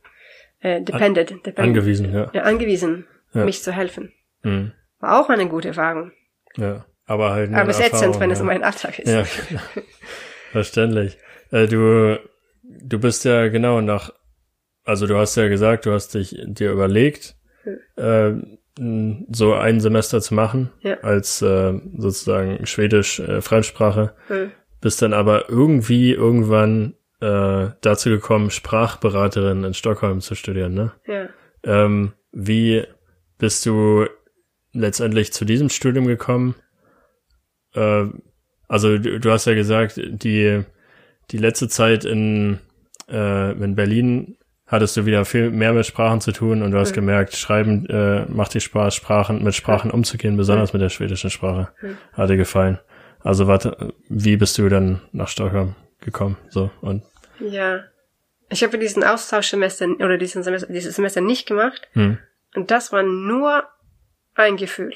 äh, 0.60 0.82
dependent, 0.82 1.30
dependent 1.30 1.60
Angewiesen, 1.60 2.14
ja. 2.14 2.30
ja, 2.34 2.42
angewiesen, 2.44 3.08
Ja. 3.34 3.46
mich 3.46 3.62
zu 3.62 3.72
helfen. 3.72 4.12
Hm. 4.44 4.72
War 5.00 5.20
auch 5.22 5.30
eine 5.30 5.48
gute 5.48 5.68
Erfahrung. 5.70 6.12
Ja. 6.56 6.86
Aber 7.06 7.32
halt 7.32 7.54
Aber 7.54 7.70
ätzend, 7.70 7.94
Erfahrung, 7.94 8.20
wenn 8.20 8.32
es 8.32 8.40
ja. 8.40 8.44
um 8.44 8.50
einen 8.50 8.64
Alltag 8.64 9.00
ist. 9.00 9.12
Ja, 9.12 9.24
verständlich. 10.52 11.18
Äh, 11.52 11.68
du, 11.68 12.20
du 12.64 13.00
bist 13.00 13.26
ja 13.26 13.48
genau 13.50 13.82
nach, 13.82 14.12
also 14.84 15.08
du 15.08 15.18
hast 15.18 15.36
ja 15.36 15.48
gesagt, 15.48 15.86
du 15.86 15.92
hast 15.92 16.14
dich 16.16 16.36
dir 16.46 16.72
überlegt, 16.72 17.36
äh, 17.98 18.32
m, 18.80 19.26
so 19.32 19.54
ein 19.54 19.80
Semester 19.80 20.22
zu 20.22 20.34
machen 20.34 20.72
Ja. 20.82 20.96
als 21.02 21.42
äh, 21.42 21.74
sozusagen 21.98 22.66
Schwedisch 22.66 23.20
äh, 23.20 23.42
Fremdsprache, 23.42 24.16
Hm. 24.28 24.52
bist 24.82 25.02
dann 25.02 25.14
aber 25.14 25.50
irgendwie 25.50 26.12
irgendwann 26.12 26.96
äh, 27.22 27.70
dazu 27.82 28.10
gekommen, 28.10 28.50
Sprachberaterin 28.52 29.64
in 29.64 29.74
Stockholm 29.74 30.22
zu 30.22 30.36
studieren, 30.36 30.74
ne? 30.74 30.92
Ja. 31.08 31.30
Ähm, 31.64 32.14
wie 32.32 32.84
bist 33.38 33.66
du 33.66 34.06
letztendlich 34.74 35.32
zu 35.32 35.46
diesem 35.46 35.70
Studium 35.70 36.06
gekommen? 36.06 36.56
Äh, 37.76 38.06
also 38.68 38.98
du, 38.98 39.20
du 39.20 39.32
hast 39.32 39.46
ja 39.46 39.54
gesagt, 39.54 39.94
die, 40.04 40.64
die 41.32 41.38
letzte 41.38 41.68
Zeit 41.68 42.06
in, 42.06 42.60
äh, 43.10 43.52
in 43.52 43.76
Berlin 43.76 44.38
hattest 44.68 44.98
du 44.98 45.06
wieder 45.06 45.26
viel 45.26 45.52
mehr 45.52 45.74
mit 45.74 45.86
Sprachen 45.86 46.22
zu 46.22 46.32
tun 46.32 46.64
und 46.64 46.72
du 46.72 46.80
hast 46.80 46.92
Mhm. 46.92 46.96
gemerkt, 46.96 47.36
Schreiben 47.36 47.86
äh, 47.88 48.26
macht 48.26 48.54
dir 48.56 48.62
Spaß, 48.62 48.96
Sprachen 48.96 49.44
mit 49.44 49.54
Sprachen 49.54 49.92
umzugehen, 49.92 50.38
besonders 50.38 50.74
mit 50.74 50.82
der 50.82 50.90
schwedischen 50.90 51.30
Sprache. 51.30 51.70
Mhm. 51.82 51.98
Hat 52.14 52.30
dir 52.30 52.38
gefallen. 52.38 52.80
Also 53.20 53.48
warte, 53.48 53.94
wie 54.10 54.38
bist 54.38 54.58
du 54.58 54.68
dann 54.70 55.02
nach 55.12 55.28
Stockholm 55.28 55.76
gekommen? 56.02 56.38
So 56.50 56.72
und 56.82 57.04
Ja. 57.40 57.84
Ich 58.50 58.64
habe 58.64 58.78
diesen 58.78 59.04
Austauschsemester 59.04 59.88
oder 60.00 60.18
diesen 60.20 60.44
Semester, 60.44 60.72
dieses 60.72 60.96
Semester 60.96 61.20
nicht 61.22 61.48
gemacht. 61.48 61.88
hm, 61.94 62.20
Und 62.56 62.70
das 62.70 62.92
war 62.92 63.02
nur 63.02 63.64
ein 64.36 64.56
Gefühl. 64.58 64.94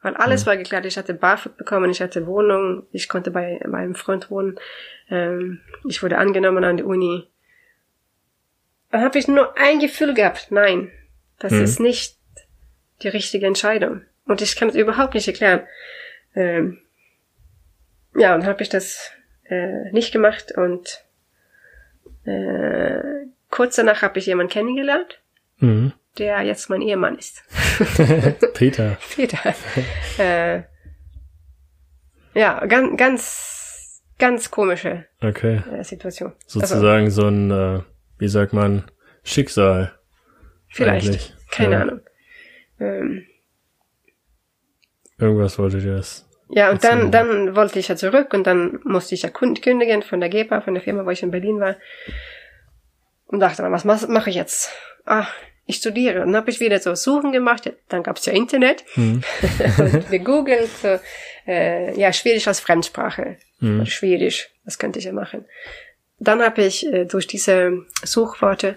Weil 0.00 0.14
alles 0.16 0.42
Mhm. 0.44 0.46
war 0.50 0.56
geklärt. 0.56 0.86
Ich 0.86 0.96
hatte 0.96 1.14
BAföG 1.14 1.56
bekommen, 1.56 1.90
ich 1.90 2.00
hatte 2.00 2.26
Wohnung, 2.26 2.86
ich 2.92 3.08
konnte 3.08 3.30
bei, 3.30 3.60
bei 3.66 3.78
einem 3.78 3.94
Freund 3.96 4.30
wohnen. 4.30 4.58
Ähm, 5.10 5.60
ich 5.88 6.02
wurde 6.02 6.18
angenommen 6.18 6.62
an 6.64 6.76
die 6.76 6.84
Uni. 6.84 7.26
Dann 8.90 9.02
habe 9.02 9.18
ich 9.18 9.26
nur 9.28 9.56
ein 9.58 9.80
Gefühl 9.80 10.14
gehabt. 10.14 10.50
Nein, 10.50 10.90
das 11.38 11.52
Mhm. 11.52 11.62
ist 11.64 11.80
nicht 11.80 12.16
die 13.02 13.08
richtige 13.08 13.46
Entscheidung. 13.46 14.02
Und 14.26 14.40
ich 14.40 14.56
kann 14.56 14.68
es 14.68 14.74
überhaupt 14.76 15.14
nicht 15.14 15.26
erklären. 15.28 15.66
Ähm, 16.34 16.78
ja, 18.16 18.34
und 18.34 18.46
habe 18.46 18.62
ich 18.62 18.68
das 18.68 19.10
äh, 19.44 19.90
nicht 19.92 20.12
gemacht 20.12 20.52
und 20.56 21.04
äh, 22.24 23.00
kurz 23.50 23.76
danach 23.76 24.02
habe 24.02 24.18
ich 24.18 24.26
jemanden 24.26 24.52
kennengelernt, 24.52 25.20
mhm. 25.58 25.92
Der 26.18 26.42
jetzt 26.42 26.68
mein 26.70 26.82
Ehemann 26.82 27.16
ist. 27.18 27.42
Peter. 28.54 28.96
Peter. 29.14 29.54
äh, 30.18 30.62
ja, 32.34 32.64
ganz, 32.66 32.96
ganz, 32.96 34.02
ganz 34.18 34.50
komische 34.50 35.06
Okay. 35.22 35.62
äh, 35.72 35.82
Situation. 35.84 36.32
Also, 36.46 36.60
Sozusagen 36.60 37.10
so 37.10 37.26
ein, 37.28 37.50
äh, 37.50 37.80
wie 38.18 38.28
sagt 38.28 38.52
man, 38.52 38.90
Schicksal. 39.24 39.92
vielleicht. 40.68 41.06
eigentlich. 41.08 41.34
Keine 41.50 41.74
Ja. 41.74 41.80
Ahnung. 41.82 42.00
Ähm, 42.80 43.24
Irgendwas 45.18 45.58
wollte 45.58 45.78
dir 45.80 45.96
das. 45.96 46.28
ja, 46.48 46.70
und 46.70 46.84
dann, 46.84 47.10
dann 47.10 47.56
wollte 47.56 47.78
ich 47.80 47.88
ja 47.88 47.96
zurück 47.96 48.32
und 48.34 48.46
dann 48.46 48.78
musste 48.84 49.14
ich 49.16 49.22
ja 49.22 49.28
kün- 49.30 49.60
kündigen 49.60 50.02
von 50.02 50.20
der 50.20 50.28
GEPA, 50.28 50.60
von 50.60 50.74
der 50.74 50.82
Firma, 50.82 51.04
wo 51.04 51.10
ich 51.10 51.22
in 51.24 51.30
Berlin 51.32 51.58
war. 51.60 51.74
und 53.26 53.40
dachte, 53.40 53.62
was 53.64 53.84
mache 54.08 54.30
ich 54.30 54.36
jetzt? 54.36 54.70
Ah, 55.04 55.26
ich 55.68 55.76
studiere. 55.76 56.22
Und 56.22 56.28
dann 56.32 56.36
habe 56.36 56.50
ich 56.50 56.60
wieder 56.60 56.80
so 56.80 56.94
Suchen 56.94 57.30
gemacht. 57.30 57.70
Dann 57.88 58.02
gab 58.02 58.16
es 58.16 58.24
ja 58.24 58.32
Internet. 58.32 58.84
Hm. 58.94 59.22
und 59.78 60.10
gegoogelt. 60.10 60.70
So, 60.82 60.98
äh, 61.46 61.98
ja, 61.98 62.12
Schwedisch 62.12 62.48
als 62.48 62.58
Fremdsprache. 62.58 63.36
Hm. 63.60 63.84
Schwedisch, 63.84 64.50
das 64.64 64.78
könnte 64.78 64.98
ich 64.98 65.04
ja 65.04 65.12
machen. 65.12 65.44
Dann 66.18 66.42
habe 66.42 66.62
ich 66.62 66.86
äh, 66.86 67.04
durch 67.04 67.26
diese 67.26 67.84
Suchworte 68.02 68.76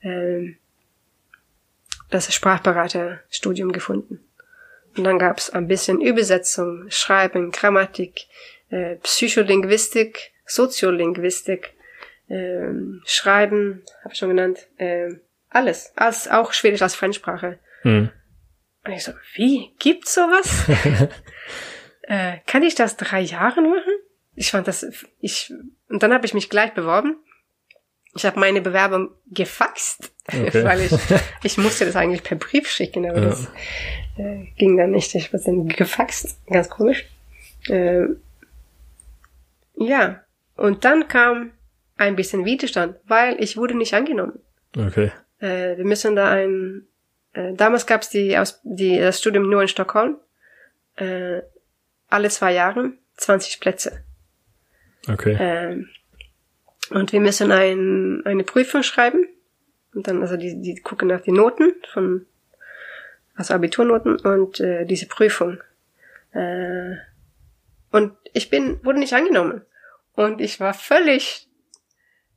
äh, 0.00 0.56
das 2.10 2.34
Sprachberaterstudium 2.34 3.70
gefunden. 3.70 4.20
Und 4.96 5.04
dann 5.04 5.20
gab 5.20 5.38
es 5.38 5.48
ein 5.48 5.68
bisschen 5.68 6.00
Übersetzung, 6.00 6.86
Schreiben, 6.90 7.52
Grammatik, 7.52 8.26
äh, 8.70 8.96
Psycholinguistik, 8.96 10.32
Soziolinguistik, 10.44 11.72
äh, 12.28 12.66
Schreiben, 13.04 13.84
habe 14.02 14.12
ich 14.12 14.18
schon 14.18 14.30
genannt, 14.30 14.66
äh, 14.78 15.12
alles, 15.54 15.92
als 15.96 16.28
auch 16.28 16.52
Schwedisch 16.52 16.82
als 16.82 16.94
Fremdsprache. 16.94 17.58
Hm. 17.82 18.10
Und 18.84 18.92
ich 18.92 19.04
so, 19.04 19.12
wie 19.34 19.74
gibt's 19.78 20.14
sowas? 20.14 20.66
äh, 22.02 22.38
kann 22.46 22.62
ich 22.62 22.74
das 22.74 22.96
drei 22.96 23.20
Jahre 23.20 23.60
machen? 23.62 23.92
Ich 24.34 24.50
fand 24.50 24.66
das, 24.66 24.86
ich 25.20 25.52
und 25.88 26.02
dann 26.02 26.12
habe 26.12 26.26
ich 26.26 26.34
mich 26.34 26.48
gleich 26.48 26.72
beworben. 26.74 27.16
Ich 28.14 28.26
habe 28.26 28.40
meine 28.40 28.60
Bewerbung 28.60 29.10
gefaxt, 29.30 30.12
okay. 30.26 30.64
weil 30.64 30.80
ich 30.80 30.92
ich 31.42 31.58
musste 31.58 31.84
das 31.84 31.96
eigentlich 31.96 32.22
per 32.22 32.36
Brief 32.36 32.68
schicken, 32.68 33.08
aber 33.08 33.20
ja. 33.20 33.28
das 33.28 33.48
äh, 34.18 34.46
ging 34.56 34.76
dann 34.76 34.90
nicht. 34.90 35.14
Ich 35.14 35.32
wurde 35.32 35.44
dann 35.44 35.68
gefaxt, 35.68 36.38
ganz 36.46 36.68
komisch. 36.68 37.06
Äh, 37.68 38.06
ja, 39.76 40.22
und 40.56 40.84
dann 40.84 41.08
kam 41.08 41.52
ein 41.96 42.16
bisschen 42.16 42.44
Widerstand, 42.44 42.96
weil 43.04 43.36
ich 43.42 43.56
wurde 43.56 43.76
nicht 43.76 43.94
angenommen. 43.94 44.38
Okay. 44.76 45.12
Äh, 45.42 45.76
wir 45.76 45.84
müssen 45.84 46.16
da 46.16 46.30
ein. 46.30 46.86
Äh, 47.32 47.54
damals 47.54 47.86
gab 47.86 48.02
es 48.02 48.08
die, 48.08 48.38
aus, 48.38 48.60
die 48.62 48.98
das 48.98 49.18
Studium 49.18 49.50
nur 49.50 49.62
in 49.62 49.68
Stockholm. 49.68 50.16
Äh, 50.96 51.42
alle 52.08 52.28
zwei 52.30 52.52
Jahre 52.52 52.92
20 53.16 53.60
Plätze. 53.60 54.04
Okay. 55.08 55.36
Ähm, 55.38 55.88
und 56.90 57.12
wir 57.12 57.20
müssen 57.20 57.50
ein, 57.50 58.22
eine 58.24 58.44
Prüfung 58.44 58.82
schreiben. 58.82 59.26
Und 59.94 60.06
dann, 60.06 60.22
also 60.22 60.36
die, 60.36 60.60
die 60.60 60.76
gucken 60.76 61.08
nach 61.08 61.20
den 61.20 61.34
Noten 61.34 61.74
von, 61.92 62.26
also 63.34 63.54
Abiturnoten 63.54 64.16
und 64.20 64.60
äh, 64.60 64.84
diese 64.84 65.06
Prüfung. 65.06 65.58
Äh, 66.32 66.96
und 67.90 68.12
ich 68.32 68.48
bin, 68.48 68.82
wurde 68.84 68.98
nicht 68.98 69.12
angenommen. 69.14 69.62
Und 70.14 70.40
ich 70.40 70.60
war 70.60 70.74
völlig, 70.74 71.48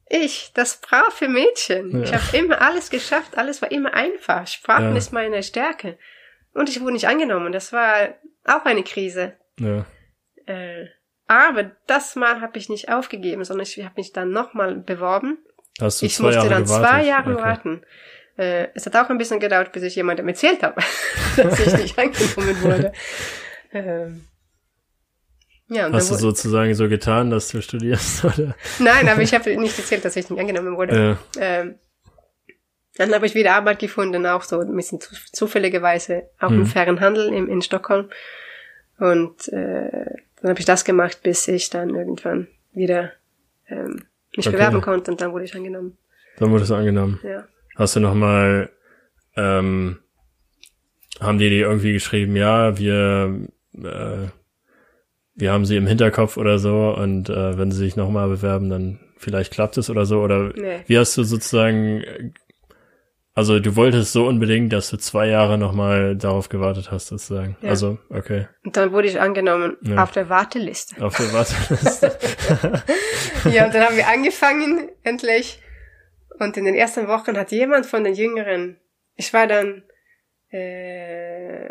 ich, 0.08 0.51
das 0.53 0.82
brave 0.82 1.28
Mädchen. 1.28 1.91
Ja. 1.91 2.03
Ich 2.03 2.14
habe 2.14 2.38
immer 2.38 2.62
alles 2.62 2.89
geschafft, 2.89 3.38
alles 3.38 3.62
war 3.62 3.72
immer 3.72 3.93
einfach. 3.93 4.47
Sprachen 4.47 4.91
ja. 4.91 4.97
ist 4.97 5.14
meine 5.14 5.41
Stärke. 5.41 5.97
Und 6.53 6.70
ich 6.70 6.80
wurde 6.82 6.93
nicht 6.93 7.08
angenommen. 7.08 7.51
Das 7.51 7.74
war 7.74 8.10
auch 8.45 8.66
eine 8.66 8.84
Krise. 8.84 9.34
Ja. 9.60 9.86
Äh, 10.45 10.88
aber 11.28 11.72
das 11.88 12.16
Mal 12.16 12.41
habe 12.41 12.58
ich 12.58 12.70
nicht 12.70 12.89
aufgegeben, 12.89 13.43
sondern 13.43 13.66
ich 13.66 13.78
habe 13.84 13.95
mich 13.97 14.14
dann 14.14 14.32
nochmal 14.32 14.76
beworben. 14.76 15.39
Hast 15.82 16.01
du 16.01 16.06
ich 16.06 16.20
musste 16.20 16.36
Jahre 16.36 16.49
dann 16.49 16.64
gewartet? 16.64 16.89
zwei 16.89 17.03
Jahre 17.03 17.34
okay. 17.34 17.43
warten. 17.43 17.82
Äh, 18.38 18.68
es 18.76 18.86
hat 18.86 18.95
auch 18.95 19.10
ein 19.10 19.18
bisschen 19.18 19.39
gedauert, 19.39 19.72
bis 19.72 19.84
ich 19.84 19.95
jemandem 19.95 20.28
erzählt 20.28 20.62
habe, 20.62 20.82
dass 21.36 21.60
ich 21.60 21.74
nicht 21.74 21.99
angenommen 21.99 22.62
wurde. 22.62 22.93
Ähm, 23.74 24.28
ja, 25.68 25.88
und 25.88 25.93
Hast 25.93 26.11
du 26.11 26.16
sozusagen 26.16 26.74
so 26.76 26.88
getan, 26.88 27.30
dass 27.30 27.49
du 27.49 27.61
studierst, 27.61 28.24
oder? 28.26 28.55
Nein, 28.80 29.09
aber 29.09 29.22
ich 29.22 29.34
habe 29.34 29.55
nicht 29.57 29.78
erzählt, 29.78 30.05
dass 30.05 30.16
ich 30.16 30.30
nicht 30.30 30.39
angenommen 30.39 30.78
wurde. 30.78 31.18
Ja. 31.38 31.41
Ähm, 31.41 31.76
dann 32.97 33.13
habe 33.13 33.26
ich 33.26 33.36
wieder 33.36 33.55
Arbeit 33.55 33.80
gefunden, 33.80 34.26
auch 34.26 34.43
so 34.43 34.59
ein 34.59 34.76
bisschen 34.76 34.99
zufälligerweise, 35.34 36.30
auch 36.39 36.49
hm. 36.49 36.61
im 36.61 36.66
fairen 36.66 37.01
Handel 37.01 37.34
in, 37.34 37.49
in 37.49 37.61
Stockholm. 37.61 38.09
Und 38.99 39.49
äh, 39.49 40.05
dann 40.41 40.49
habe 40.49 40.59
ich 40.59 40.66
das 40.66 40.86
gemacht, 40.86 41.22
bis 41.24 41.47
ich 41.47 41.70
dann 41.70 41.89
irgendwann 41.89 42.47
wieder 42.72 43.11
ähm, 43.68 44.05
mich 44.36 44.47
okay. 44.47 44.55
bewerben 44.55 44.82
konnte 44.82 45.11
und 45.11 45.20
dann 45.20 45.34
wurde 45.34 45.45
ich 45.45 45.55
angenommen. 45.55 45.97
Dann 46.38 46.51
wurde 46.51 46.63
es 46.63 46.72
angenommen. 46.72 47.20
Ja. 47.24 47.45
Hast 47.76 47.95
du 47.95 47.99
noch 47.99 48.13
mal 48.13 48.70
ähm, 49.36 49.97
haben 51.20 51.38
die 51.38 51.49
dir 51.49 51.68
irgendwie 51.68 51.93
geschrieben, 51.93 52.36
ja, 52.36 52.78
wir 52.78 53.47
äh, 53.74 54.28
wir 55.36 55.51
haben 55.51 55.65
sie 55.65 55.75
im 55.75 55.88
Hinterkopf 55.88 56.38
oder 56.38 56.59
so 56.59 56.95
und 56.97 57.29
äh, 57.29 57.57
wenn 57.57 57.71
sie 57.71 57.77
sich 57.77 57.95
nochmal 57.95 58.29
bewerben, 58.29 58.69
dann 58.69 58.99
vielleicht 59.17 59.51
klappt 59.53 59.77
es 59.77 59.89
oder 59.89 60.05
so 60.05 60.21
oder 60.21 60.53
nee. 60.55 60.79
wie 60.88 60.97
hast 60.97 61.17
du 61.17 61.23
sozusagen 61.23 62.03
also 63.36 63.59
du 63.59 63.75
wolltest 63.75 64.13
so 64.13 64.25
unbedingt, 64.25 64.71
dass 64.71 64.89
du 64.89 64.97
zwei 64.97 65.27
Jahre 65.27 65.57
nochmal 65.57 66.15
darauf 66.15 66.47
gewartet 66.47 66.89
hast, 66.89 67.07
sozusagen. 67.07 67.57
Ja. 67.61 67.71
Also, 67.71 67.97
okay. 68.09 68.47
Und 68.63 68.77
dann 68.77 68.93
wurde 68.93 69.09
ich 69.09 69.19
angenommen 69.19 69.75
ja. 69.81 70.01
auf 70.01 70.11
der 70.11 70.29
Warteliste. 70.29 71.03
Auf 71.03 71.17
der 71.17 71.33
Warteliste. 71.33 72.17
ja, 73.51 73.65
und 73.65 73.75
dann 73.75 73.83
haben 73.83 73.97
wir 73.97 74.07
angefangen, 74.07 74.89
endlich. 75.03 75.61
Und 76.39 76.55
in 76.55 76.63
den 76.63 76.75
ersten 76.75 77.09
Wochen 77.09 77.36
hat 77.36 77.51
jemand 77.51 77.86
von 77.86 78.05
den 78.05 78.13
Jüngeren, 78.13 78.77
ich 79.15 79.33
war 79.33 79.47
dann, 79.47 79.83
äh, 80.49 81.67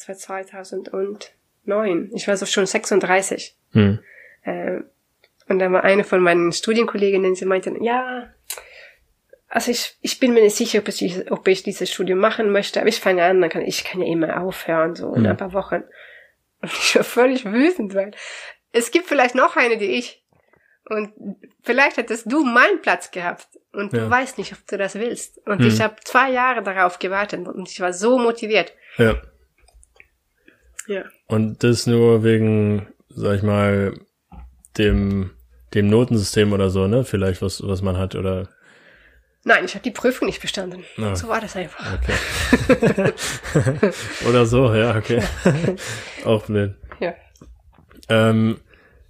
es 0.00 0.08
war 0.08 0.16
2009, 0.16 2.10
ich 2.14 2.28
war 2.28 2.36
so 2.36 2.46
schon 2.46 2.66
36. 2.66 3.56
Hm. 3.72 3.98
Äh, 4.42 4.80
und 5.48 5.58
dann 5.58 5.72
war 5.72 5.84
eine 5.84 6.04
von 6.04 6.20
meinen 6.20 6.52
Studienkolleginnen, 6.52 7.34
sie 7.34 7.44
meinte, 7.44 7.74
ja, 7.80 8.32
also 9.48 9.72
ich, 9.72 9.96
ich 10.00 10.20
bin 10.20 10.32
mir 10.32 10.42
nicht 10.42 10.56
sicher, 10.56 10.78
ob 10.78 10.88
ich, 10.88 11.30
ob 11.30 11.48
ich 11.48 11.62
dieses 11.64 11.90
Studium 11.90 12.20
machen 12.20 12.52
möchte, 12.52 12.80
aber 12.80 12.88
ich 12.88 13.00
fange 13.00 13.24
an, 13.24 13.40
dann 13.40 13.50
kann 13.50 13.62
ich 13.62 13.84
kann 13.84 14.00
ja 14.00 14.06
immer 14.06 14.40
aufhören, 14.40 14.94
so 14.94 15.12
in 15.12 15.22
mhm. 15.22 15.28
ein 15.28 15.36
paar 15.36 15.52
Wochen. 15.52 15.82
Und 16.62 16.72
ich 16.72 16.94
war 16.94 17.04
völlig 17.04 17.44
wütend, 17.44 17.94
weil 17.94 18.12
es 18.72 18.90
gibt 18.90 19.06
vielleicht 19.06 19.34
noch 19.34 19.56
eine, 19.56 19.78
die 19.78 19.86
ich. 19.86 20.22
Und 20.84 21.12
vielleicht 21.62 21.96
hättest 21.96 22.30
du 22.30 22.44
meinen 22.44 22.82
Platz 22.82 23.10
gehabt 23.10 23.46
und 23.72 23.92
ja. 23.92 24.00
du 24.00 24.10
weißt 24.10 24.38
nicht, 24.38 24.52
ob 24.52 24.66
du 24.66 24.76
das 24.76 24.96
willst. 24.96 25.38
Und 25.46 25.60
mhm. 25.60 25.68
ich 25.68 25.80
habe 25.80 25.96
zwei 26.04 26.30
Jahre 26.30 26.62
darauf 26.62 26.98
gewartet 26.98 27.46
und 27.46 27.68
ich 27.68 27.80
war 27.80 27.92
so 27.92 28.18
motiviert. 28.18 28.74
Ja. 28.98 29.20
Ja. 30.90 31.04
Und 31.28 31.62
das 31.62 31.86
nur 31.86 32.24
wegen, 32.24 32.88
sag 33.10 33.36
ich 33.36 33.42
mal, 33.44 33.94
dem, 34.76 35.30
dem 35.72 35.88
Notensystem 35.88 36.52
oder 36.52 36.68
so, 36.68 36.88
ne? 36.88 37.04
Vielleicht 37.04 37.42
was, 37.42 37.64
was 37.64 37.80
man 37.80 37.96
hat 37.96 38.16
oder 38.16 38.48
Nein, 39.44 39.64
ich 39.64 39.74
habe 39.74 39.84
die 39.84 39.92
Prüfung 39.92 40.26
nicht 40.26 40.42
bestanden. 40.42 40.84
Ah. 40.98 41.14
So 41.14 41.28
war 41.28 41.40
das 41.40 41.56
einfach. 41.56 41.94
Okay. 41.94 43.12
Oder 44.28 44.44
so, 44.44 44.74
ja, 44.74 44.94
okay. 44.94 45.22
auch 46.26 46.44
blöd. 46.44 46.74
Ja. 47.00 47.14
Ähm, 48.10 48.58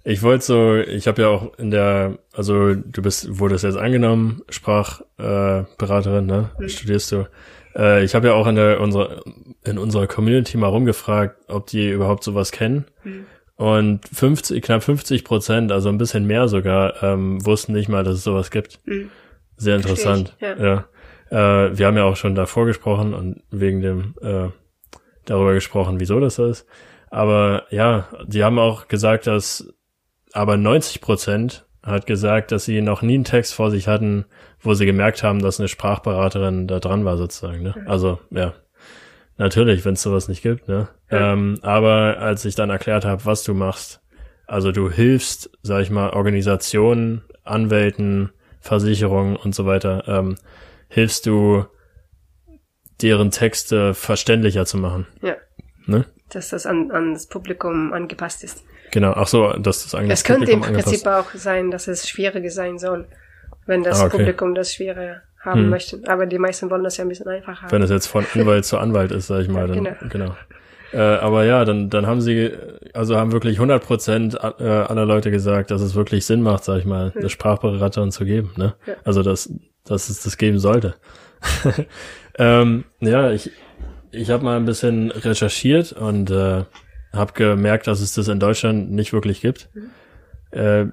ich 0.05 0.23
wollte 0.23 0.45
so, 0.45 0.75
ich 0.77 1.05
habe 1.07 1.23
ja 1.23 1.27
auch 1.27 1.57
in 1.59 1.69
der, 1.69 2.17
also 2.31 2.75
du 2.75 3.01
bist, 3.01 3.39
wurdest 3.39 3.65
jetzt 3.65 3.75
angenommen, 3.75 4.41
Sprachberaterin, 4.47 6.29
äh, 6.29 6.31
ne? 6.31 6.51
Mhm. 6.57 6.69
Studierst 6.69 7.11
du. 7.11 7.27
Äh, 7.75 8.03
ich 8.03 8.15
habe 8.15 8.27
ja 8.27 8.33
auch 8.33 8.47
in 8.47 8.55
der 8.55 8.81
unserer 8.81 9.21
in 9.63 9.77
unserer 9.77 10.07
Community 10.07 10.57
mal 10.57 10.67
rumgefragt, 10.67 11.37
ob 11.47 11.67
die 11.67 11.89
überhaupt 11.89 12.23
sowas 12.23 12.51
kennen. 12.51 12.85
Mhm. 13.03 13.25
Und 13.55 14.07
50, 14.07 14.63
knapp 14.63 14.83
50 14.83 15.23
Prozent, 15.23 15.71
also 15.71 15.89
ein 15.89 15.99
bisschen 15.99 16.25
mehr 16.25 16.47
sogar, 16.47 17.03
ähm, 17.03 17.45
wussten 17.45 17.73
nicht 17.73 17.89
mal, 17.89 18.03
dass 18.03 18.15
es 18.15 18.23
sowas 18.23 18.49
gibt. 18.49 18.79
Mhm. 18.85 19.11
Sehr 19.55 19.75
interessant. 19.75 20.35
Ich, 20.37 20.41
ja. 20.41 20.85
ja. 21.29 21.67
Äh, 21.67 21.77
wir 21.77 21.85
haben 21.85 21.97
ja 21.97 22.05
auch 22.05 22.15
schon 22.15 22.33
davor 22.33 22.65
gesprochen 22.65 23.13
und 23.13 23.43
wegen 23.51 23.81
dem 23.81 24.15
äh, 24.21 24.49
darüber 25.25 25.53
gesprochen, 25.53 25.99
wieso 25.99 26.19
das 26.19 26.39
ist. 26.39 26.65
Aber 27.11 27.65
ja, 27.69 28.07
die 28.25 28.43
haben 28.43 28.57
auch 28.57 28.87
gesagt, 28.87 29.27
dass 29.27 29.71
aber 30.33 30.57
90 30.57 31.01
Prozent 31.01 31.65
hat 31.83 32.05
gesagt, 32.05 32.51
dass 32.51 32.65
sie 32.65 32.81
noch 32.81 33.01
nie 33.01 33.15
einen 33.15 33.23
Text 33.23 33.53
vor 33.53 33.71
sich 33.71 33.87
hatten, 33.87 34.25
wo 34.59 34.73
sie 34.73 34.85
gemerkt 34.85 35.23
haben, 35.23 35.41
dass 35.41 35.59
eine 35.59 35.67
Sprachberaterin 35.67 36.67
da 36.67 36.79
dran 36.79 37.05
war 37.05 37.17
sozusagen. 37.17 37.63
Ne? 37.63 37.75
Also 37.87 38.19
ja, 38.29 38.53
natürlich, 39.37 39.83
wenn 39.83 39.93
es 39.93 40.01
sowas 40.01 40.27
nicht 40.27 40.43
gibt. 40.43 40.67
Ne? 40.67 40.89
Ja. 41.09 41.33
Ähm, 41.33 41.57
aber 41.63 42.17
als 42.19 42.45
ich 42.45 42.55
dann 42.55 42.69
erklärt 42.69 43.05
habe, 43.05 43.25
was 43.25 43.43
du 43.43 43.53
machst, 43.53 44.01
also 44.45 44.71
du 44.71 44.91
hilfst, 44.91 45.49
sag 45.63 45.81
ich 45.81 45.89
mal, 45.89 46.11
Organisationen, 46.11 47.23
Anwälten, 47.43 48.31
Versicherungen 48.59 49.35
und 49.35 49.55
so 49.55 49.65
weiter, 49.65 50.03
ähm, 50.07 50.35
hilfst 50.87 51.25
du, 51.25 51.65
deren 53.01 53.31
Texte 53.31 53.93
verständlicher 53.93 54.65
zu 54.65 54.77
machen. 54.77 55.07
Ja. 55.21 55.35
Ne? 55.85 56.05
Dass 56.29 56.49
das 56.49 56.65
an, 56.65 56.91
an 56.91 57.13
das 57.13 57.27
Publikum 57.27 57.93
angepasst 57.93 58.43
ist. 58.43 58.63
Genau, 58.91 59.13
ach 59.13 59.27
so, 59.27 59.53
dass 59.53 59.83
das 59.83 59.95
eigentlich. 59.95 60.13
Es 60.13 60.23
könnte 60.23 60.51
im 60.51 60.61
Prinzip 60.61 61.07
auch 61.07 61.31
sein, 61.33 61.71
dass 61.71 61.87
es 61.87 62.07
schwieriger 62.07 62.49
sein 62.49 62.77
soll, 62.77 63.07
wenn 63.65 63.83
das 63.83 64.01
ah, 64.01 64.05
okay. 64.05 64.17
Publikum 64.17 64.53
das 64.53 64.73
schwieriger 64.73 65.21
haben 65.39 65.61
hm. 65.61 65.69
möchte. 65.69 66.01
Aber 66.07 66.25
die 66.25 66.37
meisten 66.37 66.69
wollen 66.69 66.83
das 66.83 66.97
ja 66.97 67.05
ein 67.05 67.09
bisschen 67.09 67.27
einfacher 67.27 67.63
haben. 67.63 67.71
Wenn 67.71 67.81
es 67.81 67.89
jetzt 67.89 68.07
von 68.07 68.25
Anwalt 68.35 68.65
zu 68.65 68.77
Anwalt 68.77 69.11
ist, 69.11 69.27
sag 69.27 69.41
ich 69.41 69.49
mal, 69.49 69.67
dann 69.67 69.83
genau. 69.83 69.95
genau. 70.09 70.35
Äh, 70.93 70.97
aber 70.97 71.45
ja, 71.45 71.63
dann, 71.63 71.89
dann 71.89 72.05
haben 72.05 72.21
sie, 72.21 72.51
also 72.93 73.15
haben 73.15 73.31
wirklich 73.31 73.55
100 73.57 73.83
Prozent 73.83 74.35
äh, 74.35 74.63
aller 74.63 75.05
Leute 75.05 75.31
gesagt, 75.31 75.71
dass 75.71 75.81
es 75.81 75.95
wirklich 75.95 76.25
Sinn 76.25 76.41
macht, 76.41 76.65
sag 76.65 76.79
ich 76.79 76.85
mal, 76.85 77.13
eine 77.15 77.29
Sprachberaterin 77.29 78.11
zu 78.11 78.25
geben. 78.25 78.51
Ne? 78.57 78.73
Ja. 78.85 78.95
Also 79.05 79.23
dass, 79.23 79.53
dass 79.85 80.09
es 80.09 80.21
das 80.21 80.37
geben 80.37 80.59
sollte. 80.59 80.95
ähm, 82.37 82.83
ja, 82.99 83.31
ich, 83.31 83.51
ich 84.11 84.29
habe 84.29 84.43
mal 84.43 84.57
ein 84.57 84.65
bisschen 84.65 85.11
recherchiert 85.11 85.93
und 85.93 86.29
äh, 86.29 86.63
habe 87.13 87.33
gemerkt, 87.33 87.87
dass 87.87 88.01
es 88.01 88.13
das 88.13 88.27
in 88.27 88.39
Deutschland 88.39 88.91
nicht 88.91 89.13
wirklich 89.13 89.41
gibt. 89.41 89.69
Äh, 90.51 90.87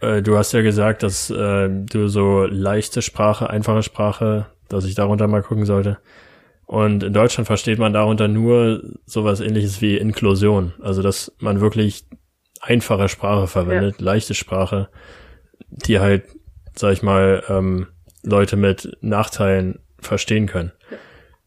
äh, 0.00 0.22
du 0.22 0.36
hast 0.36 0.52
ja 0.52 0.62
gesagt, 0.62 1.02
dass 1.02 1.30
äh, 1.30 1.68
du 1.68 2.08
so 2.08 2.44
leichte 2.44 3.02
Sprache, 3.02 3.50
einfache 3.50 3.82
Sprache, 3.82 4.46
dass 4.68 4.84
ich 4.84 4.94
darunter 4.94 5.28
mal 5.28 5.42
gucken 5.42 5.66
sollte. 5.66 5.98
Und 6.66 7.02
in 7.02 7.12
Deutschland 7.12 7.46
versteht 7.46 7.78
man 7.78 7.92
darunter 7.92 8.28
nur 8.28 8.82
sowas 9.04 9.40
ähnliches 9.40 9.80
wie 9.80 9.96
Inklusion. 9.96 10.72
Also, 10.80 11.02
dass 11.02 11.32
man 11.40 11.60
wirklich 11.60 12.04
einfache 12.60 13.08
Sprache 13.08 13.48
verwendet, 13.48 14.00
leichte 14.00 14.34
Sprache, 14.34 14.88
die 15.68 15.98
halt, 15.98 16.24
sag 16.76 16.92
ich 16.92 17.02
mal, 17.02 17.42
ähm, 17.48 17.88
Leute 18.22 18.56
mit 18.56 18.96
Nachteilen 19.00 19.80
verstehen 19.98 20.46
können. 20.46 20.72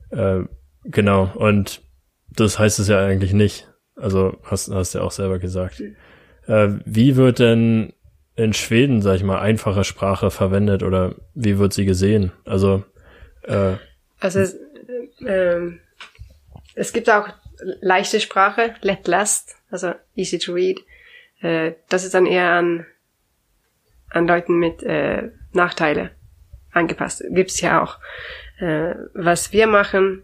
Äh, 0.10 0.42
genau. 0.84 1.32
Und 1.36 1.82
das 2.30 2.60
heißt 2.60 2.80
es 2.80 2.88
ja 2.88 3.06
eigentlich 3.06 3.34
nicht. 3.34 3.70
Also, 3.96 4.38
hast, 4.44 4.70
hast 4.72 4.94
du 4.94 5.00
ja 5.00 5.04
auch 5.04 5.12
selber 5.12 5.40
gesagt. 5.40 5.82
Äh, 6.48 6.70
wie 6.86 7.16
wird 7.16 7.40
denn 7.40 7.94
in 8.36 8.54
Schweden, 8.54 9.02
sag 9.02 9.16
ich 9.16 9.24
mal, 9.24 9.40
einfache 9.40 9.84
Sprache 9.84 10.32
verwendet 10.32 10.84
oder 10.84 11.16
wie 11.36 11.60
wird 11.60 11.74
sie 11.74 11.86
gesehen? 11.86 12.32
Also, 12.46 12.84
äh, 13.44 13.74
Also 14.20 14.40
es, 14.40 14.58
ähm, 15.26 15.80
es 16.76 16.94
gibt 16.94 17.10
auch 17.10 17.30
leichte 17.82 18.20
Sprache, 18.20 18.76
let 18.82 19.08
last, 19.08 19.56
also 19.70 19.94
easy 20.16 20.40
to 20.40 20.54
read. 20.54 20.80
Äh, 21.42 21.74
das 21.90 22.04
ist 22.04 22.14
dann 22.14 22.26
eher 22.26 22.52
an, 22.52 22.86
an 24.10 24.28
Leuten 24.28 24.58
mit 24.58 24.82
äh, 24.84 25.30
Nachteile 25.52 26.12
angepasst. 26.72 27.24
Gibt's 27.30 27.62
ja 27.62 27.82
auch. 27.84 28.00
Äh, 28.60 28.96
was 29.14 29.54
wir 29.54 29.68
machen, 29.68 30.24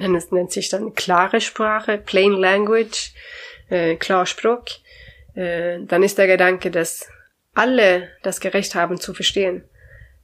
dann 0.00 0.14
es 0.14 0.30
nennt 0.32 0.50
sich 0.52 0.68
dann 0.68 0.94
klare 0.94 1.40
Sprache, 1.40 1.98
plain 1.98 2.32
language, 2.32 3.12
äh, 3.68 3.96
Klarspruch. 3.96 4.64
Äh, 5.34 5.80
dann 5.86 6.02
ist 6.02 6.18
der 6.18 6.26
Gedanke, 6.26 6.70
dass 6.70 7.08
alle 7.54 8.08
das 8.22 8.40
Gerecht 8.40 8.74
haben 8.74 8.98
zu 8.98 9.14
verstehen. 9.14 9.64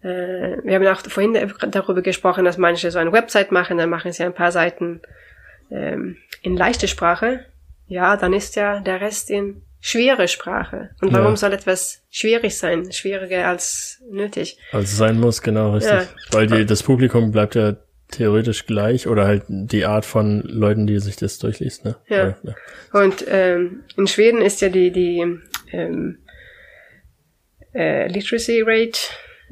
Äh, 0.03 0.57
wir 0.65 0.75
haben 0.75 0.87
auch 0.87 1.01
vorhin 1.03 1.35
darüber 1.71 2.03
gesprochen, 2.03 2.45
dass 2.45 2.59
manche 2.59 2.91
so 2.91 2.99
eine 2.99 3.13
Website 3.13 3.53
machen, 3.53 3.79
dann 3.79 3.91
machen 3.91 4.13
sie 4.13 4.25
ein 4.25 4.35
paar 4.35 4.53
Seiten 4.53 5.01
ähm, 5.71 6.17
in 6.43 6.57
leichte 6.57 6.89
Sprache. 6.89 7.45
Ja, 7.89 8.17
dann 8.17 8.33
ist 8.33 8.57
ja 8.57 8.81
der 8.81 9.01
Rest 9.01 9.31
in 9.31 9.63
schwere 9.81 10.27
Sprache. 10.27 10.91
Und 11.01 11.13
warum 11.13 11.33
Ja. 11.33 11.37
soll 11.37 11.53
etwas 11.53 12.03
schwierig 12.11 12.59
sein? 12.59 12.91
Schwieriger 12.91 13.47
als 13.47 14.03
nötig. 14.11 14.59
also 14.73 14.85
es 14.85 14.97
sein 14.97 15.21
muss, 15.21 15.43
genau, 15.43 15.73
richtig. 15.75 15.93
Ja. 15.93 16.07
Weil 16.33 16.47
die, 16.49 16.67
das 16.67 16.83
Publikum 16.83 17.31
bleibt 17.31 17.55
ja 17.55 17.77
theoretisch 18.11 18.67
gleich 18.67 19.07
oder 19.09 19.27
halt 19.27 19.45
die 19.49 19.85
Art 19.85 20.05
von 20.05 20.43
Leuten, 20.43 20.87
die 20.87 20.99
sich 21.01 21.17
das 21.17 21.39
durchliest, 21.39 21.85
ne? 21.85 21.97
Ja. 22.09 22.37
ja. 22.43 22.55
Und 22.93 23.25
ähm, 23.29 23.83
in 23.97 24.07
Schweden 24.07 24.41
ist 24.43 24.61
ja 24.61 24.69
die, 24.69 24.91
die 24.93 25.41
ähm, 25.73 26.19
äh, 27.75 28.07
Literacy 28.09 28.63
Rate, 28.65 28.99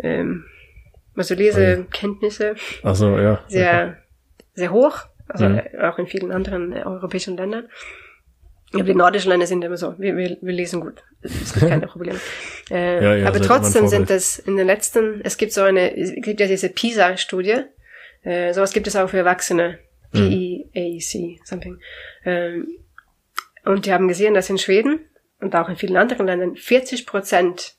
ähm, 0.02 0.44
also 1.16 1.34
Lesekenntnisse, 1.34 2.54
Ach 2.82 2.94
so, 2.94 3.18
ja. 3.18 3.42
sehr, 3.48 3.98
sehr 4.54 4.72
hoch, 4.72 4.98
also 5.28 5.48
Mhm. 5.48 5.60
auch 5.82 5.98
in 5.98 6.06
vielen 6.06 6.32
anderen 6.32 6.72
äh, 6.72 6.82
europäischen 6.84 7.36
Ländern. 7.36 7.68
Aber 8.72 8.82
die 8.82 8.94
nordischen 8.94 9.30
Länder 9.30 9.46
sind 9.46 9.62
immer 9.62 9.76
so, 9.76 9.94
wir, 9.98 10.16
wir, 10.16 10.36
wir 10.40 10.52
lesen 10.52 10.80
gut, 10.80 11.04
es 11.22 11.54
gibt 11.54 11.68
keine 11.68 11.86
Probleme. 11.86 12.18
Äh, 12.70 13.04
Ja, 13.04 13.14
ja, 13.16 13.28
aber 13.28 13.40
trotzdem 13.40 13.86
sind 13.86 14.10
es 14.10 14.38
in 14.40 14.56
den 14.56 14.66
letzten, 14.66 15.20
es 15.22 15.36
gibt 15.36 15.52
so 15.52 15.62
eine, 15.62 15.96
es 15.96 16.12
gibt 16.16 16.40
ja 16.40 16.48
diese 16.48 16.68
PISA-Studie, 16.70 17.62
äh, 18.24 18.52
sowas 18.52 18.72
gibt 18.72 18.86
es 18.86 18.96
auch 18.96 19.08
für 19.08 19.18
Erwachsene, 19.18 19.78
P-E-A-C, 20.12 21.40
something. 21.44 21.78
Ähm, 22.24 22.68
und 23.64 23.86
die 23.86 23.92
haben 23.92 24.08
gesehen, 24.08 24.34
dass 24.34 24.50
in 24.50 24.58
Schweden 24.58 25.00
und 25.40 25.54
auch 25.56 25.68
in 25.68 25.76
vielen 25.76 25.96
anderen 25.96 26.26
Ländern 26.26 26.56
40 26.56 27.06
Prozent 27.06 27.74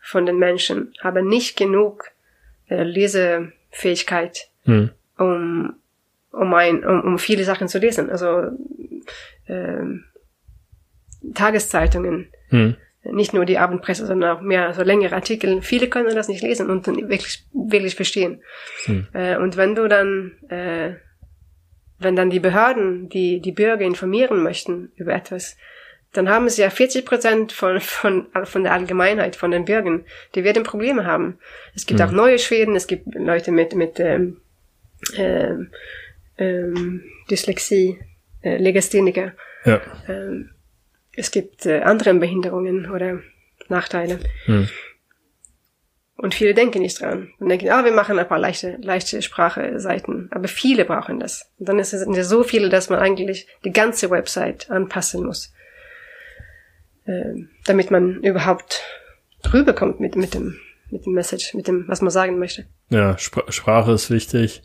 von 0.00 0.26
den 0.26 0.38
Menschen 0.38 0.94
haben 1.00 1.28
nicht 1.28 1.56
genug 1.56 2.10
äh, 2.68 2.82
Lesefähigkeit, 2.82 4.48
Hm. 4.64 4.90
um, 5.18 5.74
um, 6.32 6.54
ein, 6.54 6.84
um, 6.84 7.00
um 7.02 7.18
viele 7.18 7.44
Sachen 7.44 7.68
zu 7.68 7.78
lesen. 7.78 8.10
Also 8.10 8.50
ähm, 9.48 10.04
Tageszeitungen, 11.34 12.28
Hm. 12.48 12.76
Nicht 13.12 13.34
nur 13.34 13.44
die 13.44 13.58
Abendpresse, 13.58 14.06
sondern 14.06 14.36
auch 14.36 14.40
mehr 14.40 14.72
so 14.74 14.82
längere 14.82 15.14
Artikel. 15.14 15.62
Viele 15.62 15.88
können 15.88 16.14
das 16.14 16.28
nicht 16.28 16.42
lesen 16.42 16.70
und 16.70 16.86
wirklich, 16.86 17.44
wirklich 17.52 17.94
verstehen. 17.94 18.42
Hm. 18.84 19.06
Äh, 19.12 19.36
und 19.36 19.56
wenn 19.56 19.74
du 19.74 19.88
dann, 19.88 20.32
äh, 20.48 20.94
wenn 21.98 22.16
dann 22.16 22.30
die 22.30 22.40
Behörden 22.40 23.08
die, 23.08 23.40
die 23.40 23.52
Bürger 23.52 23.84
informieren 23.84 24.42
möchten 24.42 24.92
über 24.96 25.14
etwas, 25.14 25.56
dann 26.12 26.28
haben 26.28 26.48
sie 26.48 26.62
ja 26.62 26.70
40 26.70 27.04
Prozent 27.04 27.52
von, 27.52 27.80
von, 27.80 28.26
von 28.44 28.62
der 28.62 28.72
Allgemeinheit, 28.72 29.36
von 29.36 29.50
den 29.50 29.64
Bürgern, 29.64 30.04
die 30.34 30.44
werden 30.44 30.62
Probleme 30.62 31.04
haben. 31.04 31.38
Es 31.74 31.86
gibt 31.86 32.00
Hm. 32.00 32.08
auch 32.08 32.12
neue 32.12 32.38
Schweden, 32.38 32.74
es 32.74 32.86
gibt 32.86 33.14
Leute 33.14 33.52
mit, 33.52 33.74
mit 33.74 34.00
ähm, 34.00 34.38
ähm, 35.16 35.70
ähm, 36.38 37.04
Dyslexie, 37.30 37.98
äh, 38.42 38.56
Legastheniker. 38.56 39.32
Ja. 39.64 39.80
Ähm, 40.08 40.50
es 41.16 41.30
gibt 41.30 41.66
äh, 41.66 41.80
andere 41.80 42.14
Behinderungen 42.14 42.90
oder 42.90 43.20
Nachteile. 43.68 44.20
Hm. 44.44 44.68
Und 46.16 46.34
viele 46.34 46.54
denken 46.54 46.80
nicht 46.80 47.00
dran. 47.00 47.30
Und 47.38 47.48
denken, 47.48 47.68
ah, 47.68 47.84
wir 47.84 47.92
machen 47.92 48.18
ein 48.18 48.28
paar 48.28 48.38
leichte, 48.38 48.78
leichte 48.80 49.20
Sprache-Seiten. 49.20 50.28
Aber 50.30 50.48
viele 50.48 50.84
brauchen 50.84 51.20
das. 51.20 51.50
Und 51.58 51.68
dann 51.68 51.78
ist 51.78 51.92
es 51.92 52.28
so 52.28 52.42
viele, 52.42 52.70
dass 52.70 52.88
man 52.88 53.00
eigentlich 53.00 53.46
die 53.64 53.72
ganze 53.72 54.10
Website 54.10 54.70
anpassen 54.70 55.26
muss. 55.26 55.52
Ähm, 57.06 57.50
damit 57.64 57.90
man 57.90 58.22
überhaupt 58.22 58.82
rüberkommt 59.52 60.00
mit, 60.00 60.16
mit 60.16 60.34
dem, 60.34 60.58
mit 60.90 61.06
dem 61.06 61.12
Message, 61.12 61.54
mit 61.54 61.68
dem, 61.68 61.86
was 61.86 62.00
man 62.00 62.10
sagen 62.10 62.38
möchte. 62.38 62.66
Ja, 62.88 63.16
Spr 63.18 63.44
Sprache 63.52 63.92
ist 63.92 64.10
wichtig. 64.10 64.62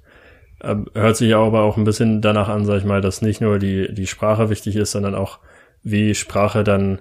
Ähm, 0.63 0.87
Hört 0.93 1.17
sich 1.17 1.35
aber 1.35 1.61
auch 1.61 1.77
ein 1.77 1.83
bisschen 1.83 2.21
danach 2.21 2.49
an, 2.49 2.65
sag 2.65 2.77
ich 2.77 2.85
mal, 2.85 3.01
dass 3.01 3.21
nicht 3.21 3.41
nur 3.41 3.59
die, 3.59 3.93
die 3.93 4.07
Sprache 4.07 4.49
wichtig 4.49 4.75
ist, 4.75 4.91
sondern 4.91 5.15
auch, 5.15 5.39
wie 5.83 6.15
Sprache 6.15 6.63
dann 6.63 6.99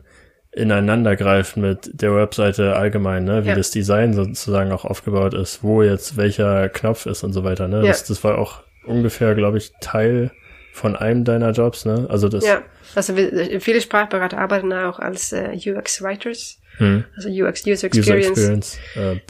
ineinander 0.53 1.14
greift 1.16 1.57
mit 1.57 1.91
der 2.03 2.14
Webseite 2.14 2.74
allgemein, 2.76 3.24
ne? 3.24 3.45
wie 3.45 3.51
Ja. 3.51 3.55
das 3.55 3.70
Design 3.70 4.14
sozusagen 4.14 4.72
auch 4.72 4.85
aufgebaut 4.85 5.33
ist, 5.35 5.62
wo 5.62 5.83
jetzt 5.83 6.16
welcher 6.16 6.68
Knopf 6.68 7.07
ist 7.07 7.22
und 7.22 7.33
so 7.33 7.45
weiter. 7.45 7.68
Ne? 7.68 7.78
Ja. 7.78 7.87
Das, 7.87 8.05
das 8.05 8.24
war 8.24 8.37
auch 8.39 8.62
ungefähr, 8.85 9.35
glaube 9.37 9.59
ich, 9.59 9.72
Teil 9.81 10.33
von 10.72 10.97
einem 10.97 11.24
deiner 11.24 11.53
Jobs. 11.53 11.85
Ne? 11.85 12.07
Also 12.09 12.28
das 12.28 12.45
Ja, 12.45 12.62
also 12.97 13.14
viele 13.61 13.81
Sprachberater 13.81 14.39
arbeiten 14.39 14.72
auch 14.72 14.99
als 14.99 15.33
äh, 15.33 15.51
UX-Writers, 15.55 16.59
hm, 16.78 17.05
also 17.14 17.28
UX, 17.28 17.61
User 17.66 17.72
User 17.72 17.87
Experience. 17.89 18.28
Experience, 18.39 18.78
äh, 18.97 19.20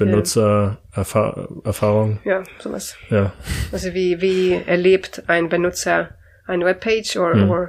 Benutzererfahrung. 0.94 2.18
Ja, 2.24 2.42
sowas. 2.58 2.96
Ja. 3.10 3.32
Also 3.72 3.92
wie, 3.94 4.20
wie 4.20 4.54
erlebt 4.66 5.22
ein 5.26 5.48
Benutzer 5.48 6.10
eine 6.46 6.64
Webpage 6.64 7.16
oder, 7.16 7.34
Hm. 7.34 7.68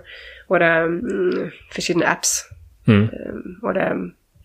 Oder, 0.52 0.86
oder 0.86 0.86
ähm, 0.88 1.52
verschiedene 1.70 2.06
Apps 2.06 2.50
Hm. 2.86 3.12
ähm, 3.14 3.60
oder 3.62 3.96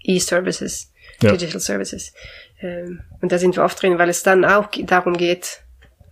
E-Services, 0.03 0.93
Ja. 1.23 1.33
Digital 1.33 1.59
Services. 1.61 2.13
Ähm, 2.61 3.01
und 3.23 3.33
da 3.33 3.39
sind 3.39 3.57
wir 3.57 3.65
oft 3.65 3.81
drin, 3.81 3.99
weil 3.99 4.11
es 4.11 4.23
dann 4.23 4.45
auch 4.45 4.69
darum 4.71 5.17
geht, 5.17 5.63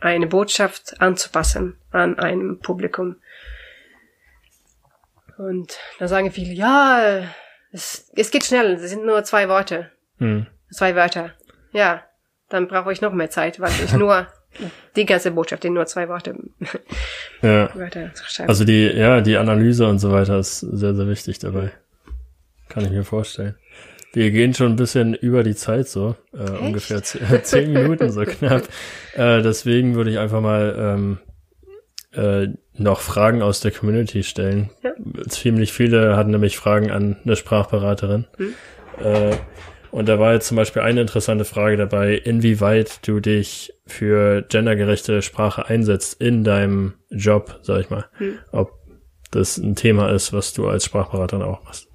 eine 0.01 0.27
Botschaft 0.27 1.01
anzupassen 1.01 1.77
an 1.91 2.19
einem 2.19 2.61
Publikum. 2.61 3.17
Und 5.37 5.79
dann 5.99 6.09
sagen 6.09 6.31
viele, 6.31 6.53
ja, 6.53 7.29
es, 7.73 8.11
es 8.17 8.31
geht 8.31 8.45
schnell, 8.45 8.75
es 8.75 8.89
sind 8.91 9.05
nur 9.05 9.23
zwei 9.25 9.49
Worte, 9.49 9.91
Hm. 10.19 10.47
zwei 10.71 10.95
Wörter. 10.95 11.33
Ja, 11.73 12.03
dann 12.49 12.69
brauche 12.69 12.93
ich 12.93 13.01
noch 13.01 13.13
mehr 13.13 13.31
Zeit, 13.31 13.59
weil 13.61 13.73
ich 13.85 13.93
nur 13.95 14.27
die 14.97 15.05
ganze 15.07 15.31
Botschaft 15.33 15.65
in 15.65 15.75
nur 15.75 15.87
zwei 15.87 16.09
Worte, 16.09 16.35
Ja. 17.43 17.71
Wörter. 17.75 18.11
Also 18.47 18.65
die, 18.65 18.87
ja, 18.87 19.21
die 19.21 19.37
Analyse 19.37 19.87
und 19.87 19.99
so 19.99 20.11
weiter 20.13 20.39
ist 20.39 20.61
sehr, 20.61 20.95
sehr 20.95 21.09
wichtig 21.09 21.39
dabei. 21.39 21.71
Kann 22.69 22.85
ich 22.85 22.91
mir 22.91 23.05
vorstellen. 23.05 23.55
Wir 24.13 24.31
gehen 24.31 24.55
schon 24.55 24.73
ein 24.73 24.77
bisschen 24.77 25.15
über 25.15 25.43
die 25.43 25.57
Zeit 25.57 25.89
so, 25.89 26.15
äh, 26.33 26.51
ungefähr 26.51 27.03
ze- 27.03 27.19
zehn 27.43 27.73
Minuten 27.73 28.11
so 28.11 28.25
knapp. 28.25 28.63
Äh, 29.17 29.43
deswegen 29.43 29.95
würde 29.95 30.11
ich 30.11 30.19
einfach 30.19 30.41
mal 30.41 30.75
ähm, 30.77 31.19
äh, 32.13 32.49
noch 32.77 33.01
Fragen 33.01 33.43
aus 33.43 33.61
der 33.61 33.71
Community 33.71 34.25
stellen. 34.25 34.71
Ja. 34.83 34.91
Ziemlich 35.29 35.73
viele 35.73 36.17
hatten 36.17 36.33
nämlich 36.33 36.57
Fragen 36.57 36.91
an 36.91 37.17
eine 37.25 37.37
Sprachberaterin. 37.37 38.25
Hm. 38.37 38.55
Äh, 39.05 39.37
Und 39.95 40.09
da 40.09 40.19
war 40.19 40.33
jetzt 40.33 40.49
zum 40.49 40.57
Beispiel 40.57 40.83
eine 40.83 41.03
interessante 41.03 41.45
Frage 41.45 41.77
dabei, 41.77 42.15
inwieweit 42.15 43.07
du 43.07 43.21
dich 43.21 43.73
für 43.87 44.43
gendergerechte 44.43 45.23
Sprache 45.23 45.67
einsetzt 45.69 46.21
in 46.21 46.43
deinem 46.43 46.95
Job, 47.11 47.61
sag 47.63 47.83
ich 47.83 47.91
mal. 47.91 48.07
Hm. 48.15 48.41
Ob 48.51 48.73
das 49.31 49.57
ein 49.57 49.77
Thema 49.77 50.11
ist, 50.11 50.33
was 50.33 50.53
du 50.53 50.67
als 50.67 50.85
Sprachberaterin 50.85 51.45
auch 51.45 51.63
machst. 51.63 51.87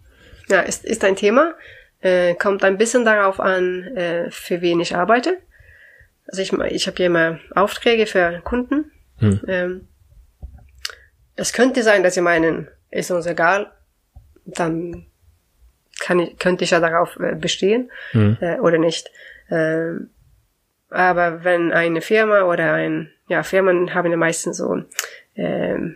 Ja, 0.48 0.62
ist, 0.62 0.86
ist 0.86 1.04
ein 1.04 1.18
Thema. 1.18 1.56
Äh, 2.00 2.36
kommt 2.36 2.64
ein 2.64 2.78
bisschen 2.78 3.04
darauf 3.04 3.42
an, 3.42 3.84
äh, 3.98 4.32
für 4.32 4.62
wen 4.62 4.80
ich 4.80 4.96
arbeite. 4.96 5.38
Also 6.26 6.42
ich, 6.42 6.54
ich 6.54 6.88
habe 6.88 7.00
ja 7.00 7.08
immer 7.08 7.40
Aufträge 7.54 8.06
für 8.06 8.40
Kunden. 8.46 8.94
Hm. 9.18 9.42
Ähm, 9.46 9.88
es 11.36 11.52
könnte 11.52 11.84
sein, 11.84 12.02
dass 12.02 12.14
sie 12.14 12.22
meinen, 12.22 12.70
ist 12.92 13.12
uns 13.12 13.26
egal, 13.26 13.74
dann 14.46 15.09
kann 16.00 16.20
ich, 16.20 16.38
könnte 16.38 16.64
ich 16.64 16.72
ja 16.72 16.80
darauf 16.80 17.20
äh, 17.20 17.36
bestehen 17.36 17.92
mhm. 18.14 18.38
äh, 18.42 18.60
oder 18.60 18.78
nicht. 18.78 19.12
Ähm, 19.50 20.10
aber 20.90 21.44
wenn 21.44 21.72
eine 21.72 22.02
Firma 22.02 22.44
oder 22.44 22.74
ein, 22.74 23.12
ja, 23.28 23.44
Firmen 23.44 23.94
haben 23.94 24.10
ja 24.10 24.18
meistens 24.18 24.58
so, 24.58 24.84
ähm, 25.36 25.96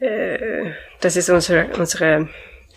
äh, 0.00 0.70
das 1.00 1.16
ist 1.16 1.30
unsere, 1.30 1.66
unsere, 1.76 2.28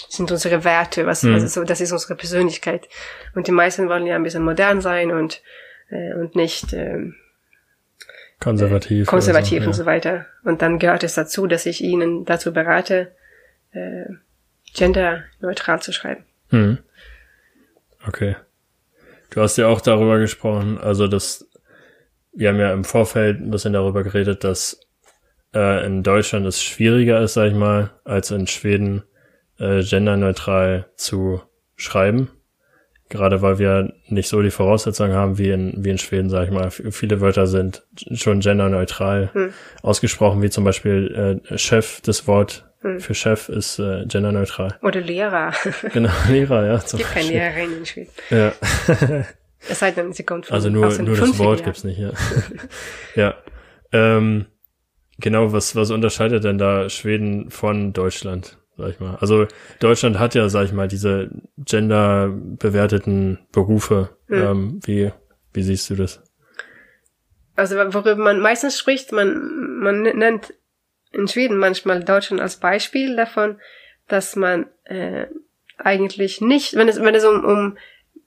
sind 0.10 0.32
unsere 0.32 0.64
Werte, 0.64 1.06
was, 1.06 1.24
mhm. 1.24 1.36
also 1.36 1.48
so, 1.48 1.64
das 1.64 1.82
ist 1.82 1.92
unsere 1.92 2.16
Persönlichkeit. 2.16 2.88
Und 3.36 3.48
die 3.48 3.52
meisten 3.52 3.90
wollen 3.90 4.08
ja 4.08 4.16
ein 4.16 4.24
bisschen 4.24 4.44
modern 4.44 4.82
sein 4.82 5.12
und, 5.12 5.42
äh, 5.90 6.14
und 6.14 6.36
nicht, 6.36 6.74
ähm, 6.74 7.16
konservativ, 8.40 9.08
konservativ 9.08 9.64
so, 9.64 9.70
und 9.70 9.74
ja. 9.74 9.78
so 9.78 9.86
weiter. 9.86 10.26
Und 10.44 10.62
dann 10.62 10.80
gehört 10.80 11.04
es 11.04 11.16
dazu, 11.16 11.48
dass 11.48 11.66
ich 11.66 11.82
ihnen 11.82 12.26
dazu 12.26 12.54
berate, 12.54 13.12
äh, 13.72 14.06
genderneutral 14.78 15.82
zu 15.82 15.92
schreiben. 15.92 16.24
Hm. 16.50 16.78
Okay. 18.08 18.36
Du 19.30 19.42
hast 19.42 19.58
ja 19.58 19.68
auch 19.68 19.82
darüber 19.82 20.20
gesprochen, 20.20 20.78
also 20.78 21.08
das, 21.08 21.50
wir 22.34 22.50
haben 22.50 22.60
ja 22.60 22.72
im 22.72 22.86
Vorfeld 22.86 23.42
ein 23.42 23.52
bisschen 23.52 23.74
darüber 23.74 24.04
geredet, 24.04 24.44
dass 24.44 24.80
äh, 25.54 25.86
in 25.86 26.04
Deutschland 26.04 26.46
es 26.46 26.64
schwieriger 26.64 27.22
ist, 27.22 27.34
sag 27.34 27.50
ich 27.50 27.56
mal, 27.56 27.92
als 28.06 28.32
in 28.32 28.48
Schweden 28.48 29.04
äh, 29.60 29.84
genderneutral 29.84 30.88
zu 30.96 31.42
schreiben. 31.76 32.30
Gerade 33.10 33.42
weil 33.42 33.58
wir 33.58 33.94
nicht 34.08 34.28
so 34.28 34.42
die 34.42 34.52
Voraussetzungen 34.52 35.14
haben 35.14 35.38
wie 35.38 35.50
in, 35.50 35.74
wie 35.78 35.92
in 35.92 35.98
Schweden, 35.98 36.30
sag 36.30 36.46
ich 36.46 36.52
mal. 36.52 36.72
Viele 36.72 37.22
Wörter 37.22 37.48
sind 37.48 37.86
schon 38.14 38.42
genderneutral 38.42 39.30
hm. 39.34 39.54
ausgesprochen, 39.82 40.42
wie 40.42 40.50
zum 40.50 40.64
Beispiel 40.64 41.42
äh, 41.50 41.58
Chef, 41.58 42.02
das 42.02 42.28
Wort 42.28 42.67
hm. 42.82 43.00
Für 43.00 43.16
Chef 43.16 43.50
ist 43.50 43.80
äh, 43.80 44.06
genderneutral. 44.06 44.78
Oder 44.84 45.02
Lehrer. 45.02 45.52
genau, 45.94 46.12
Lehrer, 46.30 46.66
ja. 46.66 46.76
Es 46.76 46.92
gibt 46.96 47.12
keine 47.12 47.30
Lehrerin 47.30 47.78
in 47.80 47.86
Schweden. 47.86 48.12
Ja. 48.30 48.54
es 49.68 49.80
sei 49.80 49.92
denn, 49.92 50.14
sie 50.14 50.24
kommt 50.24 50.46
von 50.46 50.54
Also 50.54 50.70
nur, 50.70 50.88
nur 51.02 51.18
das 51.18 51.40
Wort 51.40 51.64
gibt's 51.64 51.84
nicht, 51.84 52.00
ja. 52.00 52.12
ja. 53.16 53.36
Ähm, 53.92 54.46
genau, 55.18 55.54
was, 55.54 55.76
was 55.76 55.90
unterscheidet 55.90 56.44
denn 56.44 56.60
da 56.60 56.88
Schweden 56.90 57.50
von 57.50 57.94
Deutschland, 57.94 58.60
sag 58.78 58.92
ich 58.92 59.00
mal? 59.00 59.16
Also 59.22 59.48
Deutschland 59.80 60.20
hat 60.20 60.36
ja, 60.36 60.48
sag 60.50 60.66
ich 60.66 60.74
mal, 60.74 60.88
diese 60.88 61.30
genderbewerteten 61.58 63.40
Berufe. 63.52 64.10
Hm. 64.28 64.44
Ähm, 64.44 64.80
wie, 64.86 65.12
wie 65.52 65.64
siehst 65.64 65.90
du 65.90 65.96
das? 65.96 66.22
Also 67.56 67.76
worüber 67.76 68.16
man 68.18 68.40
meistens 68.40 68.78
spricht, 68.78 69.12
man, 69.12 69.80
man 69.80 70.04
nennt 70.04 70.54
in 71.12 71.28
Schweden 71.28 71.58
manchmal 71.58 72.04
Deutschland 72.04 72.42
als 72.42 72.58
Beispiel 72.58 73.16
davon, 73.16 73.60
dass 74.08 74.36
man 74.36 74.68
äh, 74.86 75.28
eigentlich 75.78 76.42
nicht, 76.42 76.76
wenn 76.76 76.88
es, 76.88 77.02
wenn 77.02 77.16
es 77.16 77.24
um, 77.24 77.44
um 77.46 77.78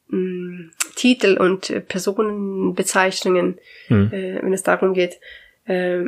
mh, 0.09 0.19
mm, 0.19 0.73
Titel 0.97 1.37
und 1.39 1.71
äh, 1.71 1.81
Personenbezeichnungen, 1.81 3.59
hm. 3.87 4.13
äh, 4.13 4.43
wenn 4.43 4.53
es 4.53 4.63
darum 4.63 4.95
geht, 4.95 5.19
äh, 5.67 6.05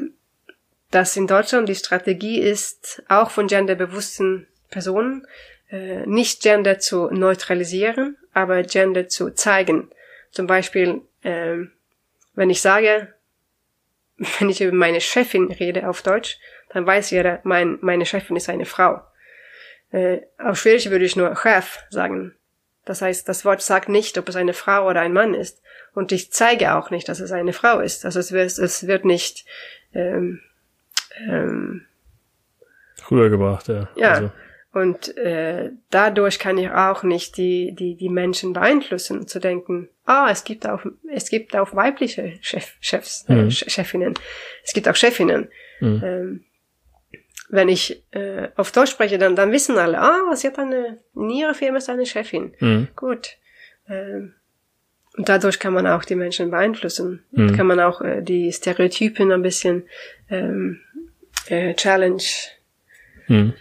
dass 0.90 1.16
in 1.16 1.26
Deutschland 1.26 1.68
die 1.68 1.74
Strategie 1.74 2.38
ist, 2.38 3.02
auch 3.08 3.30
von 3.30 3.46
genderbewussten 3.46 4.46
Personen, 4.70 5.26
äh, 5.70 6.06
nicht 6.06 6.42
Gender 6.42 6.78
zu 6.78 7.08
neutralisieren, 7.10 8.18
aber 8.34 8.62
Gender 8.62 9.08
zu 9.08 9.30
zeigen. 9.30 9.90
Zum 10.30 10.46
Beispiel, 10.46 11.00
äh, 11.22 11.56
wenn 12.34 12.50
ich 12.50 12.60
sage, 12.60 13.14
wenn 14.38 14.50
ich 14.50 14.60
über 14.60 14.76
meine 14.76 15.00
Chefin 15.00 15.50
rede 15.50 15.88
auf 15.88 16.02
Deutsch, 16.02 16.38
dann 16.72 16.86
weiß 16.86 17.10
jeder, 17.10 17.40
mein, 17.44 17.78
meine 17.80 18.06
Chefin 18.06 18.36
ist 18.36 18.48
eine 18.48 18.64
Frau. 18.64 19.00
Äh, 19.90 20.22
auf 20.38 20.58
Schwedisch 20.58 20.88
würde 20.90 21.04
ich 21.04 21.16
nur 21.16 21.36
Chef 21.36 21.78
sagen. 21.90 22.34
Das 22.84 23.02
heißt, 23.02 23.28
das 23.28 23.44
Wort 23.44 23.62
sagt 23.62 23.88
nicht, 23.88 24.18
ob 24.18 24.28
es 24.28 24.36
eine 24.36 24.54
Frau 24.54 24.88
oder 24.88 25.00
ein 25.00 25.12
Mann 25.12 25.34
ist. 25.34 25.62
Und 25.94 26.10
ich 26.10 26.32
zeige 26.32 26.74
auch 26.74 26.90
nicht, 26.90 27.08
dass 27.08 27.20
es 27.20 27.30
eine 27.30 27.52
Frau 27.52 27.80
ist. 27.80 28.04
Also 28.04 28.18
es 28.18 28.32
wird, 28.32 28.58
es 28.58 28.86
wird 28.86 29.04
nicht 29.04 29.44
ähm, 29.94 30.40
ähm, 31.28 31.86
rübergebracht, 33.10 33.68
ja. 33.68 33.88
Ja. 33.94 34.12
Also. 34.12 34.32
Und 34.72 35.16
äh, 35.18 35.70
dadurch 35.90 36.38
kann 36.38 36.56
ich 36.56 36.70
auch 36.70 37.02
nicht 37.02 37.36
die, 37.36 37.74
die, 37.74 37.94
die 37.94 38.08
Menschen 38.08 38.54
beeinflussen, 38.54 39.28
zu 39.28 39.38
denken, 39.38 39.90
ah, 40.06 40.28
es 40.30 40.44
gibt 40.44 40.66
auch, 40.66 40.80
es 41.12 41.28
gibt 41.28 41.54
auch 41.54 41.76
weibliche 41.76 42.38
Chef, 42.40 42.72
Chefs, 42.80 43.26
äh, 43.28 43.34
mhm. 43.34 43.50
Chefinnen. 43.50 44.14
Es 44.64 44.72
gibt 44.72 44.88
auch 44.88 44.96
Chefinnen. 44.96 45.50
Mhm. 45.80 46.02
Ähm, 46.02 46.44
wenn 47.52 47.68
ich 47.68 48.02
äh, 48.12 48.48
auf 48.56 48.72
Deutsch 48.72 48.92
spreche, 48.92 49.18
dann, 49.18 49.36
dann 49.36 49.52
wissen 49.52 49.76
alle, 49.76 50.00
ah, 50.00 50.34
sie 50.34 50.48
hat 50.48 50.58
eine, 50.58 50.98
in 51.14 51.28
ihrer 51.28 51.52
Firma 51.52 51.76
ist 51.76 51.90
eine 51.90 52.06
Chefin. 52.06 52.54
Mhm. 52.60 52.88
Gut. 52.96 53.36
Ähm, 53.86 54.32
und 55.18 55.28
dadurch 55.28 55.58
kann 55.58 55.74
man 55.74 55.86
auch 55.86 56.06
die 56.06 56.14
Menschen 56.14 56.50
beeinflussen. 56.50 57.22
Mhm. 57.30 57.54
Kann 57.54 57.66
man 57.66 57.78
auch 57.78 58.00
äh, 58.00 58.22
die 58.22 58.50
Stereotypen 58.50 59.30
ein 59.30 59.42
bisschen 59.42 59.84
ähm, 60.30 60.80
äh, 61.48 61.74
challenge. 61.74 62.22
Mhm. 63.28 63.52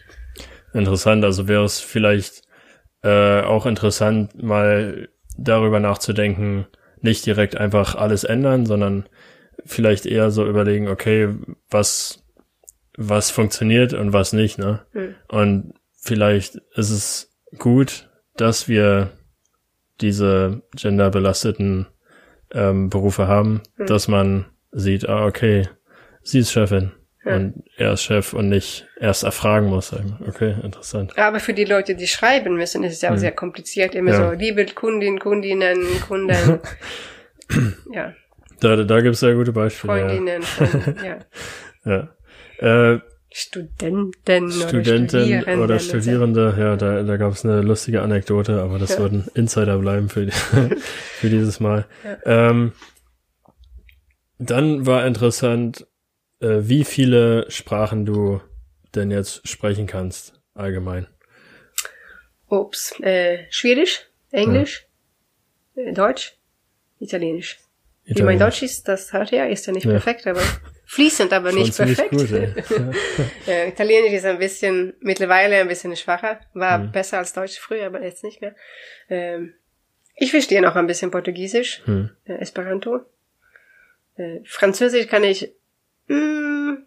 Interessant, 0.74 1.26
also 1.26 1.50
wäre 1.50 1.66
es 1.66 1.82
vielleicht 1.82 2.44
äh, 3.04 3.42
auch 3.42 3.66
interessant, 3.66 4.42
mal 4.42 5.10
darüber 5.38 5.82
nachzudenken, 5.82 6.66
nicht 7.02 7.26
direkt 7.26 7.58
einfach 7.58 7.96
alles 7.96 8.24
ändern, 8.24 8.66
sondern 8.66 9.10
vielleicht 9.66 10.06
eher 10.06 10.32
so 10.32 10.48
überlegen, 10.48 10.88
okay, 10.88 11.28
was 11.70 12.21
was 13.10 13.32
funktioniert 13.32 13.93
und 13.93 14.14
was 14.14 14.34
nicht, 14.34 14.58
ne? 14.58 14.82
Mhm. 14.93 15.16
Und 15.28 15.74
vielleicht 15.97 16.56
ist 16.76 16.89
es 16.91 17.32
gut, 17.58 18.10
dass 18.38 18.68
wir 18.68 19.12
diese 19.99 20.62
genderbelasteten 20.76 21.88
ähm, 22.54 22.89
Berufe 22.89 23.28
haben, 23.28 23.62
mhm. 23.78 23.86
dass 23.86 24.08
man 24.08 24.45
sieht, 24.72 25.08
ah, 25.08 25.26
okay, 25.26 25.68
sie 26.24 26.39
ist 26.39 26.52
Chefin 26.52 26.91
ja. 27.26 27.36
und 27.36 27.64
er 27.78 27.93
ist 27.93 28.04
Chef 28.04 28.34
und 28.34 28.49
nicht 28.49 28.88
erst 28.99 29.24
erfragen 29.24 29.68
muss. 29.68 29.93
Okay, 30.28 30.56
interessant. 30.64 31.18
Aber 31.18 31.39
für 31.39 31.54
die 31.54 31.66
Leute, 31.66 31.95
die 31.95 32.08
schreiben 32.08 32.56
müssen, 32.56 32.84
ist 32.84 32.93
es 32.93 33.02
ja 33.02 33.10
auch 33.10 33.16
mhm. 33.16 33.20
sehr 33.20 33.32
kompliziert. 33.32 33.95
Immer 33.95 34.12
ja. 34.12 34.30
so, 34.30 34.38
liebe 34.38 34.66
Kundin, 34.66 35.20
Kundinnen, 35.20 35.80
Kunden. 36.08 36.60
ja. 37.93 38.14
Da, 38.60 38.76
da 38.76 39.02
gibt 39.02 39.16
es 39.16 39.20
sehr 39.20 39.34
gute 39.36 39.52
Beispiele. 39.52 39.93
Freundinnen, 39.93 40.41
ja. 40.41 40.47
Freundinnen, 40.47 40.97
ja. 41.86 41.91
ja. 41.91 42.10
Äh, 42.62 42.99
Studenten, 43.34 44.51
Studenten 44.51 45.41
oder, 45.41 45.64
oder 45.64 45.80
Studierende, 45.80 46.53
ja, 46.59 46.76
da, 46.76 47.01
da 47.01 47.16
gab 47.16 47.32
es 47.32 47.45
eine 47.45 47.62
lustige 47.62 48.01
Anekdote, 48.01 48.62
aber 48.62 48.78
das 48.78 48.91
ja. 48.91 48.99
wird 48.99 49.14
ein 49.14 49.28
Insider 49.36 49.78
bleiben 49.78 50.09
für, 50.09 50.26
die, 50.26 50.32
für 50.82 51.30
dieses 51.30 51.62
Mal. 51.62 51.86
Ja. 52.03 52.49
Ähm, 52.49 52.74
dann 54.38 54.86
war 54.86 55.07
interessant, 55.07 55.88
äh, 56.41 56.59
wie 56.62 56.84
viele 56.84 57.49
Sprachen 57.49 58.05
du 58.05 58.41
denn 58.95 59.12
jetzt 59.12 59.47
sprechen 59.47 59.88
kannst, 59.88 60.34
allgemein. 60.53 61.07
Ups, 62.47 62.99
äh, 62.99 63.45
Schwedisch, 63.49 64.09
Englisch, 64.32 64.88
ja. 65.76 65.84
äh, 65.84 65.93
Deutsch, 65.93 66.38
Italienisch. 66.99 67.59
Italienisch. 68.03 68.20
Wie 68.20 68.24
mein 68.24 68.39
Deutsch 68.39 68.62
ist, 68.62 68.89
das 68.89 69.14
hört 69.14 69.32
ihr, 69.32 69.47
ist 69.47 69.68
ja 69.68 69.74
nicht 69.74 69.88
perfekt, 69.88 70.28
aber 70.28 70.41
fließend, 70.92 71.32
aber 71.32 71.54
nicht 71.54 71.78
perfekt. 71.78 72.12
Gut, 72.12 72.30
ja, 73.48 73.66
Italienisch 73.66 74.12
ist 74.12 74.26
ein 74.26 74.39
bisschen, 74.39 74.94
mittlerweile 75.00 75.56
ein 75.62 75.70
bisschen 75.70 75.96
schwacher, 75.96 76.42
war 76.54 76.80
mhm. 76.80 76.92
besser 76.92 77.20
als 77.20 77.32
Deutsch 77.32 77.58
früher, 77.60 77.86
aber 77.86 78.04
jetzt 78.04 78.26
nicht 78.26 78.42
mehr. 78.42 78.54
Ähm, 79.10 79.54
ich 80.18 80.32
verstehe 80.32 80.62
noch 80.62 80.76
ein 80.76 80.88
bisschen 80.88 81.10
Portugiesisch, 81.10 81.82
mhm. 81.86 82.12
äh, 82.26 82.34
Esperanto. 82.34 83.06
Äh, 84.18 84.39
Französisch 84.44 85.08
kann 85.08 85.24
ich 85.24 85.54
mh, 86.08 86.80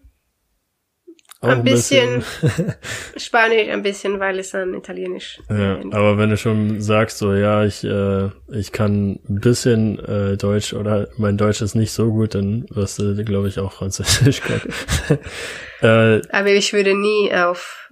ein, 1.44 1.64
bisschen, 1.64 2.22
bisschen. 2.40 2.74
Spanisch, 3.16 3.68
ein 3.68 3.82
bisschen, 3.82 4.20
weil 4.20 4.38
es 4.38 4.50
dann 4.50 4.74
Italienisch. 4.74 5.40
Ja, 5.48 5.76
äh, 5.76 5.84
aber 5.92 6.18
wenn 6.18 6.30
du 6.30 6.36
schon 6.36 6.80
sagst, 6.80 7.18
so 7.18 7.34
ja, 7.34 7.64
ich 7.64 7.84
äh, 7.84 8.30
ich 8.52 8.72
kann 8.72 9.20
ein 9.28 9.40
bisschen 9.40 9.98
äh, 9.98 10.36
Deutsch 10.36 10.72
oder 10.72 11.08
mein 11.16 11.36
Deutsch 11.36 11.62
ist 11.62 11.74
nicht 11.74 11.92
so 11.92 12.10
gut, 12.12 12.34
dann 12.34 12.66
wirst 12.70 12.98
du, 12.98 13.24
glaube 13.24 13.48
ich, 13.48 13.58
auch 13.58 13.72
Französisch 13.72 14.40
können. 14.40 14.72
äh, 15.80 16.20
aber 16.30 16.50
ich 16.50 16.72
würde 16.72 16.94
nie 16.94 17.32
auf 17.32 17.90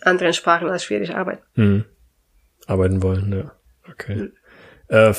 anderen 0.00 0.32
Sprachen 0.32 0.68
als 0.68 0.84
Schwedisch 0.84 1.10
arbeiten. 1.10 1.42
Hm. 1.54 1.84
Arbeiten 2.66 3.02
wollen, 3.02 3.32
ja. 3.32 3.52
Okay. 3.90 4.14
Hm. 4.14 4.32
Äh, 4.88 5.14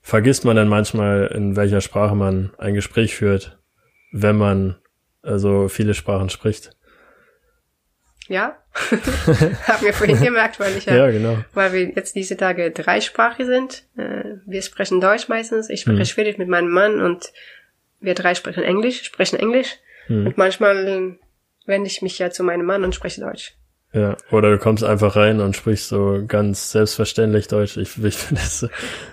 vergisst 0.00 0.44
man 0.44 0.56
dann 0.56 0.68
manchmal, 0.68 1.26
in 1.34 1.56
welcher 1.56 1.80
Sprache 1.80 2.14
man 2.14 2.52
ein 2.58 2.74
Gespräch 2.74 3.14
führt, 3.14 3.58
wenn 4.12 4.36
man 4.36 4.76
also 5.22 5.68
viele 5.68 5.94
Sprachen 5.94 6.28
spricht? 6.28 6.76
Ja, 8.28 8.56
haben 9.66 9.84
wir 9.84 9.92
vorhin 9.92 10.20
gemerkt, 10.20 10.58
weil 10.58 10.76
ich 10.76 10.86
ja, 10.86 10.96
ja 10.96 11.10
genau. 11.10 11.38
weil 11.52 11.72
wir 11.72 11.90
jetzt 11.90 12.16
diese 12.16 12.36
Tage 12.36 12.70
dreisprachig 12.70 13.46
sind. 13.46 13.84
Äh, 13.96 14.36
wir 14.46 14.62
sprechen 14.62 15.00
Deutsch 15.00 15.28
meistens, 15.28 15.68
ich 15.68 15.82
spreche 15.82 15.98
hm. 15.98 16.06
Schwedisch 16.06 16.38
mit 16.38 16.48
meinem 16.48 16.70
Mann 16.70 17.00
und 17.00 17.32
wir 18.00 18.14
drei 18.14 18.34
sprechen 18.34 18.62
Englisch, 18.62 19.02
sprechen 19.02 19.38
Englisch. 19.38 19.76
Hm. 20.06 20.26
Und 20.26 20.38
manchmal 20.38 21.16
wende 21.66 21.86
ich 21.86 22.02
mich 22.02 22.18
ja 22.18 22.30
zu 22.30 22.42
meinem 22.44 22.66
Mann 22.66 22.84
und 22.84 22.94
spreche 22.94 23.20
Deutsch. 23.20 23.54
Ja, 23.92 24.16
oder 24.32 24.50
du 24.50 24.58
kommst 24.58 24.82
einfach 24.82 25.14
rein 25.14 25.40
und 25.40 25.54
sprichst 25.54 25.88
so 25.88 26.24
ganz 26.26 26.72
selbstverständlich 26.72 27.46
Deutsch. 27.46 27.76
Ich, 27.76 27.96
ich 28.02 28.16
finde 28.16 28.42
das 28.42 28.68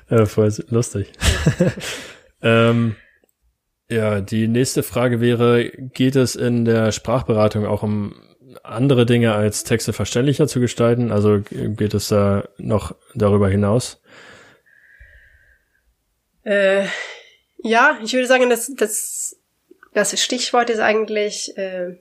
äh, 0.10 0.26
voll 0.26 0.52
lustig. 0.70 1.12
ähm, 2.42 2.96
ja, 3.92 4.22
die 4.22 4.48
nächste 4.48 4.82
Frage 4.82 5.22
wäre, 5.22 5.70
geht 5.70 6.16
es 6.16 6.36
in 6.36 6.66
der 6.66 6.92
Sprachberatung 6.92 7.68
auch 7.68 7.84
um 7.84 8.16
andere 8.64 9.06
Dinge 9.06 9.34
als 9.34 9.64
Texte 9.64 9.94
verständlicher 9.94 10.48
zu 10.48 10.60
gestalten? 10.60 11.12
Also 11.12 11.42
geht 11.50 11.94
es 11.94 12.08
da 12.10 12.48
noch 12.58 12.96
darüber 13.16 13.50
hinaus? 13.50 14.02
Äh, 16.44 16.86
ja, 17.64 17.98
ich 18.04 18.14
würde 18.14 18.28
sagen, 18.28 18.50
dass 18.50 18.74
das, 18.76 19.38
das 19.94 20.20
Stichwort 20.22 20.70
ist 20.70 20.80
eigentlich 20.80 21.58
äh, 21.58 21.98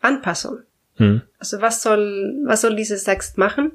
Anpassung. 0.00 0.60
Hm. 0.96 1.22
Also 1.38 1.60
was 1.60 1.82
soll, 1.82 2.34
was 2.44 2.60
soll 2.60 2.76
dieses 2.76 3.04
Text 3.04 3.38
machen? 3.38 3.72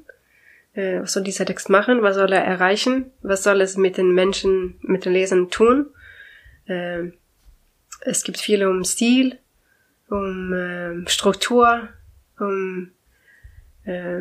Äh, 0.74 1.02
was 1.02 1.14
soll 1.14 1.24
dieser 1.24 1.46
Text 1.46 1.70
machen? 1.70 2.02
Was 2.02 2.16
soll 2.16 2.32
er 2.32 2.44
erreichen? 2.44 3.12
Was 3.22 3.44
soll 3.44 3.62
es 3.62 3.78
mit 3.78 3.98
den 3.98 4.14
Menschen, 4.14 4.76
mit 4.82 5.06
den 5.06 5.14
Lesern 5.14 5.50
tun? 5.50 5.88
Äh, 6.66 7.12
es 8.02 8.24
gibt 8.24 8.40
viel 8.40 8.66
um 8.66 8.84
Stil, 8.84 9.40
um 10.10 10.54
äh, 10.54 11.10
Struktur, 11.10 11.90
um 12.40 12.92
äh, 13.86 14.20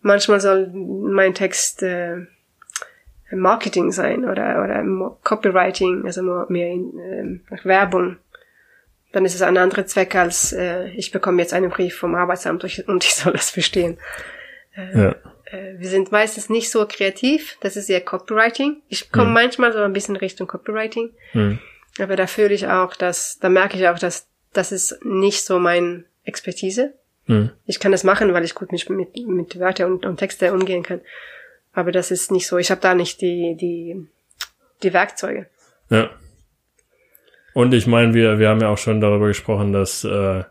manchmal 0.00 0.40
soll 0.40 0.68
mein 0.68 1.34
Text 1.34 1.82
äh, 1.82 2.26
Marketing 3.32 3.92
sein 3.92 4.24
oder 4.24 4.62
oder 4.64 4.84
Copywriting, 5.22 6.04
also 6.04 6.22
mehr 6.48 6.68
in, 6.68 7.40
äh, 7.50 7.64
Werbung 7.64 8.16
dann 9.12 9.24
ist 9.24 9.34
es 9.34 9.42
ein 9.42 9.56
anderer 9.56 9.86
Zweck 9.86 10.14
als 10.14 10.52
äh, 10.52 10.88
ich 10.90 11.10
bekomme 11.10 11.42
jetzt 11.42 11.52
einen 11.52 11.70
Brief 11.70 11.96
vom 11.96 12.14
Arbeitsamt 12.14 12.64
und 12.86 13.04
ich 13.04 13.14
soll 13.14 13.32
das 13.32 13.50
verstehen. 13.50 13.98
Äh, 14.76 14.98
ja. 14.98 15.14
äh, 15.46 15.78
wir 15.78 15.88
sind 15.88 16.12
meistens 16.12 16.48
nicht 16.48 16.70
so 16.70 16.86
kreativ, 16.86 17.56
das 17.60 17.76
ist 17.76 17.90
eher 17.90 18.00
Copywriting. 18.00 18.82
Ich 18.88 19.10
komme 19.10 19.26
mhm. 19.26 19.34
manchmal 19.34 19.72
so 19.72 19.80
ein 19.80 19.92
bisschen 19.92 20.16
Richtung 20.16 20.46
Copywriting, 20.46 21.10
mhm. 21.32 21.58
aber 21.98 22.16
da 22.16 22.26
fühle 22.26 22.54
ich 22.54 22.68
auch, 22.68 22.94
dass, 22.94 23.38
da 23.40 23.48
merke 23.48 23.76
ich 23.76 23.88
auch, 23.88 23.98
dass 23.98 24.28
das 24.52 24.72
ist 24.72 25.04
nicht 25.04 25.44
so 25.44 25.58
mein 25.58 26.04
Expertise. 26.24 26.94
Mhm. 27.26 27.50
Ich 27.66 27.80
kann 27.80 27.92
das 27.92 28.04
machen, 28.04 28.32
weil 28.32 28.44
ich 28.44 28.54
gut 28.54 28.72
mit, 28.72 28.88
mit, 28.90 29.16
mit 29.26 29.58
Wörtern 29.58 29.92
und, 29.92 30.06
und 30.06 30.16
Texte 30.16 30.52
umgehen 30.52 30.82
kann. 30.82 31.00
Aber 31.72 31.92
das 31.92 32.10
ist 32.10 32.30
nicht 32.32 32.46
so. 32.46 32.58
Ich 32.58 32.70
habe 32.70 32.80
da 32.80 32.94
nicht 32.94 33.20
die, 33.20 33.56
die, 33.58 34.06
die 34.82 34.92
Werkzeuge. 34.92 35.46
Ja. 35.88 36.10
Und 37.54 37.74
ich 37.74 37.86
meine, 37.86 38.14
wir, 38.14 38.38
wir 38.38 38.48
haben 38.48 38.60
ja 38.60 38.68
auch 38.68 38.78
schon 38.78 39.00
darüber 39.00 39.28
gesprochen, 39.28 39.72
dass 39.72 40.04
äh, 40.04 40.44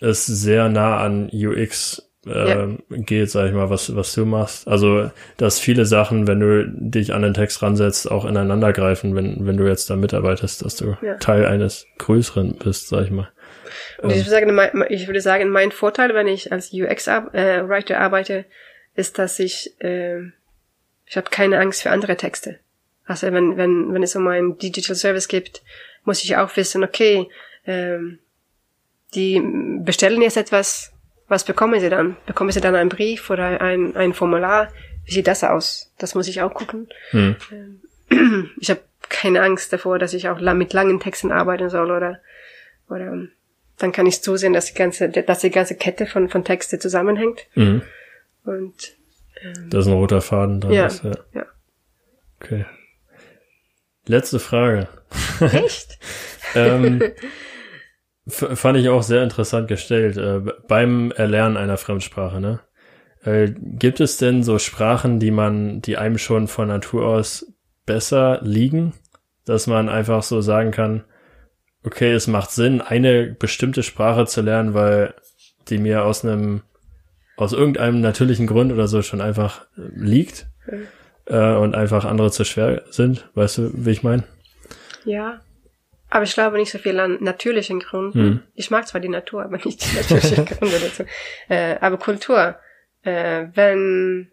es 0.00 0.26
sehr 0.26 0.68
nah 0.68 0.98
an 0.98 1.30
UX 1.32 2.10
äh, 2.26 2.48
ja. 2.48 2.68
geht, 2.90 3.30
sag 3.30 3.46
ich 3.48 3.52
mal, 3.52 3.70
was, 3.70 3.94
was 3.94 4.14
du 4.14 4.24
machst. 4.24 4.66
Also, 4.68 5.10
dass 5.36 5.58
viele 5.58 5.84
Sachen, 5.84 6.26
wenn 6.26 6.40
du 6.40 6.66
dich 6.68 7.12
an 7.12 7.22
den 7.22 7.34
Text 7.34 7.62
ransetzt, 7.62 8.10
auch 8.10 8.24
ineinander 8.24 8.72
greifen, 8.72 9.14
wenn, 9.14 9.46
wenn 9.46 9.56
du 9.56 9.66
jetzt 9.66 9.90
da 9.90 9.96
mitarbeitest, 9.96 10.64
dass 10.64 10.76
du 10.76 10.96
ja. 11.02 11.14
Teil 11.14 11.46
eines 11.46 11.86
Größeren 11.98 12.56
bist, 12.56 12.88
sag 12.88 13.04
ich 13.04 13.10
mal. 13.10 13.28
Und 13.98 14.10
ich, 14.10 14.26
würde 14.26 14.30
sagen, 14.30 14.84
ich 14.88 15.06
würde 15.06 15.20
sagen, 15.20 15.48
mein 15.48 15.72
Vorteil, 15.72 16.14
wenn 16.14 16.28
ich 16.28 16.52
als 16.52 16.72
UX-Writer 16.72 17.94
äh, 17.94 17.98
arbeite, 17.98 18.44
ist, 18.94 19.18
dass 19.18 19.38
ich, 19.38 19.74
äh, 19.80 20.20
ich 21.06 21.16
habe 21.16 21.30
keine 21.30 21.58
Angst 21.58 21.82
für 21.82 21.90
andere 21.90 22.16
Texte. 22.16 22.58
Also 23.06 23.30
wenn, 23.32 23.56
wenn, 23.56 23.92
wenn 23.92 24.02
es 24.02 24.16
um 24.16 24.26
einen 24.28 24.58
Digital 24.58 24.96
Service 24.96 25.28
gibt, 25.28 25.62
muss 26.04 26.24
ich 26.24 26.36
auch 26.36 26.56
wissen, 26.56 26.84
okay, 26.84 27.28
ähm, 27.66 28.18
die 29.14 29.40
bestellen 29.84 30.22
jetzt 30.22 30.36
etwas, 30.36 30.93
was 31.34 31.44
bekommen 31.44 31.80
sie 31.80 31.90
dann? 31.90 32.16
Bekommen 32.26 32.52
sie 32.52 32.60
dann 32.60 32.76
einen 32.76 32.88
Brief 32.88 33.28
oder 33.28 33.60
ein, 33.60 33.96
ein 33.96 34.12
Formular? 34.12 34.68
Wie 35.04 35.12
sieht 35.12 35.26
das 35.26 35.42
aus? 35.42 35.92
Das 35.98 36.14
muss 36.14 36.28
ich 36.28 36.40
auch 36.42 36.54
gucken. 36.54 36.88
Hm. 37.10 37.34
Ähm, 37.50 38.50
ich 38.60 38.70
habe 38.70 38.80
keine 39.08 39.42
Angst 39.42 39.72
davor, 39.72 39.98
dass 39.98 40.14
ich 40.14 40.28
auch 40.28 40.40
mit 40.54 40.72
langen 40.72 41.00
Texten 41.00 41.32
arbeiten 41.32 41.70
soll 41.70 41.90
oder 41.90 42.20
oder 42.88 43.26
dann 43.78 43.90
kann 43.90 44.06
ich 44.06 44.22
zusehen, 44.22 44.52
dass 44.52 44.66
die 44.66 44.74
ganze, 44.74 45.08
dass 45.08 45.40
die 45.40 45.50
ganze 45.50 45.74
Kette 45.74 46.06
von 46.06 46.28
von 46.28 46.44
Texte 46.44 46.78
zusammenhängt. 46.78 47.46
Mhm. 47.56 47.82
Und 48.44 48.96
ähm, 49.42 49.70
da 49.70 49.80
ist 49.80 49.86
ein 49.86 49.92
roter 49.92 50.20
Faden 50.20 50.60
dran. 50.60 50.72
Ja, 50.72 50.86
ist, 50.86 51.02
ja. 51.02 51.16
ja. 51.32 51.46
Okay. 52.40 52.64
Letzte 54.06 54.38
Frage. 54.38 54.86
Echt? 55.40 55.98
ähm, 56.54 57.02
fand 58.26 58.78
ich 58.78 58.88
auch 58.88 59.02
sehr 59.02 59.22
interessant 59.22 59.68
gestellt. 59.68 60.16
Äh, 60.16 60.40
beim 60.66 61.10
Erlernen 61.12 61.56
einer 61.56 61.76
Fremdsprache, 61.76 62.40
ne? 62.40 62.60
Äh, 63.22 63.52
gibt 63.58 64.00
es 64.00 64.16
denn 64.16 64.42
so 64.42 64.58
Sprachen, 64.58 65.18
die 65.18 65.30
man, 65.30 65.80
die 65.80 65.96
einem 65.96 66.18
schon 66.18 66.48
von 66.48 66.68
Natur 66.68 67.06
aus 67.06 67.52
besser 67.86 68.40
liegen? 68.42 68.94
Dass 69.44 69.66
man 69.66 69.88
einfach 69.88 70.22
so 70.22 70.40
sagen 70.40 70.70
kann, 70.70 71.04
okay, 71.84 72.12
es 72.12 72.26
macht 72.26 72.50
Sinn, 72.50 72.80
eine 72.80 73.26
bestimmte 73.26 73.82
Sprache 73.82 74.26
zu 74.26 74.40
lernen, 74.40 74.74
weil 74.74 75.14
die 75.68 75.78
mir 75.78 76.04
aus 76.04 76.24
einem, 76.24 76.62
aus 77.36 77.52
irgendeinem 77.52 78.00
natürlichen 78.00 78.46
Grund 78.46 78.72
oder 78.72 78.88
so 78.88 79.02
schon 79.02 79.20
einfach 79.20 79.66
liegt. 79.76 80.46
Mhm 80.66 80.86
äh, 81.26 81.54
und 81.54 81.74
einfach 81.74 82.04
andere 82.04 82.30
zu 82.30 82.44
schwer 82.44 82.82
sind. 82.90 83.28
Weißt 83.34 83.58
du, 83.58 83.70
wie 83.74 83.90
ich 83.90 84.02
meine? 84.02 84.24
Ja. 85.04 85.40
Aber 86.14 86.22
ich 86.22 86.34
glaube 86.34 86.58
nicht 86.58 86.70
so 86.70 86.78
viel 86.78 87.00
an 87.00 87.18
natürlichen 87.20 87.80
Gründen. 87.80 88.18
Hm. 88.18 88.42
Ich 88.54 88.70
mag 88.70 88.86
zwar 88.86 89.00
die 89.00 89.08
Natur, 89.08 89.42
aber 89.42 89.56
nicht 89.56 89.84
die 89.84 89.96
natürlichen 89.96 90.44
Gründe 90.46 90.78
dazu. 90.78 91.02
Äh, 91.48 91.74
aber 91.80 91.96
Kultur. 91.96 92.54
Äh, 93.02 93.48
wenn 93.54 94.30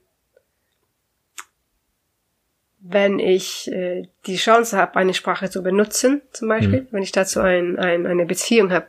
wenn 2.82 3.18
ich 3.18 3.68
äh, 3.72 4.04
die 4.28 4.36
Chance 4.36 4.78
habe, 4.78 4.98
eine 4.98 5.16
Sprache 5.16 5.50
zu 5.50 5.64
benutzen, 5.64 6.22
zum 6.30 6.50
Beispiel, 6.50 6.82
hm. 6.82 6.88
wenn 6.92 7.02
ich 7.02 7.12
dazu 7.12 7.40
ein, 7.40 7.80
ein, 7.80 8.06
eine 8.06 8.28
Beziehung 8.28 8.72
habe, 8.72 8.86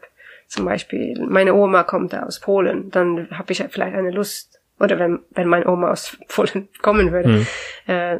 zum 0.46 0.66
Beispiel, 0.66 1.18
meine 1.18 1.54
Oma 1.54 1.84
kommt 1.84 2.14
aus 2.14 2.40
Polen, 2.40 2.90
dann 2.90 3.30
habe 3.30 3.52
ich 3.54 3.64
vielleicht 3.70 3.96
eine 3.96 4.10
Lust, 4.10 4.60
oder 4.78 4.98
wenn, 4.98 5.20
wenn 5.30 5.48
mein 5.48 5.66
Oma 5.66 5.92
aus 5.92 6.18
Polen 6.28 6.68
kommen 6.82 7.10
würde, 7.10 7.28
mhm. 7.30 7.46
äh, 7.86 8.18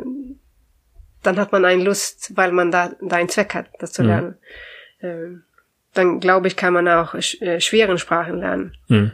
dann 1.23 1.39
hat 1.39 1.53
man 1.53 1.65
eine 1.65 1.83
Lust, 1.83 2.37
weil 2.37 2.53
man 2.53 2.71
da, 2.71 2.93
da 3.01 3.17
einen 3.17 3.29
Zweck 3.29 3.55
hat, 3.55 3.67
das 3.79 3.93
zu 3.93 4.03
mhm. 4.03 4.09
lernen. 4.09 4.35
Mhm. 5.01 5.43
Dann 5.95 6.21
glaube 6.21 6.49
ich, 6.49 6.57
kann 6.57 6.73
man 6.73 6.89
auch 6.89 7.21
sch 7.21 7.41
äh, 7.43 7.61
schweren 7.61 7.99
Sprachen 7.99 8.39
lernen. 8.39 8.77
Mhm. 8.89 9.13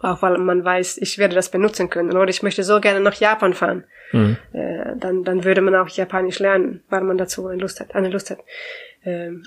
Auch 0.00 0.22
weil 0.22 0.38
man 0.38 0.64
weiß, 0.64 0.98
ich 0.98 1.18
werde 1.18 1.34
das 1.34 1.50
benutzen 1.50 1.90
können. 1.90 2.16
Oder 2.16 2.28
ich 2.28 2.42
möchte 2.42 2.62
so 2.64 2.80
gerne 2.80 3.00
nach 3.00 3.14
Japan 3.14 3.54
fahren. 3.54 3.84
Mhm. 4.12 4.36
Äh, 4.52 4.96
dann, 4.96 5.24
dann 5.24 5.44
würde 5.44 5.60
man 5.60 5.74
auch 5.74 5.88
Japanisch 5.88 6.38
lernen, 6.38 6.82
weil 6.88 7.02
man 7.02 7.18
dazu 7.18 7.46
eine 7.46 7.60
Lust 7.60 7.80
hat. 7.80 7.94
Eine 7.94 8.08
Lust 8.08 8.30
hat. 8.30 8.38
Ähm, 9.04 9.44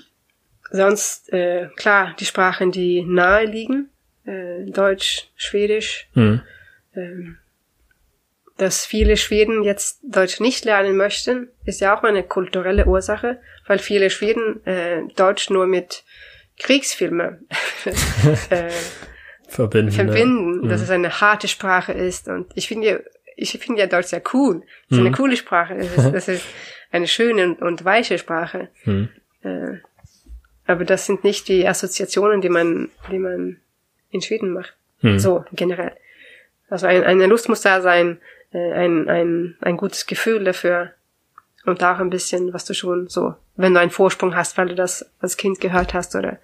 sonst, 0.70 1.32
äh, 1.32 1.68
klar, 1.76 2.14
die 2.20 2.24
Sprachen, 2.24 2.70
die 2.70 3.02
nahe 3.02 3.46
liegen, 3.46 3.90
äh, 4.26 4.64
Deutsch, 4.70 5.30
Schwedisch, 5.36 6.08
mhm 6.14 6.42
ähm, 6.96 7.38
dass 8.56 8.86
viele 8.86 9.16
Schweden 9.16 9.64
jetzt 9.64 10.00
Deutsch 10.02 10.40
nicht 10.40 10.64
lernen 10.64 10.96
möchten, 10.96 11.48
ist 11.64 11.80
ja 11.80 11.96
auch 11.96 12.02
eine 12.04 12.22
kulturelle 12.22 12.86
Ursache, 12.86 13.40
weil 13.66 13.78
viele 13.78 14.10
Schweden 14.10 14.64
äh, 14.64 15.02
Deutsch 15.16 15.50
nur 15.50 15.66
mit 15.66 16.04
Kriegsfilmen 16.58 17.48
äh, 18.50 18.70
verbinden, 19.48 19.90
verbinden 19.90 20.62
ja. 20.64 20.68
dass 20.68 20.80
mhm. 20.80 20.84
es 20.84 20.90
eine 20.90 21.20
harte 21.20 21.48
Sprache 21.48 21.92
ist. 21.92 22.28
Und 22.28 22.46
ich 22.54 22.68
finde 22.68 22.86
ja, 22.86 22.98
ich 23.36 23.50
finde 23.58 23.80
ja 23.80 23.86
Deutsch 23.88 24.08
sehr 24.08 24.22
cool. 24.32 24.62
Es 24.86 24.92
ist 24.92 25.00
mhm. 25.00 25.06
eine 25.06 25.16
coole 25.16 25.36
Sprache. 25.36 25.74
Es 25.74 25.96
ist, 25.96 26.10
das 26.12 26.28
ist 26.28 26.44
eine 26.92 27.08
schöne 27.08 27.44
und, 27.44 27.62
und 27.62 27.84
weiche 27.84 28.18
Sprache. 28.18 28.68
Mhm. 28.84 29.08
Äh, 29.42 29.78
aber 30.66 30.84
das 30.84 31.06
sind 31.06 31.24
nicht 31.24 31.48
die 31.48 31.66
Assoziationen, 31.66 32.40
die 32.40 32.48
man, 32.48 32.88
die 33.10 33.18
man 33.18 33.58
in 34.10 34.22
Schweden 34.22 34.52
macht. 34.52 34.74
Mhm. 35.02 35.18
So 35.18 35.44
generell. 35.52 35.92
Also 36.70 36.86
ein, 36.86 37.04
eine 37.04 37.26
Lust 37.26 37.48
muss 37.48 37.60
da 37.60 37.82
sein, 37.82 38.18
ein, 38.58 39.08
ein, 39.08 39.56
ein 39.60 39.76
gutes 39.76 40.06
Gefühl 40.06 40.44
dafür 40.44 40.90
und 41.64 41.82
auch 41.82 41.98
ein 41.98 42.10
bisschen, 42.10 42.52
was 42.52 42.64
du 42.64 42.74
schon 42.74 43.08
so, 43.08 43.34
wenn 43.56 43.74
du 43.74 43.80
einen 43.80 43.90
Vorsprung 43.90 44.36
hast, 44.36 44.56
weil 44.58 44.68
du 44.68 44.74
das 44.74 45.10
als 45.20 45.36
Kind 45.36 45.60
gehört 45.60 45.94
hast 45.94 46.14
oder 46.14 46.38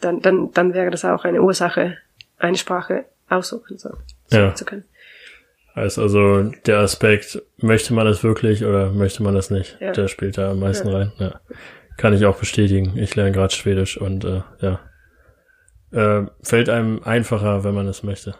dann, 0.00 0.20
dann, 0.20 0.52
dann 0.52 0.74
wäre 0.74 0.90
das 0.90 1.04
auch 1.04 1.24
eine 1.24 1.42
Ursache, 1.42 1.96
eine 2.38 2.56
Sprache 2.56 3.04
aussuchen 3.28 3.78
so, 3.78 3.90
ja. 4.30 4.54
zu 4.54 4.64
können. 4.64 4.84
Heißt 5.74 5.98
also, 5.98 6.42
der 6.64 6.78
Aspekt, 6.78 7.42
möchte 7.58 7.92
man 7.92 8.06
das 8.06 8.24
wirklich 8.24 8.64
oder 8.64 8.90
möchte 8.92 9.22
man 9.22 9.34
das 9.34 9.50
nicht, 9.50 9.76
Ja. 9.80 9.92
der 9.92 10.08
spielt 10.08 10.38
da 10.38 10.50
am 10.50 10.60
meisten 10.60 10.88
Ja. 10.88 10.96
rein. 10.96 11.12
Ja. 11.18 11.40
Kann 11.98 12.14
ich 12.14 12.24
auch 12.26 12.36
bestätigen. 12.38 12.96
Ich 12.96 13.14
lerne 13.14 13.32
gerade 13.32 13.54
Schwedisch 13.54 13.98
und 13.98 14.24
äh, 14.24 14.42
ja. 14.60 14.80
Äh, 15.92 16.26
fällt 16.42 16.68
einem 16.68 17.02
einfacher, 17.04 17.62
wenn 17.64 17.74
man 17.74 17.88
es 17.88 18.02
möchte. 18.02 18.34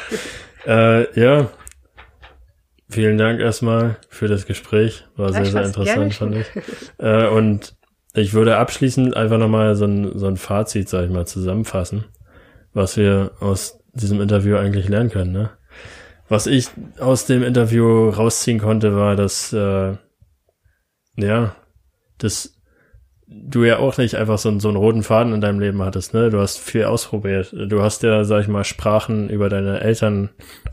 äh, 0.66 1.20
ja. 1.20 1.50
Vielen 2.92 3.18
Dank 3.18 3.40
erstmal 3.40 3.96
für 4.08 4.28
das 4.28 4.46
Gespräch. 4.46 5.04
War 5.16 5.32
sehr, 5.32 5.42
sehr 5.52 5.62
interessant, 5.84 6.14
fand 6.14 6.36
ich. 6.36 6.46
Äh, 6.98 7.28
und 7.28 7.74
ich 8.14 8.34
würde 8.34 8.56
abschließend 8.58 9.16
einfach 9.16 9.38
nochmal 9.38 9.74
so 9.74 9.86
ein, 9.86 10.18
so 10.18 10.26
ein 10.26 10.36
Fazit, 10.36 10.88
sag 10.88 11.04
ich 11.06 11.10
mal, 11.10 11.26
zusammenfassen, 11.26 12.04
was 12.74 12.96
wir 12.96 13.32
aus 13.40 13.78
diesem 13.94 14.20
Interview 14.20 14.56
eigentlich 14.56 14.88
lernen 14.88 15.10
können. 15.10 15.32
Ne? 15.32 15.50
Was 16.28 16.46
ich 16.46 16.68
aus 16.98 17.26
dem 17.26 17.42
Interview 17.42 18.10
rausziehen 18.10 18.58
konnte, 18.60 18.94
war, 18.96 19.16
dass 19.16 19.52
äh, 19.52 19.96
ja, 21.16 21.56
dass 22.18 22.54
du 23.26 23.64
ja 23.64 23.78
auch 23.78 23.96
nicht 23.98 24.14
einfach 24.16 24.38
so, 24.38 24.48
einen- 24.50 24.60
so 24.60 24.68
einen 24.68 24.76
roten 24.76 25.02
Faden 25.02 25.32
in 25.32 25.40
deinem 25.40 25.60
Leben 25.60 25.82
hattest, 25.82 26.12
ne? 26.14 26.28
Du 26.30 26.38
hast 26.38 26.58
viel 26.58 26.84
ausprobiert. 26.84 27.54
Du 27.68 27.82
hast 27.82 28.02
ja, 28.02 28.24
sag 28.24 28.42
ich 28.42 28.48
mal, 28.48 28.64
Sprachen 28.64 29.28
über 29.30 29.48
deine 29.48 29.80
Eltern 29.80 30.30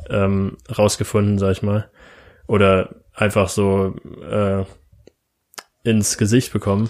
ähm, 0.09 0.57
rausgefunden, 0.77 1.37
sag 1.39 1.51
ich 1.53 1.61
mal. 1.63 1.89
Oder 2.49 2.95
einfach 3.13 3.47
so 3.47 3.95
äh, 4.27 4.63
ins 5.83 6.17
Gesicht 6.17 6.51
bekommen. 6.51 6.89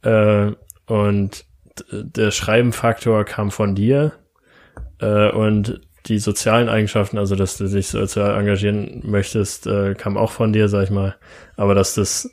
Äh, 0.00 0.52
und 0.86 1.44
der 1.92 2.30
Schreibenfaktor 2.30 3.26
kam 3.26 3.50
von 3.50 3.74
dir 3.74 4.12
äh, 4.98 5.30
und 5.30 5.82
die 6.06 6.18
sozialen 6.18 6.70
Eigenschaften, 6.70 7.18
also 7.18 7.36
dass 7.36 7.58
du 7.58 7.68
dich 7.68 7.88
sozial 7.88 8.38
engagieren 8.40 9.02
möchtest, 9.04 9.66
äh, 9.66 9.94
kam 9.94 10.16
auch 10.16 10.30
von 10.30 10.54
dir, 10.54 10.68
sag 10.68 10.84
ich 10.84 10.90
mal. 10.90 11.16
Aber 11.56 11.74
dass 11.74 11.94
das, 11.94 12.30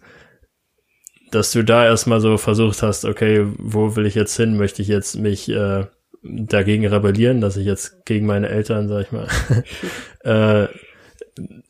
dass 1.32 1.52
du 1.52 1.62
da 1.62 1.84
erstmal 1.84 2.22
so 2.22 2.38
versucht 2.38 2.84
hast, 2.84 3.04
okay, 3.04 3.46
wo 3.58 3.98
will 3.98 4.06
ich 4.06 4.16
jetzt 4.16 4.38
hin? 4.38 4.56
Möchte 4.56 4.82
ich 4.82 4.88
jetzt 4.88 5.18
mich 5.18 5.50
äh, 5.50 5.88
dagegen 6.24 6.88
rebellieren, 6.88 7.42
dass 7.42 7.58
ich 7.58 7.66
jetzt 7.66 8.06
gegen 8.06 8.26
meine 8.26 8.48
Eltern, 8.48 8.88
sag 8.88 9.02
ich 9.02 9.12
mal, 9.12 9.28
äh, 10.70 10.70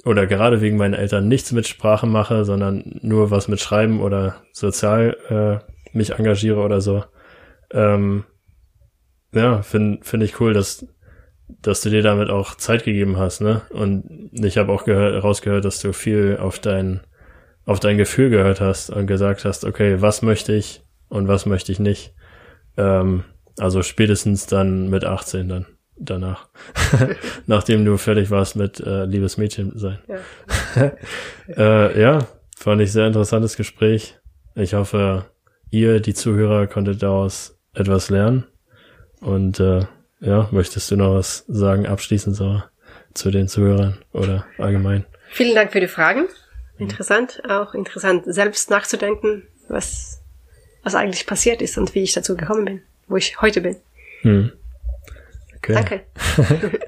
oder 0.03 0.27
gerade 0.27 0.61
wegen 0.61 0.77
meinen 0.77 0.93
Eltern 0.93 1.27
nichts 1.27 1.51
mit 1.51 1.67
Sprache 1.67 2.05
mache, 2.05 2.45
sondern 2.45 2.99
nur 3.01 3.31
was 3.31 3.47
mit 3.47 3.59
Schreiben 3.59 4.01
oder 4.01 4.35
sozial 4.51 5.17
äh, 5.29 5.97
mich 5.97 6.11
engagiere 6.11 6.61
oder 6.61 6.81
so. 6.81 7.03
Ähm, 7.71 8.25
ja, 9.33 9.61
finde 9.61 9.99
find 10.03 10.23
ich 10.23 10.39
cool, 10.39 10.53
dass, 10.53 10.85
dass 11.61 11.81
du 11.81 11.89
dir 11.89 12.03
damit 12.03 12.29
auch 12.29 12.55
Zeit 12.55 12.83
gegeben 12.83 13.17
hast, 13.17 13.41
ne? 13.41 13.63
Und 13.69 14.29
ich 14.33 14.57
habe 14.57 14.71
auch 14.71 14.85
gehört, 14.85 15.23
rausgehört, 15.23 15.65
dass 15.65 15.81
du 15.81 15.93
viel 15.93 16.37
auf 16.39 16.59
dein, 16.59 17.01
auf 17.65 17.79
dein 17.79 17.97
Gefühl 17.97 18.29
gehört 18.29 18.61
hast 18.61 18.91
und 18.91 19.07
gesagt 19.07 19.45
hast, 19.45 19.65
okay, 19.65 20.01
was 20.01 20.21
möchte 20.21 20.53
ich 20.53 20.83
und 21.09 21.27
was 21.27 21.45
möchte 21.45 21.71
ich 21.71 21.79
nicht. 21.79 22.13
Ähm, 22.77 23.23
also 23.57 23.81
spätestens 23.83 24.45
dann 24.47 24.89
mit 24.89 25.05
18 25.05 25.49
dann 25.49 25.65
danach. 25.97 26.47
Nachdem 27.47 27.85
du 27.85 27.97
fertig 27.97 28.31
warst 28.31 28.55
mit 28.55 28.79
äh, 28.79 29.05
liebes 29.05 29.37
Mädchen 29.37 29.77
sein. 29.77 29.99
Ja. 30.07 30.91
Äh, 31.47 32.01
ja, 32.01 32.27
fand 32.57 32.81
ich 32.81 32.91
sehr 32.91 33.05
interessantes 33.05 33.55
Gespräch. 33.55 34.17
Ich 34.55 34.73
hoffe, 34.73 35.25
ihr, 35.69 35.99
die 35.99 36.15
Zuhörer, 36.15 36.65
konntet 36.65 37.03
daraus 37.03 37.55
etwas 37.75 38.09
lernen. 38.09 38.45
Und 39.21 39.59
äh, 39.59 39.85
ja, 40.21 40.49
möchtest 40.51 40.89
du 40.89 40.97
noch 40.97 41.13
was 41.13 41.45
sagen 41.47 41.85
abschließend 41.85 42.35
so 42.35 42.63
zu 43.13 43.29
den 43.29 43.47
Zuhörern 43.47 43.99
oder 44.11 44.45
allgemein? 44.57 45.05
Vielen 45.29 45.53
Dank 45.53 45.71
für 45.71 45.79
die 45.79 45.87
Fragen. 45.87 46.27
Interessant, 46.77 47.41
auch 47.47 47.73
interessant, 47.73 48.23
selbst 48.25 48.69
nachzudenken, 48.69 49.43
was, 49.69 50.21
was 50.83 50.95
eigentlich 50.95 51.25
passiert 51.25 51.61
ist 51.61 51.77
und 51.77 51.95
wie 51.95 52.03
ich 52.03 52.13
dazu 52.13 52.35
gekommen 52.35 52.65
bin, 52.65 52.81
wo 53.07 53.15
ich 53.17 53.41
heute 53.41 53.61
bin. 53.61 53.77
Hm. 54.21 54.51
Okay. 55.65 55.73
Danke. 55.73 56.01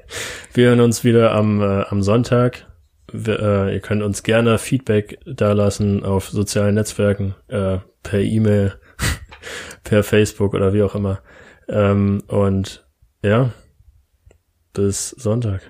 Wir 0.54 0.68
hören 0.68 0.80
uns 0.80 1.02
wieder 1.02 1.32
am, 1.32 1.60
äh, 1.60 1.84
am 1.88 2.02
Sonntag. 2.02 2.66
Wir, 3.10 3.40
äh, 3.40 3.74
ihr 3.74 3.80
könnt 3.80 4.02
uns 4.02 4.22
gerne 4.22 4.58
Feedback 4.58 5.18
dalassen 5.26 6.04
auf 6.04 6.28
sozialen 6.28 6.74
Netzwerken, 6.74 7.34
äh, 7.48 7.78
per 8.02 8.20
E-Mail, 8.20 8.74
per 9.84 10.04
Facebook 10.04 10.54
oder 10.54 10.72
wie 10.72 10.82
auch 10.82 10.94
immer. 10.94 11.20
Ähm, 11.68 12.22
und 12.28 12.86
ja, 13.22 13.50
bis 14.74 15.10
Sonntag. 15.10 15.62